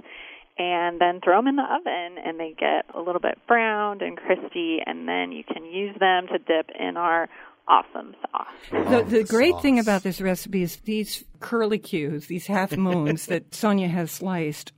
and 0.57 1.01
then 1.01 1.19
throw 1.21 1.37
them 1.39 1.47
in 1.47 1.55
the 1.57 1.63
oven, 1.63 2.17
and 2.23 2.39
they 2.39 2.55
get 2.57 2.85
a 2.95 3.01
little 3.01 3.21
bit 3.21 3.37
browned 3.47 4.01
and 4.01 4.17
crispy. 4.17 4.79
And 4.85 5.07
then 5.07 5.33
you 5.33 5.43
can 5.43 5.65
use 5.65 5.95
them 5.99 6.27
to 6.27 6.37
dip 6.37 6.69
in 6.79 6.95
our 6.95 7.27
awesome 7.67 8.15
sauce. 8.21 8.47
The, 8.71 9.03
the 9.07 9.23
great 9.23 9.59
thing 9.61 9.79
about 9.79 10.03
this 10.03 10.21
recipe 10.21 10.61
is 10.61 10.77
these 10.77 11.23
curlicues, 11.39 12.27
these 12.27 12.47
half 12.47 12.75
moons 12.77 13.27
that 13.27 13.53
Sonia 13.53 13.87
has 13.87 14.11
sliced. 14.11 14.71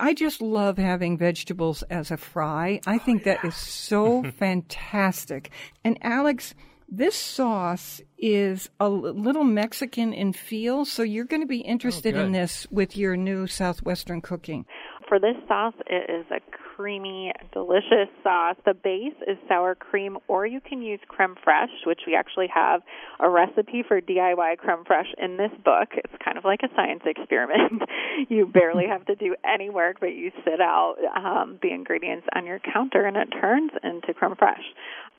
I 0.00 0.14
just 0.14 0.42
love 0.42 0.78
having 0.78 1.16
vegetables 1.16 1.82
as 1.84 2.10
a 2.10 2.16
fry. 2.16 2.80
I 2.86 2.98
think 2.98 3.24
that 3.24 3.44
is 3.44 3.54
so 3.54 4.24
fantastic. 4.38 5.50
And 5.84 5.96
Alex, 6.02 6.54
this 6.88 7.14
sauce 7.14 8.00
is 8.18 8.68
a 8.80 8.88
little 8.88 9.44
Mexican 9.44 10.12
in 10.12 10.32
feel, 10.32 10.84
so 10.84 11.02
you're 11.02 11.24
going 11.24 11.40
to 11.40 11.46
be 11.46 11.60
interested 11.60 12.16
in 12.16 12.32
this 12.32 12.66
with 12.70 12.96
your 12.96 13.16
new 13.16 13.46
Southwestern 13.46 14.20
cooking. 14.20 14.66
For 15.08 15.18
this 15.18 15.36
sauce, 15.48 15.74
it 15.86 16.10
is 16.10 16.26
a 16.30 16.40
creamy, 16.76 17.32
delicious 17.52 18.08
sauce. 18.22 18.56
The 18.64 18.74
base 18.74 19.14
is 19.26 19.36
sour 19.48 19.74
cream, 19.74 20.18
or 20.28 20.46
you 20.46 20.60
can 20.60 20.82
use 20.82 21.00
creme 21.08 21.34
fraiche, 21.46 21.86
which 21.86 22.00
we 22.06 22.14
actually 22.14 22.48
have 22.54 22.82
a 23.20 23.28
recipe 23.28 23.82
for 23.86 24.00
DIY 24.00 24.58
creme 24.58 24.84
fraiche 24.84 25.12
in 25.18 25.36
this 25.36 25.50
book. 25.64 25.88
It's 25.96 26.12
kind 26.24 26.38
of 26.38 26.44
like 26.44 26.60
a 26.62 26.68
science 26.74 27.02
experiment. 27.06 27.82
you 28.28 28.46
barely 28.46 28.86
have 28.86 29.04
to 29.06 29.14
do 29.14 29.34
any 29.44 29.70
work, 29.70 29.98
but 30.00 30.14
you 30.14 30.30
sit 30.44 30.60
out 30.60 30.96
um, 31.16 31.58
the 31.62 31.72
ingredients 31.72 32.26
on 32.34 32.46
your 32.46 32.60
counter, 32.72 33.04
and 33.06 33.16
it 33.16 33.28
turns 33.40 33.72
into 33.82 34.14
creme 34.14 34.34
fraiche. 34.34 34.72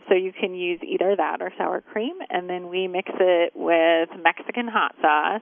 So 0.10 0.16
you 0.16 0.34
can 0.34 0.54
use 0.54 0.80
either 0.84 1.16
that 1.16 1.42
or 1.42 1.52
sour 1.58 1.82
cream, 1.82 2.16
and 2.30 2.50
then 2.50 2.70
we 2.70 2.88
mix 2.88 3.10
it 3.20 3.54
with 3.56 4.10
Mexican 4.22 4.68
hot 4.68 4.96
sauce 5.02 5.42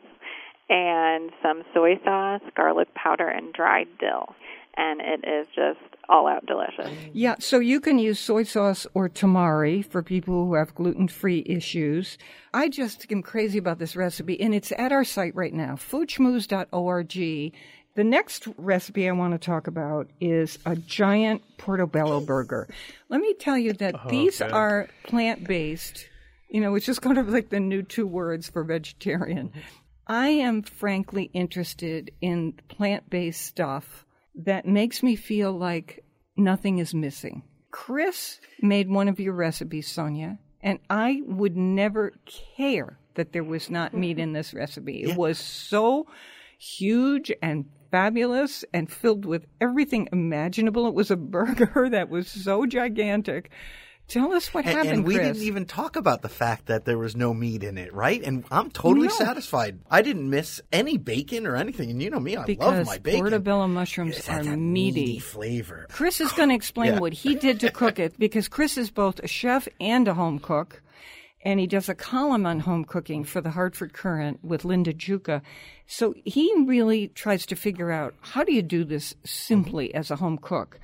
and 0.70 1.32
some 1.44 1.64
soy 1.74 2.00
sauce, 2.04 2.42
garlic 2.56 2.94
powder, 2.96 3.28
and 3.28 3.54
dried 3.54 3.88
dill. 4.00 4.36
And 4.78 5.02
it 5.02 5.28
is 5.28 5.48
just 5.54 6.01
all 6.12 6.28
out 6.28 6.46
delicious. 6.46 6.92
Yeah, 7.14 7.36
so 7.40 7.60
you 7.60 7.80
can 7.80 7.98
use 7.98 8.20
soy 8.20 8.44
sauce 8.44 8.86
or 8.94 9.08
tamari 9.10 9.84
for 9.84 10.04
people 10.04 10.46
who 10.46 10.56
have 10.56 10.76
gluten 10.76 11.08
free 11.08 11.44
issues. 11.46 12.18
I 12.54 12.68
just 12.70 13.10
am 13.12 13.24
crazy 13.24 13.58
about 13.58 13.80
this 13.80 13.96
recipe, 13.96 14.40
and 14.42 14.54
it's 14.54 14.74
at 14.74 14.92
our 14.92 15.06
site 15.06 15.36
right 15.36 15.54
now, 15.54 15.76
foodschmooze.org. 15.76 17.54
The 17.94 18.04
next 18.04 18.48
recipe 18.58 19.08
I 19.08 19.12
want 19.12 19.34
to 19.34 19.38
talk 19.38 19.68
about 19.68 20.10
is 20.20 20.60
a 20.66 20.76
giant 20.76 21.42
portobello 21.58 22.22
burger. 22.22 22.68
Let 23.10 23.22
me 23.22 23.34
tell 23.34 23.58
you 23.58 23.74
that 23.74 23.96
oh, 23.96 24.10
these 24.10 24.42
Okay. 24.42 24.52
are 24.52 24.88
plant 25.04 25.46
based. 25.46 26.08
You 26.50 26.62
know, 26.62 26.76
it's 26.76 26.86
just 26.86 27.02
kind 27.02 27.18
of 27.18 27.30
like 27.30 27.50
the 27.50 27.60
new 27.60 27.84
two 27.84 28.08
words 28.08 28.50
for 28.50 28.64
vegetarian. 28.64 29.52
I 30.08 30.28
am 30.30 30.62
frankly 30.62 31.30
interested 31.34 32.12
in 32.22 32.54
plant 32.68 33.10
based 33.10 33.46
stuff 33.46 34.06
that 34.36 34.66
makes 34.66 35.04
me 35.04 35.16
feel 35.16 35.52
like 35.52 36.04
nothing 36.38 36.80
is 36.80 36.94
missing. 36.94 37.44
Chris 37.72 38.40
made 38.62 38.90
one 38.90 39.08
of 39.08 39.20
your 39.20 39.34
recipes, 39.34 39.90
Sonia, 39.90 40.40
and 40.62 40.80
I 40.90 41.22
would 41.26 41.56
never 41.56 42.14
care 42.58 43.00
that 43.16 43.34
there 43.34 43.44
was 43.44 43.70
not 43.70 43.92
mm-hmm. 43.92 44.00
meat 44.02 44.20
in 44.20 44.34
this 44.34 44.54
recipe. 44.54 45.04
It 45.04 45.18
was 45.18 45.38
so 45.38 46.08
huge 46.58 47.32
and 47.42 47.66
fabulous 47.90 48.64
and 48.74 48.92
filled 48.92 49.26
with 49.26 49.46
everything 49.60 50.08
imaginable. 50.12 50.88
It 50.88 50.94
was 50.94 51.12
a 51.12 51.18
burger 51.18 51.90
that 51.90 52.10
was 52.10 52.28
so 52.28 52.66
gigantic. 52.66 53.52
Tell 54.12 54.34
us 54.34 54.54
what 54.54 54.66
And, 54.66 54.76
happened, 54.76 54.94
and 54.94 55.06
we 55.06 55.16
Chris. 55.16 55.28
didn't 55.28 55.44
even 55.48 55.66
talk 55.66 55.96
about 55.96 56.22
the 56.22 56.28
fact 56.28 56.66
that 56.66 56.84
there 56.84 56.98
was 56.98 57.16
no 57.16 57.34
meat 57.34 57.64
in 57.64 57.78
it, 57.78 57.94
right? 57.94 58.22
And 58.22 58.44
I'm 58.52 58.70
totally 58.70 59.08
No. 59.08 59.14
satisfied. 59.14 59.80
I 59.90 60.02
didn't 60.02 60.30
miss 60.30 60.60
any 60.74 60.98
bacon 60.98 61.48
or 61.48 61.56
anything. 61.56 61.90
And 61.90 62.04
you 62.04 62.10
know 62.10 62.20
me, 62.20 62.36
I 62.36 62.40
love 62.40 62.48
because 62.48 62.86
my 62.86 62.98
bacon. 62.98 63.22
portobello 63.22 63.68
mushrooms 63.70 64.18
It's 64.18 64.28
are 64.28 64.44
meaty. 64.44 64.58
meaty 64.58 65.20
flavor. 65.20 65.88
Chris 65.90 66.20
is 66.20 66.30
going 66.34 66.50
to 66.50 66.56
explain 66.56 66.94
Yeah. 66.96 67.00
what 67.00 67.14
he 67.14 67.36
did 67.36 67.62
to 67.62 67.72
cook 67.72 68.00
it 68.00 68.20
because 68.20 68.50
Chris 68.50 68.78
is 68.78 68.92
both 68.92 69.20
a 69.20 69.28
chef 69.28 69.70
and 69.80 70.06
a 70.10 70.14
home 70.14 70.40
cook. 70.40 70.82
And 71.44 71.60
he 71.60 71.66
does 71.66 71.90
a 71.90 71.96
column 71.96 72.46
on 72.46 72.60
home 72.60 72.84
cooking 72.86 73.24
for 73.24 73.42
the 73.42 73.50
Hartford 73.50 73.94
Courant 73.94 74.44
with 74.44 74.64
Linda 74.66 74.94
Giuca. 74.94 75.42
So 75.88 76.14
he 76.24 76.54
really 76.68 77.08
tries 77.08 77.46
to 77.48 77.56
figure 77.56 77.92
out 77.92 78.14
how 78.22 78.44
do 78.44 78.54
you 78.54 78.62
do 78.62 78.84
this 78.84 79.14
mm-hmm. 79.14 79.26
simply 79.26 79.96
as 79.96 80.12
a 80.12 80.18
home 80.18 80.38
cook? 80.38 80.80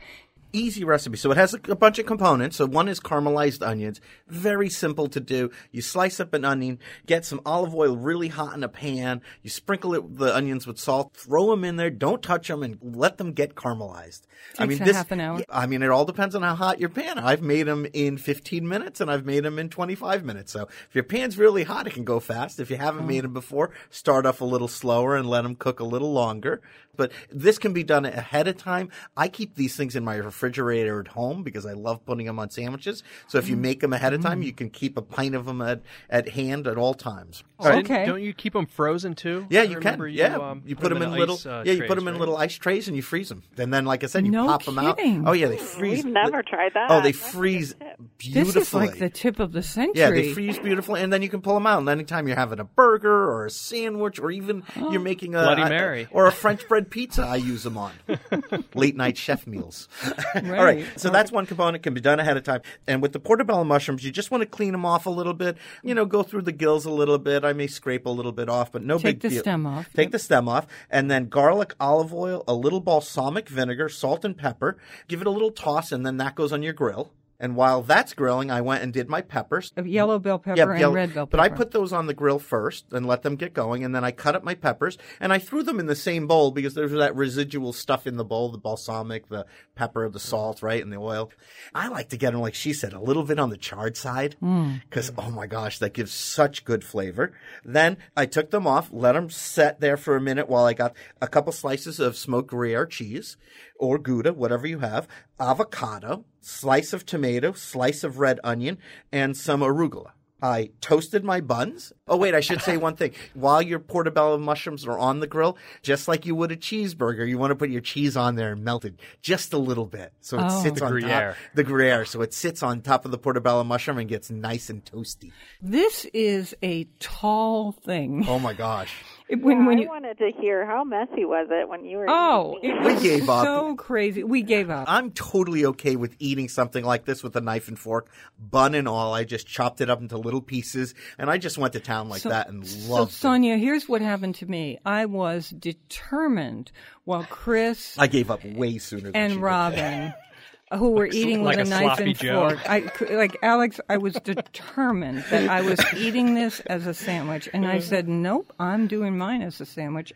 Easy 0.58 0.84
recipe. 0.84 1.18
So 1.18 1.32
it 1.32 1.38
has 1.38 1.54
a, 1.54 1.60
a 1.70 1.76
bunch 1.76 2.00
of 2.00 2.06
components. 2.06 2.58
So 2.58 2.66
one 2.66 2.88
is 2.88 3.00
caramelized 3.00 3.66
onions, 3.66 4.02
very 4.28 4.70
simple 4.70 5.08
to 5.10 5.20
do. 5.20 5.52
You 5.72 5.82
slice 5.82 6.20
up 6.20 6.34
an 6.34 6.44
onion, 6.46 6.80
get 7.06 7.26
some 7.26 7.42
olive 7.46 7.74
oil 7.76 7.96
really 7.96 8.28
hot 8.30 8.56
in 8.56 8.64
a 8.64 8.70
pan. 8.70 9.22
You 9.42 9.50
sprinkle 9.50 9.94
it 9.94 10.18
the 10.18 10.36
onions 10.36 10.66
with 10.66 10.78
salt, 10.80 11.16
throw 11.16 11.52
them 11.52 11.64
in 11.64 11.76
there, 11.78 11.90
don't 11.90 12.22
touch 12.24 12.48
them, 12.48 12.64
and 12.64 12.78
let 12.82 13.18
them 13.18 13.34
get 13.34 13.56
caramelized. 13.56 14.22
I 14.60 14.66
mean, 14.66 14.80
this, 14.80 14.96
half 14.96 15.12
an 15.12 15.20
hour. 15.22 15.42
I 15.50 15.66
mean, 15.68 15.82
it 15.84 15.90
all 15.90 16.06
depends 16.06 16.36
on 16.36 16.42
how 16.42 16.56
hot 16.56 16.80
your 16.80 16.90
pan. 16.90 17.18
I've 17.20 17.42
made 17.42 17.64
them 17.68 17.86
in 17.94 18.18
15 18.18 18.68
minutes, 18.68 19.02
and 19.02 19.10
I've 19.12 19.26
made 19.26 19.44
them 19.44 19.60
in 19.60 19.70
25 19.70 20.24
minutes. 20.24 20.52
So 20.52 20.64
if 20.90 20.96
your 20.96 21.04
pan's 21.04 21.38
really 21.38 21.64
hot, 21.64 21.88
it 21.88 21.94
can 21.94 22.04
go 22.06 22.20
fast. 22.20 22.60
If 22.60 22.70
you 22.70 22.78
haven't 22.78 23.04
Oh. 23.04 23.08
made 23.08 23.24
them 23.24 23.34
before, 23.34 23.72
start 23.90 24.26
off 24.26 24.42
a 24.42 24.46
little 24.46 24.68
slower 24.68 25.16
and 25.16 25.30
let 25.30 25.42
them 25.44 25.56
cook 25.56 25.80
a 25.80 25.84
little 25.84 26.12
longer. 26.14 26.62
But 26.98 27.12
this 27.32 27.58
can 27.58 27.72
be 27.74 27.84
done 27.84 28.06
ahead 28.06 28.48
of 28.48 28.58
time. 28.58 28.90
I 29.16 29.28
keep 29.30 29.56
these 29.56 29.76
things 29.76 29.96
in 29.96 30.04
my 30.04 30.16
refrigerator 30.16 31.00
at 31.00 31.08
home 31.10 31.44
because 31.44 31.66
I 31.66 31.74
love 31.74 32.06
putting 32.06 32.26
them 32.26 32.40
on 32.40 32.50
sandwiches. 32.50 33.04
So 33.28 33.38
Mm. 33.38 33.42
if 33.44 33.50
you 33.50 33.56
make 33.56 33.80
them 33.80 33.94
ahead 33.94 34.14
of 34.14 34.22
time, 34.22 34.42
you 34.44 34.52
can 34.54 34.70
keep 34.70 34.98
a 34.98 35.02
pint 35.02 35.36
of 35.36 35.46
them 35.46 35.62
at, 35.62 35.82
at 36.10 36.30
hand 36.30 36.68
at 36.68 36.78
all 36.78 36.94
times. 36.94 37.44
Didn't- 37.62 37.78
Okay. 37.88 38.06
Don't 38.06 38.22
you 38.22 38.34
keep 38.34 38.54
them 38.54 38.66
frozen 38.66 39.14
too? 39.16 39.46
Yeah, 39.50 39.62
you 39.62 39.76
can. 39.76 40.00
remember 40.00 40.08
yeah, 40.08 40.36
um, 40.38 40.62
you 40.66 40.76
put 40.76 40.90
them 40.90 41.02
in, 41.02 41.12
little. 41.12 41.36
ice, 41.36 41.46
uh, 41.46 41.64
yeah, 41.66 41.72
you 41.74 41.78
trays, 41.80 41.88
put 41.88 41.96
them 41.96 42.08
in 42.08 42.16
right? 42.16 42.20
little 42.20 42.38
ice 42.38 42.56
trays 42.56 42.88
and 42.88 42.96
you 42.96 43.02
freeze 43.04 43.30
them. 43.30 43.44
And 43.58 43.74
then, 43.74 43.86
like 43.86 44.04
I 44.04 44.08
said, 44.08 44.26
you 44.26 44.32
No 44.32 44.46
pop 44.48 44.64
them 44.66 44.78
out. 44.80 44.98
kidding. 44.98 45.28
Oh 45.28 45.32
yeah, 45.34 45.48
they 45.48 45.58
freeze. 45.58 46.04
We've 46.04 46.14
never 46.14 46.44
tried 46.44 46.74
that. 46.74 46.88
Oh, 46.90 47.02
they 47.02 47.12
That's 47.12 47.32
freeze 47.32 47.74
tip. 47.80 47.98
beautifully. 48.18 48.54
This 48.60 48.68
is 48.68 48.74
like 48.74 48.98
the 49.00 49.10
tip 49.10 49.40
of 49.40 49.52
the 49.54 49.64
century. 49.64 49.94
Yeah, 50.00 50.10
they 50.12 50.34
freeze 50.34 50.60
beautifully, 50.60 51.02
and 51.02 51.12
then 51.14 51.22
you 51.22 51.30
can 51.30 51.42
pull 51.42 51.54
them 51.56 51.66
out. 51.68 51.80
And 51.80 51.90
anytime 51.90 52.28
you're 52.28 52.38
having 52.38 52.60
a 52.60 52.64
burger 52.64 53.12
or 53.30 53.46
a 53.46 53.50
sandwich, 53.50 54.20
or 54.20 54.32
even 54.32 54.64
you're 54.76 55.00
making 55.02 55.36
a 55.36 55.42
Bloody 55.44 55.62
a- 55.64 55.70
Mary. 55.70 56.08
or 56.12 56.26
a 56.28 56.32
French 56.32 56.68
bread 56.68 56.87
pizza, 56.88 57.24
I 57.24 57.36
use 57.36 57.64
them 57.64 57.78
on 57.78 57.92
late 58.74 58.96
night 58.96 59.18
chef 59.18 59.46
meals. 59.46 59.88
All 60.36 60.42
right. 60.42 60.86
So 60.96 61.10
that's 61.10 61.32
one 61.32 61.46
component 61.46 61.84
can 61.84 61.94
be 61.94 62.02
done 62.02 62.20
ahead 62.20 62.38
of 62.38 62.44
time. 62.44 62.62
And 62.88 63.02
with 63.02 63.14
the 63.14 63.20
portobello 63.20 63.64
mushrooms, 63.64 64.04
you 64.04 64.12
just 64.12 64.32
want 64.32 64.42
to 64.42 64.46
clean 64.46 64.72
them 64.72 64.86
off 64.86 65.06
a 65.06 65.10
little 65.10 65.34
bit. 65.34 65.58
You 65.84 65.94
know, 65.94 66.06
go 66.06 66.24
through 66.24 66.44
the 66.44 66.52
gills 66.52 66.86
a 66.86 66.92
little 66.92 67.18
bit. 67.18 67.44
I 67.44 67.54
may 67.54 67.68
scrape 67.68 68.06
a 68.06 68.10
little 68.10 68.32
bit 68.32 68.50
off, 68.50 68.72
but 68.72 68.84
no 68.84 68.98
Take 68.98 69.04
big 69.04 69.20
deal. 69.20 69.30
Take 69.30 69.38
the 69.38 69.44
stem 69.44 69.66
off. 69.68 69.90
Take 69.94 70.12
the 70.12 70.20
stem 70.20 70.50
off, 70.50 70.68
and 70.90 71.10
then 71.12 71.30
garlic, 71.30 71.76
olive 71.80 72.14
oil, 72.14 72.44
a 72.48 72.54
little 72.54 72.80
balsamic 72.80 73.50
vinegar, 73.50 73.90
salt 73.90 74.26
and 74.26 74.38
pepper. 74.38 74.78
Give 75.08 75.22
it 75.22 75.28
a 75.28 75.32
little 75.32 75.52
toss, 75.52 75.92
and 75.92 76.06
then 76.06 76.18
that 76.18 76.36
goes 76.36 76.52
on 76.52 76.64
your 76.64 76.74
grill. 76.74 77.12
And 77.40 77.56
while 77.56 77.84
that's 77.84 78.14
grilling, 78.14 78.50
I 78.50 78.62
went 78.62 78.82
and 78.84 78.92
did 78.92 79.10
my 79.10 79.22
peppers. 79.22 79.72
Of 79.78 79.88
yellow 79.88 80.18
bell 80.18 80.40
pepper 80.40 80.58
Yeah, 80.58 80.72
and 80.72 80.80
yellow- 80.80 80.96
red 80.96 81.14
bell 81.14 81.28
pepper. 81.28 81.38
But. 81.38 81.52
I 81.52 81.56
put 81.56 81.72
those 81.72 81.94
on 81.94 82.08
the 82.08 82.14
grill 82.14 82.40
first 82.40 82.86
and 82.92 83.06
let 83.06 83.22
them 83.22 83.36
get 83.36 83.54
going, 83.54 83.84
and 83.84 83.94
then 83.94 84.04
I 84.04 84.12
cut 84.12 84.36
up 84.36 84.44
my 84.44 84.56
peppers 84.56 84.98
and 85.20 85.32
I 85.32 85.38
threw 85.38 85.62
them 85.62 85.80
in 85.80 85.86
the 85.86 85.96
same 85.96 86.26
bowl 86.26 86.52
because 86.52 86.74
there's 86.74 86.92
that 86.92 87.16
residual 87.16 87.74
stuff 87.74 88.08
in 88.08 88.18
the 88.18 88.26
bowl, 88.26 88.50
the 88.50 88.58
balsamic, 88.58 89.30
the 89.30 89.46
pepper, 89.76 90.10
the 90.10 90.20
salt, 90.20 90.64
right, 90.64 90.82
and 90.82 90.92
the 90.92 90.98
oil. 90.98 91.32
I 91.76 91.90
like 91.90 92.10
to 92.10 92.18
get 92.18 92.32
them, 92.32 92.42
like 92.42 92.56
she 92.56 92.74
said, 92.74 92.94
a 92.94 93.00
little 93.00 93.24
bit 93.24 93.40
on 93.40 93.50
the 93.50 93.58
charred 93.58 93.98
side 93.98 94.36
mm. 94.42 94.82
because 94.82 95.12
oh 95.18 95.30
my 95.30 95.46
gosh, 95.46 95.78
that 95.80 95.94
gives 95.94 96.12
such 96.12 96.66
good 96.66 96.84
flavor. 96.84 97.34
Then 97.64 97.98
I 98.16 98.26
took 98.26 98.50
them 98.50 98.66
off, 98.66 98.90
let 98.92 99.14
them 99.14 99.30
set 99.30 99.80
there 99.80 99.98
for 99.98 100.16
a 100.16 100.22
minute 100.22 100.50
while 100.50 100.66
I 100.66 100.74
got 100.74 100.96
a 101.22 101.28
couple 101.28 101.54
slices 101.54 102.00
of 102.00 102.18
smoked 102.18 102.50
Gruyere 102.50 102.88
cheese 102.88 103.38
or 103.80 103.98
Gouda, 103.98 104.34
whatever 104.34 104.68
you 104.68 104.80
have, 104.80 105.08
avocado, 105.40 106.26
slice 106.42 106.94
of 106.94 107.06
tomato, 107.06 107.54
slice 107.54 108.04
of 108.04 108.20
red 108.20 108.40
onion, 108.44 108.78
and 109.12 109.36
some 109.38 109.62
arugula. 109.62 110.12
I 110.40 110.70
toasted 110.82 111.24
my 111.24 111.42
buns. 111.42 111.92
Oh, 112.08 112.16
wait, 112.16 112.36
I 112.36 112.42
should 112.42 112.62
say 112.62 112.78
one 112.78 112.96
thing. 112.96 113.14
While 113.34 113.60
your 113.64 113.80
portobello 113.80 114.38
mushrooms 114.38 114.86
are 114.86 115.00
on 115.00 115.20
the 115.20 115.26
grill, 115.26 115.58
just 115.82 116.08
like 116.08 116.28
you 116.28 116.36
would 116.36 116.52
a 116.52 116.56
cheeseburger, 116.56 117.28
you 117.28 117.40
want 117.40 117.50
to 117.50 117.56
put 117.56 117.72
your 117.72 117.82
cheese 117.82 118.16
on 118.16 118.36
there 118.36 118.52
and 118.52 118.64
melt 118.64 118.86
it 118.86 119.00
just 119.24 119.52
a 119.54 119.58
little 119.58 119.88
bit. 119.88 120.14
So 120.22 120.38
it 120.38 120.44
Oh. 120.48 120.62
sits 120.62 120.80
The 120.80 120.86
on 120.86 120.92
Gruyere. 120.92 121.30
top. 121.32 121.36
The 121.56 121.64
Gruyere. 121.64 122.06
So 122.06 122.22
it 122.22 122.36
sits 122.36 122.62
on 122.62 122.82
top 122.82 123.04
of 123.04 123.10
the 123.10 123.18
portobello 123.18 123.64
mushroom 123.64 123.98
and 123.98 124.08
gets 124.08 124.30
nice 124.30 124.70
and 124.70 124.86
toasty. 124.86 125.32
This 125.60 126.06
is 126.14 126.56
a 126.62 126.84
tall 127.00 127.72
thing. 127.72 128.24
Oh 128.28 128.38
my 128.38 128.54
gosh. 128.54 128.94
It- 129.30 129.42
when, 129.42 129.66
when 129.66 129.80
I 129.80 129.86
wanted 129.86 130.18
to 130.20 130.32
hear 130.40 130.66
how 130.66 130.84
messy 130.86 131.26
was 131.26 131.48
it 131.52 131.68
when 131.68 131.84
you 131.84 131.98
were. 131.98 132.06
oh, 132.10 132.58
eating 132.64 132.78
it 132.78 132.82
was 132.84 132.96
We 133.04 133.10
gave 133.10 133.30
up. 133.30 133.44
so 133.46 133.76
crazy. 133.76 134.24
We 134.24 134.42
gave 134.42 134.70
up. 134.70 134.86
I'm 134.90 135.12
totally 135.12 135.66
okay 135.66 135.96
with 135.98 136.16
eating 136.20 136.48
something 136.48 136.84
like 136.86 137.06
this 137.06 137.24
with 137.24 137.36
a 137.36 137.42
knife 137.42 137.68
and 137.68 137.78
fork, 137.78 138.10
bun 138.40 138.74
and 138.74 138.88
all. 138.88 139.14
I 139.14 139.24
just 139.26 139.46
chopped 139.46 139.82
it 139.82 139.90
up 139.90 140.00
into 140.02 140.18
little 140.18 140.42
pieces 140.42 140.94
and 141.18 141.30
I 141.30 141.38
just 141.38 141.58
went 141.58 141.74
to 141.74 141.80
town 141.82 142.08
like 142.10 142.22
So- 142.22 142.30
that 142.30 142.48
and 142.48 142.60
loved 142.88 143.12
it. 143.12 143.14
So, 143.16 143.28
Sonia, 143.28 143.58
here's 143.58 143.90
what 143.90 144.02
happened 144.02 144.36
to 144.36 144.46
me. 144.46 144.80
I 144.86 145.06
was 145.06 145.50
determined 145.50 146.72
while 147.04 147.26
Chris 147.30 147.98
I 147.98 148.08
gave 148.08 148.32
up 148.32 148.44
way 148.46 148.78
sooner 148.78 149.12
than 149.12 149.14
she 149.14 149.20
and 149.20 149.34
did. 149.34 149.42
Robin, 149.42 150.14
who 150.76 150.92
were 150.92 151.06
eating 151.06 151.44
like 151.44 151.58
with 151.58 151.72
a 151.72 151.76
a 151.76 151.82
knife 151.82 152.00
and 152.00 152.18
Joe. 152.18 152.50
fork, 152.50 152.70
I 152.70 152.92
like 153.10 153.38
Alex. 153.42 153.80
I 153.90 153.98
was 153.98 154.14
determined 154.16 155.24
that 155.30 155.50
I 155.50 155.62
was 155.62 155.80
eating 155.96 156.34
this 156.34 156.60
as 156.62 156.88
a 156.88 156.94
sandwich, 156.94 157.50
and 157.54 157.66
I 157.66 157.80
said, 157.80 158.08
"Nope, 158.08 158.54
I'm 158.60 158.88
doing 158.88 159.18
mine 159.18 159.42
as 159.42 159.62
a 159.62 159.66
sandwich." 159.66 160.14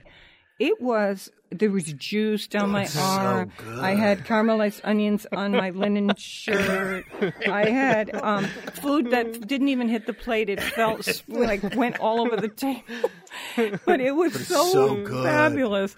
It 0.59 0.81
was 0.81 1.31
there 1.51 1.69
was 1.69 1.91
juice 1.93 2.47
down 2.47 2.69
my 2.69 2.87
arm. 2.97 3.51
So 3.59 3.81
I 3.81 3.93
had 3.95 4.25
caramelized 4.25 4.81
onions 4.83 5.27
on 5.31 5.51
my 5.51 5.71
linen 5.71 6.13
shirt. 6.17 7.05
I 7.47 7.69
had 7.69 8.15
um, 8.15 8.45
food 8.81 9.11
that 9.11 9.47
didn't 9.47 9.67
even 9.67 9.89
hit 9.89 10.05
the 10.05 10.13
plate. 10.13 10.49
It 10.49 10.61
felt 10.61 11.23
like 11.27 11.75
went 11.75 11.99
all 11.99 12.21
over 12.21 12.37
the 12.37 12.47
table. 12.47 13.11
but 13.85 13.99
it 13.99 14.15
was 14.15 14.47
so, 14.47 14.71
so 14.71 14.95
good. 15.03 15.23
fabulous. 15.25 15.95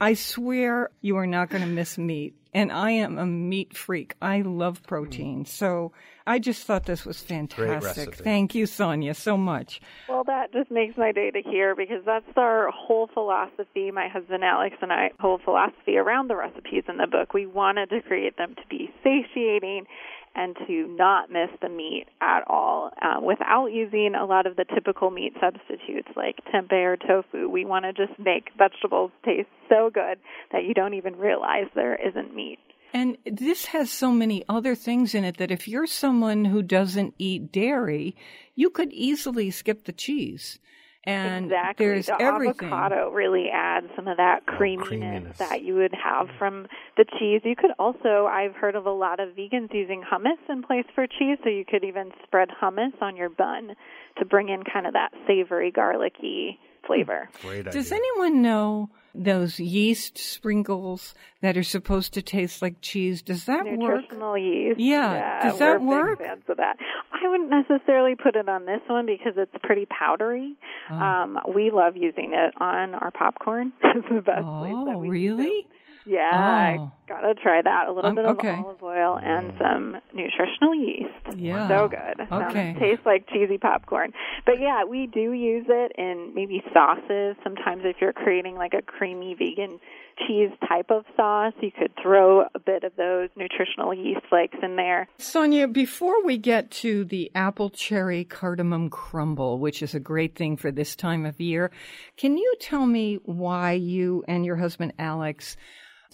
I 0.00 0.14
swear 0.14 0.90
you 1.00 1.16
are 1.16 1.26
not 1.26 1.50
going 1.50 1.62
to 1.62 1.68
miss 1.68 1.98
meat. 1.98 2.34
And 2.52 2.70
I 2.70 2.92
am 2.92 3.18
a 3.18 3.26
meat 3.26 3.76
freak. 3.76 4.14
I 4.22 4.42
love 4.42 4.80
protein. 4.84 5.44
Mm. 5.44 5.48
So 5.48 5.92
I 6.24 6.38
just 6.38 6.64
thought 6.64 6.86
this 6.86 7.04
was 7.04 7.20
fantastic. 7.20 8.14
Thank 8.14 8.54
you, 8.54 8.66
Sonia, 8.66 9.14
so 9.14 9.36
much. 9.36 9.80
Well, 10.08 10.22
that 10.24 10.52
just 10.52 10.70
makes 10.70 10.96
my 10.96 11.10
day 11.10 11.32
to 11.32 11.42
hear 11.42 11.74
because 11.74 12.02
that's 12.06 12.24
our 12.36 12.70
whole 12.70 13.08
philosophy. 13.12 13.90
My 13.90 14.06
husband 14.06 14.44
Alex 14.44 14.76
and 14.80 14.92
I 14.92 15.10
whole 15.18 15.38
philosophy 15.44 15.96
around 15.96 16.28
the 16.28 16.36
recipes 16.36 16.84
in 16.88 16.96
the 16.96 17.08
book. 17.08 17.34
We 17.34 17.46
wanted 17.46 17.90
to 17.90 18.00
create 18.02 18.36
them 18.36 18.54
to 18.54 18.62
be 18.70 18.88
satiating 19.02 19.86
and 20.34 20.56
to 20.66 20.86
not 20.88 21.30
miss 21.30 21.50
the 21.62 21.68
meat 21.68 22.06
at 22.20 22.42
all 22.48 22.90
uh, 23.00 23.20
without 23.20 23.66
using 23.66 24.14
a 24.14 24.24
lot 24.24 24.46
of 24.46 24.56
the 24.56 24.64
typical 24.74 25.10
meat 25.10 25.32
substitutes 25.40 26.08
like 26.16 26.36
tempeh 26.52 26.72
or 26.72 26.96
tofu. 26.96 27.48
We 27.48 27.64
want 27.64 27.84
to 27.84 27.92
just 27.92 28.18
make 28.18 28.50
vegetables 28.58 29.12
taste 29.24 29.48
so 29.68 29.90
good 29.92 30.18
that 30.52 30.64
you 30.64 30.74
don't 30.74 30.94
even 30.94 31.16
realize 31.16 31.66
there 31.74 31.94
isn't 31.94 32.34
meat. 32.34 32.58
And 32.92 33.18
this 33.26 33.66
has 33.66 33.90
so 33.90 34.12
many 34.12 34.44
other 34.48 34.76
things 34.76 35.16
in 35.16 35.24
it 35.24 35.38
that 35.38 35.50
if 35.50 35.66
you're 35.66 35.86
someone 35.86 36.44
who 36.44 36.62
doesn't 36.62 37.14
eat 37.18 37.50
dairy, 37.50 38.14
you 38.54 38.70
could 38.70 38.92
easily 38.92 39.50
skip 39.50 39.84
the 39.84 39.92
cheese. 39.92 40.60
And 41.06 41.46
exactly. 41.46 41.86
there's 41.86 42.06
the 42.06 42.20
everything. 42.20 42.68
avocado 42.68 43.10
really 43.10 43.48
adds 43.52 43.86
some 43.94 44.08
of 44.08 44.16
that 44.16 44.42
oh, 44.48 44.56
creaminess, 44.56 44.88
creaminess. 44.88 45.38
that 45.38 45.62
you 45.62 45.74
would 45.76 45.94
have 45.94 46.28
from 46.38 46.66
the 46.96 47.04
cheese. 47.18 47.42
You 47.44 47.56
could 47.56 47.72
also, 47.78 48.26
I've 48.26 48.54
heard 48.54 48.74
of 48.74 48.86
a 48.86 48.90
lot 48.92 49.20
of 49.20 49.30
vegans 49.30 49.72
using 49.72 50.02
hummus 50.02 50.38
in 50.48 50.62
place 50.62 50.86
for 50.94 51.06
cheese, 51.06 51.38
so 51.42 51.50
you 51.50 51.64
could 51.64 51.84
even 51.84 52.10
spread 52.24 52.48
hummus 52.48 53.00
on 53.02 53.16
your 53.16 53.28
bun 53.28 53.74
to 54.18 54.24
bring 54.24 54.48
in 54.48 54.62
kind 54.64 54.86
of 54.86 54.94
that 54.94 55.10
savory, 55.26 55.70
garlicky 55.70 56.58
flavor. 56.86 57.28
Great 57.42 57.64
Does 57.66 57.92
idea. 57.92 57.98
anyone 57.98 58.42
know 58.42 58.90
those 59.14 59.60
yeast 59.60 60.18
sprinkles 60.18 61.14
that 61.40 61.56
are 61.56 61.62
supposed 61.62 62.14
to 62.14 62.22
taste 62.22 62.60
like 62.62 62.80
cheese? 62.80 63.22
Does 63.22 63.44
that 63.44 63.64
work? 63.64 63.78
Nutritional 63.78 64.36
yeast. 64.36 64.80
Yeah. 64.80 65.48
Does 65.48 65.58
that 65.58 65.80
work? 65.80 66.18
Fans 66.18 66.42
of 66.48 66.56
that. 66.56 66.76
I 67.12 67.28
wouldn't 67.28 67.50
necessarily 67.50 68.14
put 68.16 68.36
it 68.36 68.48
on 68.48 68.66
this 68.66 68.80
one 68.88 69.06
because 69.06 69.34
it's 69.36 69.54
pretty 69.62 69.86
powdery. 69.86 70.54
Oh. 70.90 70.94
Um, 70.94 71.38
we 71.54 71.70
love 71.70 71.96
using 71.96 72.32
it 72.34 72.54
on 72.60 72.94
our 72.94 73.10
popcorn. 73.10 73.72
it's 73.82 74.08
the 74.08 74.20
best 74.20 74.44
Oh, 74.44 75.00
really? 75.00 75.66
Yeah, 76.06 76.30
I 76.32 76.76
Oh. 76.80 76.92
gotta 77.08 77.34
try 77.34 77.62
that. 77.62 77.88
A 77.88 77.92
little 77.92 78.10
Um, 78.10 78.14
bit 78.16 78.24
of 78.26 78.36
okay. 78.38 78.54
olive 78.54 78.82
oil 78.82 79.18
and 79.22 79.52
some 79.58 79.96
nutritional 80.12 80.74
yeast. 80.74 81.08
Yeah. 81.36 81.66
So 81.68 81.88
good. 81.88 82.26
Um, 82.30 82.42
Okay. 82.44 82.76
tastes 82.78 83.06
like 83.06 83.26
cheesy 83.28 83.56
popcorn. 83.58 84.12
But 84.44 84.60
yeah, 84.60 84.84
we 84.84 85.06
do 85.06 85.32
use 85.32 85.66
it 85.68 85.92
in 85.96 86.32
maybe 86.34 86.62
sauces. 86.72 87.36
Sometimes 87.42 87.82
if 87.84 87.96
you're 88.00 88.12
creating 88.12 88.56
like 88.56 88.74
a 88.74 88.82
creamy 88.82 89.34
vegan 89.34 89.80
cheese 90.26 90.50
type 90.68 90.90
of 90.90 91.04
sauce, 91.16 91.54
you 91.60 91.70
could 91.72 91.90
throw 92.00 92.42
a 92.54 92.58
bit 92.58 92.84
of 92.84 92.94
those 92.96 93.30
nutritional 93.36 93.92
yeast 93.92 94.20
flakes 94.28 94.56
in 94.62 94.76
there. 94.76 95.08
Sonia, 95.18 95.66
before 95.66 96.22
we 96.24 96.36
get 96.38 96.70
to 96.70 97.04
the 97.04 97.30
apple 97.34 97.68
cherry 97.70 98.24
cardamom 98.24 98.90
crumble, 98.90 99.58
which 99.58 99.82
is 99.82 99.94
a 99.94 100.00
great 100.00 100.36
thing 100.36 100.56
for 100.56 100.70
this 100.70 100.94
time 100.94 101.26
of 101.26 101.40
year, 101.40 101.70
can 102.16 102.36
you 102.38 102.54
tell 102.60 102.86
me 102.86 103.18
why 103.24 103.72
you 103.72 104.22
and 104.28 104.44
your 104.44 104.56
husband 104.56 104.92
Alex 104.98 105.56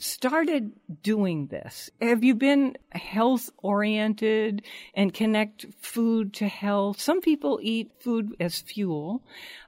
started 0.03 0.73
doing 1.03 1.47
this? 1.49 1.91
Have 2.01 2.25
you 2.25 2.35
been 2.35 2.77
health 2.91 3.51
oriented 3.59 4.63
and 4.95 5.13
connect 5.13 5.67
food 5.81 6.35
to 6.35 6.49
health? 6.49 7.01
Some 7.01 7.21
people 7.21 7.61
eat 7.63 7.91
food 8.01 8.35
as 8.41 8.61
fuel. 8.61 9.23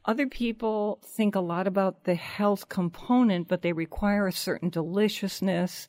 Other 0.04 0.26
people 0.26 1.00
think 1.04 1.34
a 1.34 1.40
lot 1.40 1.66
about 1.66 2.04
the 2.04 2.14
health 2.14 2.68
component, 2.68 3.48
but 3.48 3.62
they 3.62 3.72
require 3.72 4.26
a 4.26 4.32
certain 4.32 4.70
deliciousness. 4.70 5.88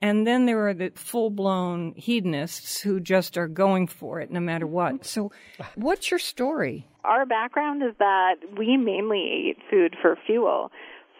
And 0.00 0.26
then 0.26 0.46
there 0.46 0.66
are 0.66 0.74
the 0.74 0.92
full 0.94 1.30
blown 1.30 1.94
hedonists 1.96 2.80
who 2.80 3.00
just 3.00 3.38
are 3.38 3.48
going 3.48 3.86
for 3.86 4.20
it 4.20 4.30
no 4.30 4.40
matter 4.40 4.66
what. 4.66 5.06
So, 5.06 5.30
what's 5.76 6.10
your 6.10 6.18
story? 6.18 6.88
Our 7.04 7.24
background 7.24 7.82
is 7.82 7.94
that 7.98 8.34
we 8.58 8.76
mainly 8.76 9.48
ate 9.48 9.58
food 9.70 9.96
for 10.02 10.18
fuel 10.26 10.70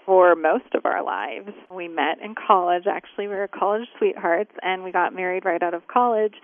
for 0.05 0.35
most 0.35 0.75
of 0.75 0.85
our 0.85 1.05
lives. 1.05 1.51
We 1.71 1.89
met 1.89 2.21
in 2.23 2.35
college. 2.35 2.85
Actually, 2.87 3.29
we 3.29 3.35
were 3.35 3.49
college 3.49 3.89
sweethearts, 3.99 4.53
and 4.63 4.83
we 4.83 4.93
got 4.93 5.15
married 5.15 5.45
right 5.45 5.63
out 5.63 5.75
of 5.75 5.87
college 5.89 6.35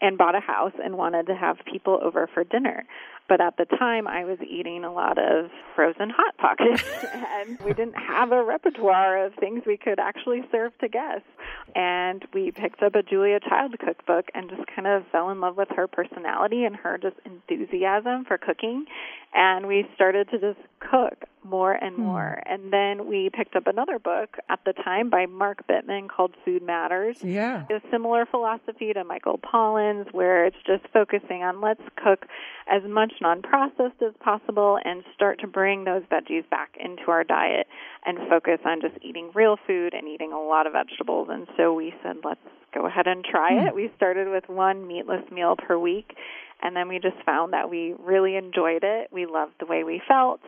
and 0.00 0.16
bought 0.16 0.34
a 0.34 0.40
house 0.40 0.72
and 0.82 0.96
wanted 0.96 1.26
to 1.26 1.34
have 1.34 1.58
people 1.70 1.98
over 2.02 2.28
for 2.32 2.44
dinner. 2.44 2.84
But 3.28 3.40
at 3.40 3.56
the 3.56 3.64
time, 3.64 4.08
I 4.08 4.24
was 4.24 4.38
eating 4.40 4.82
a 4.82 4.92
lot 4.92 5.18
of 5.18 5.50
frozen 5.76 6.10
Hot 6.10 6.36
Pockets, 6.36 6.82
and 7.14 7.60
we 7.60 7.72
didn't 7.72 7.94
have 7.94 8.32
a 8.32 8.42
repertoire 8.42 9.24
of 9.24 9.34
things 9.34 9.62
we 9.66 9.76
could 9.76 10.00
actually 10.00 10.42
serve 10.50 10.76
to 10.78 10.88
guests. 10.88 11.28
And 11.74 12.24
we 12.34 12.50
picked 12.50 12.82
up 12.82 12.94
a 12.94 13.02
Julia 13.02 13.38
Child 13.40 13.78
cookbook 13.78 14.26
and 14.34 14.50
just 14.50 14.62
kind 14.74 14.86
of 14.86 15.04
fell 15.12 15.30
in 15.30 15.40
love 15.40 15.56
with 15.56 15.68
her 15.76 15.86
personality 15.86 16.64
and 16.64 16.74
her 16.76 16.98
just 16.98 17.16
enthusiasm 17.24 18.24
for 18.24 18.38
cooking. 18.38 18.86
And 19.32 19.66
we 19.66 19.86
started 19.94 20.28
to 20.30 20.38
just 20.38 20.58
cook 20.80 21.24
more 21.44 21.72
and 21.72 21.96
hmm. 21.96 22.02
more. 22.02 22.42
And 22.46 22.72
then 22.72 23.06
we 23.06 23.30
picked 23.32 23.56
up 23.56 23.66
another 23.66 23.98
book 23.98 24.36
at 24.48 24.60
the 24.64 24.72
time 24.72 25.10
by 25.10 25.26
Mark 25.26 25.66
Bittman 25.66 26.08
called 26.08 26.34
Food 26.44 26.62
Matters 26.62 27.22
Yeah. 27.22 27.64
a 27.70 27.80
similar 27.90 28.26
philosophy 28.26 28.92
to 28.92 29.04
Michael 29.04 29.38
Pollan's, 29.38 30.12
where 30.12 30.44
it's 30.46 30.56
just 30.66 30.86
focusing 30.92 31.42
on 31.42 31.60
let's 31.60 31.82
cook 31.96 32.26
as 32.70 32.82
much 32.88 33.12
non 33.20 33.42
processed 33.42 34.02
as 34.02 34.12
possible 34.20 34.78
and 34.84 35.02
start 35.14 35.40
to 35.40 35.46
bring 35.46 35.84
those 35.84 36.02
veggies 36.10 36.48
back 36.50 36.76
into 36.78 37.10
our 37.10 37.24
diet 37.24 37.66
and 38.04 38.18
focus 38.28 38.58
on 38.64 38.80
just 38.80 38.94
eating 39.02 39.30
real 39.34 39.56
food 39.66 39.94
and 39.94 40.08
eating 40.08 40.32
a 40.32 40.40
lot 40.40 40.66
of 40.66 40.72
vegetables. 40.72 41.28
And 41.30 41.39
so 41.56 41.74
we 41.74 41.92
said, 42.02 42.16
let's 42.24 42.40
go 42.74 42.86
ahead 42.86 43.06
and 43.06 43.24
try 43.24 43.66
it. 43.66 43.74
We 43.74 43.90
started 43.96 44.28
with 44.28 44.48
one 44.48 44.86
meatless 44.86 45.28
meal 45.30 45.56
per 45.56 45.78
week, 45.78 46.14
and 46.62 46.76
then 46.76 46.88
we 46.88 46.98
just 46.98 47.16
found 47.24 47.52
that 47.52 47.70
we 47.70 47.94
really 47.98 48.36
enjoyed 48.36 48.84
it. 48.84 49.08
We 49.12 49.26
loved 49.26 49.54
the 49.60 49.66
way 49.66 49.82
we 49.84 50.00
felt, 50.06 50.40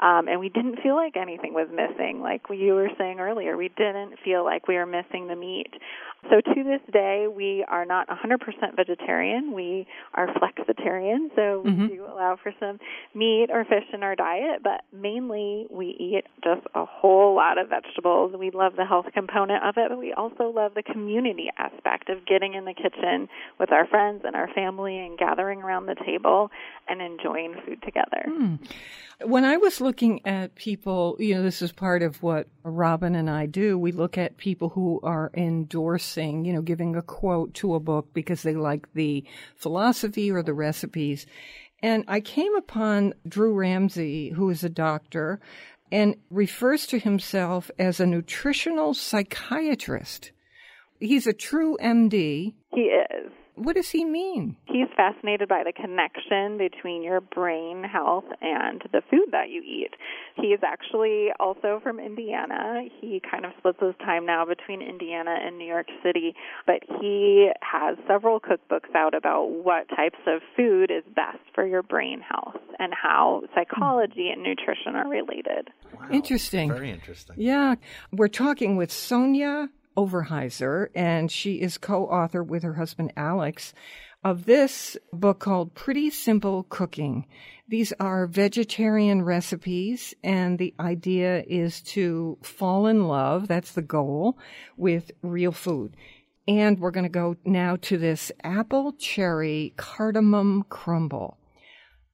um, 0.00 0.28
and 0.28 0.40
we 0.40 0.48
didn't 0.48 0.80
feel 0.82 0.96
like 0.96 1.16
anything 1.16 1.54
was 1.54 1.68
missing. 1.70 2.20
Like 2.20 2.42
you 2.50 2.74
were 2.74 2.90
saying 2.98 3.20
earlier, 3.20 3.56
we 3.56 3.68
didn't 3.68 4.18
feel 4.24 4.44
like 4.44 4.68
we 4.68 4.76
were 4.76 4.86
missing 4.86 5.28
the 5.28 5.36
meat. 5.36 5.72
So 6.28 6.40
to 6.40 6.64
this 6.64 6.80
day, 6.92 7.26
we 7.26 7.64
are 7.66 7.84
not 7.84 8.08
100% 8.08 8.76
vegetarian. 8.76 9.52
We 9.52 9.86
are 10.14 10.28
flexitarian, 10.34 11.34
so 11.34 11.62
we 11.64 11.70
Mhm. 11.70 11.88
do 11.88 12.04
allow 12.04 12.36
for 12.36 12.52
some 12.60 12.78
meat 13.14 13.50
or 13.50 13.64
fish 13.64 13.86
in 13.92 14.02
our 14.02 14.14
diet, 14.14 14.62
but 14.62 14.82
mainly 14.92 15.66
we 15.70 15.86
eat 15.86 16.26
just 16.44 16.66
a 16.74 16.84
whole 16.84 17.34
lot 17.34 17.58
of 17.58 17.68
vegetables. 17.68 18.36
We 18.36 18.50
love 18.50 18.76
the 18.76 18.84
health 18.84 19.06
component 19.14 19.64
of 19.64 19.78
it, 19.78 19.88
but 19.88 19.98
we 19.98 20.12
also 20.12 20.50
love 20.50 20.74
the 20.74 20.82
community 20.82 21.50
aspect 21.56 22.10
of 22.10 22.26
getting 22.26 22.54
in 22.54 22.64
the 22.64 22.74
kitchen 22.74 23.28
with 23.58 23.72
our 23.72 23.86
friends 23.86 24.24
and 24.24 24.36
our 24.36 24.48
family 24.48 24.98
and 24.98 25.16
gathering 25.16 25.62
around 25.62 25.86
the 25.86 25.94
table 25.94 26.50
and 26.88 27.00
enjoying 27.00 27.54
food 27.64 27.82
together. 27.82 28.24
Hmm. 28.26 28.56
When 29.22 29.44
I 29.44 29.58
was 29.58 29.80
looking 29.80 30.24
at 30.26 30.54
people, 30.54 31.16
you 31.18 31.34
know, 31.34 31.42
this 31.42 31.60
is 31.60 31.72
part 31.72 32.02
of 32.02 32.22
what 32.22 32.48
Robin 32.62 33.14
and 33.14 33.28
I 33.28 33.46
do. 33.46 33.78
We 33.78 33.92
look 33.92 34.16
at 34.16 34.38
people 34.38 34.70
who 34.70 35.00
are 35.02 35.30
endorsing, 36.16 36.44
you 36.44 36.52
know, 36.52 36.62
giving 36.62 36.96
a 36.96 37.02
quote 37.02 37.54
to 37.54 37.74
a 37.74 37.80
book 37.80 38.12
because 38.12 38.42
they 38.42 38.54
like 38.54 38.92
the 38.94 39.24
philosophy 39.56 40.30
or 40.30 40.42
the 40.42 40.54
recipes. 40.54 41.26
And 41.82 42.04
I 42.08 42.20
came 42.20 42.54
upon 42.54 43.14
Drew 43.26 43.54
Ramsey, 43.54 44.30
who 44.30 44.50
is 44.50 44.64
a 44.64 44.68
doctor 44.68 45.40
and 45.92 46.16
refers 46.30 46.86
to 46.86 46.98
himself 46.98 47.70
as 47.78 47.98
a 47.98 48.06
nutritional 48.06 48.94
psychiatrist. 48.94 50.30
He's 51.00 51.26
a 51.26 51.32
true 51.32 51.76
MD. 51.82 52.54
He 52.72 52.80
is. 52.80 53.32
What 53.60 53.76
does 53.76 53.90
he 53.90 54.06
mean? 54.06 54.56
He's 54.64 54.88
fascinated 54.96 55.46
by 55.46 55.64
the 55.64 55.72
connection 55.72 56.56
between 56.56 57.02
your 57.02 57.20
brain 57.20 57.84
health 57.84 58.24
and 58.40 58.82
the 58.90 59.02
food 59.10 59.28
that 59.32 59.50
you 59.50 59.60
eat. 59.60 59.90
He 60.34 60.48
is 60.48 60.60
actually 60.64 61.28
also 61.38 61.78
from 61.82 62.00
Indiana. 62.00 62.84
He 63.02 63.20
kind 63.20 63.44
of 63.44 63.52
splits 63.58 63.78
his 63.82 63.94
time 63.98 64.24
now 64.24 64.46
between 64.46 64.80
Indiana 64.80 65.36
and 65.44 65.58
New 65.58 65.66
York 65.66 65.88
City, 66.02 66.34
but 66.66 66.80
he 67.02 67.50
has 67.60 67.98
several 68.08 68.40
cookbooks 68.40 68.94
out 68.94 69.14
about 69.14 69.50
what 69.50 69.90
types 69.90 70.20
of 70.26 70.40
food 70.56 70.90
is 70.90 71.04
best 71.14 71.40
for 71.54 71.66
your 71.66 71.82
brain 71.82 72.22
health 72.22 72.62
and 72.78 72.94
how 72.94 73.42
psychology 73.54 74.30
and 74.30 74.42
nutrition 74.42 74.96
are 74.96 75.06
related. 75.06 75.68
Interesting. 76.10 76.70
Very 76.70 76.90
interesting. 76.90 77.36
Yeah. 77.38 77.74
We're 78.10 78.28
talking 78.28 78.76
with 78.76 78.90
Sonia 78.90 79.68
Overhiser, 79.96 80.88
and 80.94 81.30
she 81.30 81.60
is 81.60 81.78
co 81.78 82.06
author 82.06 82.42
with 82.42 82.62
her 82.62 82.74
husband 82.74 83.12
Alex 83.16 83.74
of 84.22 84.44
this 84.44 84.96
book 85.12 85.38
called 85.38 85.74
Pretty 85.74 86.10
Simple 86.10 86.64
Cooking. 86.64 87.26
These 87.68 87.92
are 88.00 88.26
vegetarian 88.26 89.22
recipes, 89.22 90.14
and 90.22 90.58
the 90.58 90.74
idea 90.78 91.42
is 91.46 91.80
to 91.82 92.36
fall 92.42 92.86
in 92.86 93.06
love 93.06 93.48
that's 93.48 93.72
the 93.72 93.82
goal 93.82 94.38
with 94.76 95.10
real 95.22 95.52
food. 95.52 95.96
And 96.46 96.80
we're 96.80 96.90
going 96.90 97.04
to 97.04 97.08
go 97.08 97.36
now 97.44 97.76
to 97.82 97.96
this 97.96 98.32
apple 98.42 98.92
cherry 98.92 99.72
cardamom 99.76 100.64
crumble. 100.68 101.38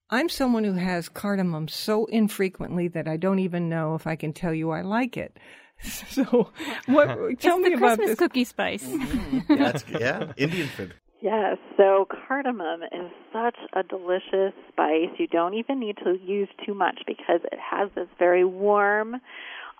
I'm 0.08 0.28
someone 0.28 0.62
who 0.62 0.74
has 0.74 1.08
cardamom 1.08 1.66
so 1.66 2.04
infrequently 2.06 2.86
that 2.88 3.08
I 3.08 3.16
don't 3.16 3.40
even 3.40 3.68
know 3.68 3.96
if 3.96 4.06
I 4.06 4.14
can 4.14 4.32
tell 4.32 4.54
you 4.54 4.70
I 4.70 4.82
like 4.82 5.16
it. 5.16 5.36
So, 5.86 6.50
what? 6.86 7.06
tell 7.40 7.58
it's 7.58 7.64
me 7.64 7.70
the 7.70 7.76
about 7.76 7.98
Christmas 7.98 8.08
this. 8.10 8.18
cookie 8.18 8.44
spice. 8.44 8.84
Yeah, 8.86 8.96
mm-hmm. 8.96 9.54
that's, 9.56 9.84
yeah, 9.88 10.32
Indian 10.36 10.68
food. 10.68 10.94
Yes, 11.20 11.56
so 11.76 12.06
cardamom 12.26 12.82
is 12.84 13.10
such 13.32 13.56
a 13.74 13.82
delicious 13.82 14.52
spice. 14.68 15.10
You 15.18 15.26
don't 15.26 15.54
even 15.54 15.80
need 15.80 15.96
to 16.04 16.16
use 16.22 16.48
too 16.64 16.74
much 16.74 17.00
because 17.06 17.40
it 17.44 17.58
has 17.58 17.90
this 17.94 18.08
very 18.18 18.44
warm 18.44 19.16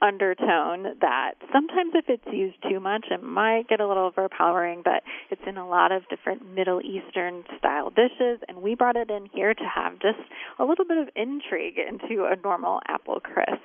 undertone 0.03 0.95
that 1.01 1.33
sometimes 1.53 1.93
if 1.95 2.05
it's 2.09 2.27
used 2.31 2.57
too 2.69 2.79
much 2.79 3.07
it 3.11 3.23
might 3.23 3.67
get 3.69 3.81
a 3.81 3.89
little 3.89 4.05
overpowering 4.05 4.83
but 4.85 5.03
it's 5.31 5.41
in 5.47 5.57
a 5.57 5.67
lot 5.67 5.91
of 5.91 6.07
different 6.11 6.47
middle 6.55 6.83
eastern 6.83 7.45
style 7.59 7.89
dishes 7.89 8.39
and 8.47 8.59
we 8.59 8.75
brought 8.75 8.97
it 8.97 9.11
in 9.11 9.27
here 9.33 9.55
to 9.55 9.65
have 9.65 9.95
just 9.95 10.19
a 10.59 10.65
little 10.65 10.85
bit 10.85 10.99
of 10.99 11.09
intrigue 11.17 11.79
into 11.79 12.25
a 12.25 12.37
normal 12.45 12.81
apple 12.89 13.21
crisp 13.21 13.63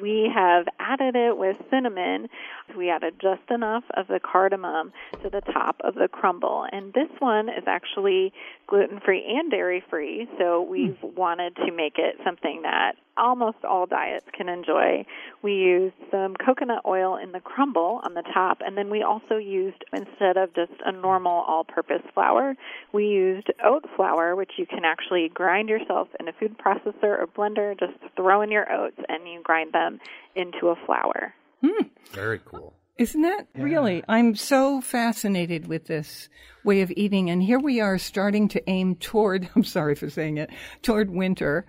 we 0.00 0.30
have 0.34 0.66
added 0.78 1.16
it 1.16 1.36
with 1.36 1.56
cinnamon. 1.70 2.28
We 2.76 2.90
added 2.90 3.14
just 3.20 3.50
enough 3.50 3.84
of 3.96 4.06
the 4.06 4.20
cardamom 4.20 4.92
to 5.22 5.30
the 5.30 5.40
top 5.40 5.76
of 5.82 5.94
the 5.94 6.08
crumble. 6.08 6.66
And 6.70 6.92
this 6.92 7.08
one 7.18 7.48
is 7.48 7.64
actually 7.66 8.32
gluten 8.66 9.00
free 9.04 9.24
and 9.26 9.50
dairy 9.50 9.82
free. 9.90 10.28
So 10.38 10.64
hmm. 10.64 10.70
we've 10.70 10.98
wanted 11.02 11.56
to 11.56 11.72
make 11.72 11.94
it 11.98 12.16
something 12.24 12.62
that 12.62 12.92
almost 13.16 13.58
all 13.64 13.86
diets 13.86 14.26
can 14.32 14.48
enjoy. 14.48 15.04
We 15.42 15.54
used 15.54 15.94
some 16.10 16.34
coconut 16.36 16.82
oil 16.86 17.16
in 17.16 17.32
the 17.32 17.40
crumble 17.40 18.00
on 18.04 18.14
the 18.14 18.22
top, 18.34 18.58
and 18.64 18.76
then 18.76 18.90
we 18.90 19.02
also 19.02 19.36
used, 19.36 19.84
instead 19.92 20.36
of 20.36 20.54
just 20.54 20.72
a 20.84 20.92
normal 20.92 21.44
all 21.46 21.64
purpose 21.64 22.02
flour, 22.14 22.56
we 22.92 23.06
used 23.06 23.48
oat 23.64 23.84
flour, 23.96 24.36
which 24.36 24.52
you 24.56 24.66
can 24.66 24.84
actually 24.84 25.28
grind 25.28 25.68
yourself 25.68 26.08
in 26.18 26.28
a 26.28 26.32
food 26.32 26.56
processor 26.58 27.18
or 27.18 27.26
blender. 27.26 27.78
Just 27.78 27.94
throw 28.16 28.42
in 28.42 28.50
your 28.50 28.70
oats 28.72 28.98
and 29.08 29.28
you 29.28 29.40
grind 29.42 29.72
them 29.72 30.00
into 30.34 30.68
a 30.68 30.76
flour. 30.86 31.34
Hmm. 31.62 31.86
Very 32.12 32.40
cool. 32.44 32.74
Isn't 33.00 33.22
that 33.22 33.46
really? 33.56 34.04
I'm 34.08 34.34
so 34.34 34.82
fascinated 34.82 35.66
with 35.66 35.86
this 35.86 36.28
way 36.64 36.82
of 36.82 36.92
eating. 36.94 37.30
And 37.30 37.42
here 37.42 37.58
we 37.58 37.80
are 37.80 37.96
starting 37.96 38.46
to 38.48 38.68
aim 38.68 38.94
toward, 38.96 39.48
I'm 39.56 39.64
sorry 39.64 39.94
for 39.94 40.10
saying 40.10 40.36
it, 40.36 40.50
toward 40.82 41.08
winter. 41.08 41.64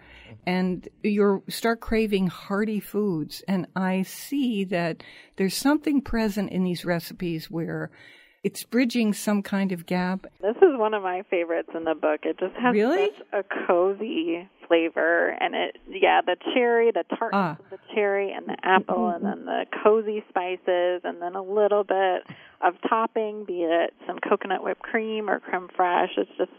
And 0.46 0.90
you 1.04 1.42
start 1.48 1.80
craving 1.80 2.28
hearty 2.28 2.82
foods. 2.82 3.46
And 3.48 3.66
I 3.78 4.02
see 4.02 4.66
that 4.66 5.04
there's 5.38 5.56
something 5.56 6.02
present 6.02 6.52
in 6.52 6.66
these 6.66 6.84
recipes 6.84 7.50
where 7.50 7.92
it's 8.44 8.64
bridging 8.64 9.14
some 9.14 9.42
kind 9.44 9.72
of 9.72 9.86
gap. 9.86 10.26
This 10.42 10.56
is 10.58 10.78
one 10.78 10.94
of 10.94 11.04
my 11.04 11.24
favorites 11.30 11.70
in 11.76 11.84
the 11.84 11.94
book. 11.96 12.22
It 12.24 12.40
just 12.40 12.56
has 12.56 12.74
Really? 12.74 13.10
such 13.18 13.28
a 13.34 13.66
cozy 13.68 14.50
flavor, 14.68 15.30
and 15.40 15.54
it 15.54 15.78
yeah, 15.90 16.22
the 16.26 16.38
cherry, 16.54 16.92
the 16.92 17.04
tartness 17.18 17.58
Ah. 17.60 17.64
of 17.64 17.70
the 17.70 17.80
cherry, 17.94 18.32
and 18.32 18.48
the 18.48 18.58
apple, 18.64 19.10
and 19.10 19.24
then 19.26 19.46
the 19.46 19.66
cozy 19.84 20.24
spices, 20.30 21.02
and 21.04 21.22
then 21.22 21.36
a 21.36 21.42
little 21.44 21.84
bit 21.84 22.26
of 22.62 22.76
topping, 22.88 23.44
be 23.46 23.64
it 23.64 23.94
some 24.08 24.18
coconut 24.20 24.64
whipped 24.64 24.82
cream 24.82 25.30
or 25.30 25.40
creme 25.40 25.68
fraiche. 25.78 26.18
It's 26.18 26.32
just 26.38 26.52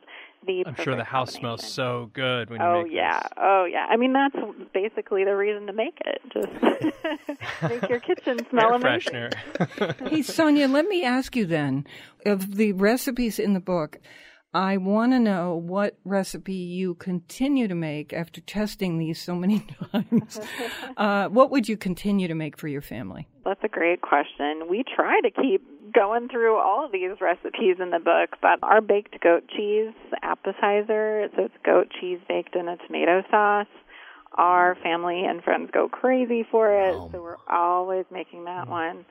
the. 0.47 0.65
I'm 0.67 0.75
sure 0.77 0.97
the 0.97 1.05
house 1.05 1.33
smells 1.33 1.67
so 1.67 2.11
good 2.13 2.51
when 2.51 2.61
you 2.61 2.67
make 2.67 2.75
Oh 2.77 2.83
make 2.85 2.93
yeah, 2.93 3.21
this. 3.21 3.33
oh 3.39 3.65
yeah. 3.65 3.87
I 3.89 3.97
mean 3.97 4.13
that's 4.13 4.37
basically 4.73 5.25
the 5.25 5.37
reason 5.37 5.67
to 5.67 5.73
make 5.73 5.99
it. 6.05 6.21
Just 6.33 7.63
make 7.63 7.89
your 7.89 8.01
kitchen 8.01 8.39
smell 8.51 8.71
Air 8.71 8.75
amazing. 8.75 9.13
freshener. 9.59 10.09
Hey, 10.11 10.23
Sonia, 10.23 10.69
let 10.69 10.87
me 10.87 11.05
ask 11.05 11.35
you 11.37 11.47
then 11.47 11.87
of 12.27 12.57
the 12.57 12.73
recipes 12.73 13.39
in 13.39 13.55
the 13.55 13.61
book. 13.61 13.99
I 14.55 14.77
want 14.77 15.13
to 15.13 15.19
know 15.19 15.55
what 15.55 15.97
recipe 16.05 16.53
you 16.53 16.95
continue 16.95 17.69
to 17.69 17.75
make 17.75 18.13
after 18.13 18.41
testing 18.43 18.99
these 18.99 19.21
so 19.21 19.35
many 19.35 19.61
times. 19.93 20.41
Uh, 20.97 21.29
what 21.29 21.51
would 21.51 21.69
you 21.69 21.79
continue 21.79 22.29
to 22.29 22.35
make 22.35 22.59
for 22.59 22.69
your 22.69 22.83
family? 22.83 23.29
That's 23.45 23.65
a 23.65 23.69
great 23.69 24.03
question. 24.03 24.69
We 24.69 24.85
try 24.95 25.21
to 25.23 25.31
keep 25.31 25.63
going 25.95 26.29
through 26.29 26.59
all 26.59 26.85
of 26.85 26.93
these 26.93 27.21
recipes 27.21 27.77
in 27.81 27.91
the 27.91 27.99
book, 27.99 28.37
but 28.43 28.59
our 28.63 28.81
baked 28.83 29.19
goat 29.21 29.45
cheese 29.57 29.93
appetizer, 30.23 31.29
so 31.35 31.45
it's 31.45 31.55
goat 31.65 31.89
cheese 31.99 32.19
baked 32.29 32.55
in 32.55 32.69
a 32.69 32.77
tomato 32.87 33.23
sauce. 33.31 33.67
Our 34.35 34.77
family 34.83 35.25
and 35.27 35.43
friends 35.43 35.71
go 35.73 35.89
crazy 35.89 36.47
for 36.51 36.73
it, 36.73 36.95
so 37.13 37.23
we're 37.23 37.37
always 37.51 38.05
making 38.11 38.45
that 38.45 38.69
one. 38.69 39.05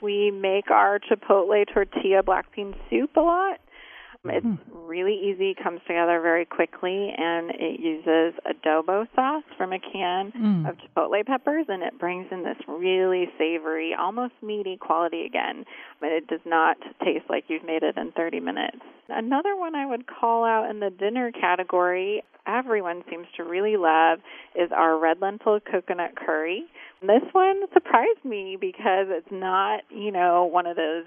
We 0.00 0.30
make 0.30 0.70
our 0.70 0.98
chipotle 0.98 1.64
tortilla 1.72 2.22
black 2.22 2.54
bean 2.54 2.74
soup 2.88 3.10
a 3.16 3.20
lot. 3.20 3.60
It's 4.24 4.46
really 4.72 5.14
easy, 5.14 5.56
comes 5.60 5.80
together 5.86 6.20
very 6.20 6.44
quickly, 6.44 7.12
and 7.16 7.50
it 7.50 7.80
uses 7.80 8.38
adobo 8.46 9.08
sauce 9.16 9.42
from 9.56 9.72
a 9.72 9.80
can 9.80 10.30
Mm. 10.32 10.68
of 10.68 10.76
chipotle 10.78 11.26
peppers, 11.26 11.68
and 11.68 11.82
it 11.82 11.98
brings 11.98 12.30
in 12.30 12.44
this 12.44 12.58
really 12.68 13.30
savory, 13.36 13.94
almost 13.94 14.34
meaty 14.40 14.76
quality 14.76 15.24
again. 15.26 15.66
But 16.00 16.12
it 16.12 16.28
does 16.28 16.44
not 16.44 16.78
taste 17.02 17.28
like 17.28 17.50
you've 17.50 17.64
made 17.64 17.82
it 17.82 17.96
in 17.96 18.12
30 18.12 18.38
minutes. 18.38 18.78
Another 19.08 19.56
one 19.56 19.74
I 19.74 19.86
would 19.86 20.06
call 20.06 20.44
out 20.44 20.70
in 20.70 20.78
the 20.78 20.90
dinner 20.90 21.32
category, 21.32 22.22
everyone 22.46 23.02
seems 23.10 23.26
to 23.36 23.44
really 23.44 23.76
love, 23.76 24.20
is 24.54 24.70
our 24.70 24.96
red 24.98 25.20
lentil 25.20 25.58
coconut 25.60 26.14
curry. 26.14 26.64
This 27.00 27.22
one 27.32 27.68
surprised 27.72 28.24
me 28.24 28.56
because 28.56 29.08
it's 29.10 29.30
not, 29.32 29.82
you 29.90 30.12
know, 30.12 30.44
one 30.44 30.66
of 30.66 30.76
those 30.76 31.06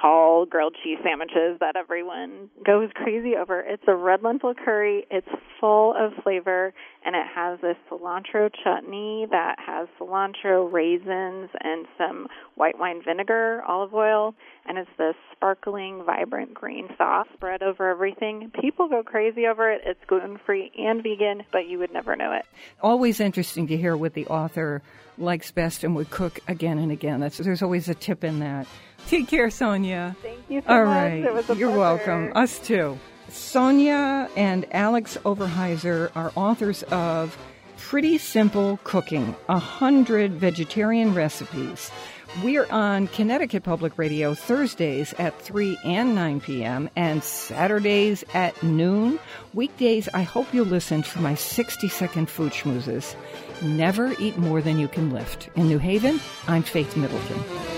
tall 0.00 0.46
grilled 0.46 0.76
cheese 0.82 0.98
sandwiches 1.02 1.58
that 1.60 1.76
everyone 1.76 2.50
goes 2.64 2.90
crazy 2.94 3.34
over. 3.36 3.60
It's 3.60 3.82
a 3.86 3.94
red 3.94 4.22
lentil 4.22 4.54
curry. 4.54 5.06
It's 5.10 5.28
full 5.60 5.94
of 5.96 6.12
flavor 6.22 6.72
and 7.04 7.14
it 7.16 7.26
has 7.34 7.58
this 7.60 7.76
cilantro 7.90 8.50
chutney 8.64 9.26
that 9.30 9.56
has 9.64 9.88
cilantro, 10.00 10.70
raisins, 10.72 11.48
and 11.60 11.86
some 11.96 12.26
white 12.56 12.78
wine 12.78 13.00
vinegar, 13.06 13.62
olive 13.66 13.94
oil, 13.94 14.34
and 14.66 14.78
it's 14.78 14.90
this 14.98 15.14
sparkling, 15.32 16.02
vibrant 16.04 16.52
green 16.54 16.88
sauce 16.98 17.26
spread 17.34 17.62
over 17.62 17.88
everything. 17.88 18.50
People 18.60 18.88
go 18.88 19.02
crazy 19.02 19.46
over 19.46 19.70
it. 19.70 19.82
It's 19.86 20.00
gluten 20.06 20.38
free 20.44 20.70
and 20.76 21.02
vegan, 21.02 21.44
but 21.52 21.66
you 21.68 21.78
would 21.78 21.92
never 21.92 22.16
know 22.16 22.32
it. 22.32 22.44
Always 22.82 23.20
interesting 23.20 23.66
to 23.68 23.76
hear 23.76 23.96
what 23.96 24.14
the 24.14 24.26
author 24.26 24.82
likes 25.16 25.50
best 25.50 25.84
and 25.84 25.94
would 25.96 26.10
cook 26.10 26.40
again 26.48 26.78
and 26.78 26.92
again. 26.92 27.20
That's, 27.20 27.38
there's 27.38 27.62
always 27.62 27.88
a 27.88 27.94
tip 27.94 28.22
in 28.24 28.40
that. 28.40 28.66
Take 29.08 29.28
care, 29.28 29.50
Sonia. 29.50 30.14
Thank 30.22 30.40
you 30.48 30.60
so 30.66 30.68
All 30.72 30.84
much. 30.84 30.94
right. 30.96 31.24
It 31.24 31.32
was 31.32 31.48
a 31.48 31.56
You're 31.56 31.70
pleasure. 31.70 31.78
welcome. 31.78 32.32
Us 32.34 32.58
too. 32.58 32.98
Sonia 33.28 34.28
and 34.36 34.66
Alex 34.72 35.16
Overhiser 35.24 36.10
are 36.14 36.32
authors 36.34 36.82
of 36.84 37.36
Pretty 37.76 38.18
Simple 38.18 38.78
Cooking, 38.84 39.34
a 39.48 39.58
hundred 39.58 40.32
vegetarian 40.32 41.14
recipes. 41.14 41.90
We're 42.42 42.66
on 42.70 43.08
Connecticut 43.08 43.62
Public 43.62 43.96
Radio 43.96 44.34
Thursdays 44.34 45.14
at 45.14 45.40
3 45.40 45.78
and 45.84 46.14
9 46.14 46.40
p.m. 46.40 46.90
and 46.94 47.22
Saturdays 47.24 48.24
at 48.34 48.60
noon. 48.62 49.18
Weekdays, 49.54 50.08
I 50.12 50.22
hope 50.22 50.52
you'll 50.52 50.66
listen 50.66 51.02
for 51.02 51.20
my 51.20 51.34
60 51.34 51.88
second 51.88 52.28
food 52.28 52.52
schmoozes. 52.52 53.14
Never 53.62 54.14
eat 54.18 54.36
more 54.36 54.60
than 54.60 54.78
you 54.78 54.88
can 54.88 55.10
lift. 55.10 55.48
In 55.54 55.68
New 55.68 55.78
Haven, 55.78 56.20
I'm 56.46 56.62
Faith 56.62 56.96
Middleton. 56.96 57.77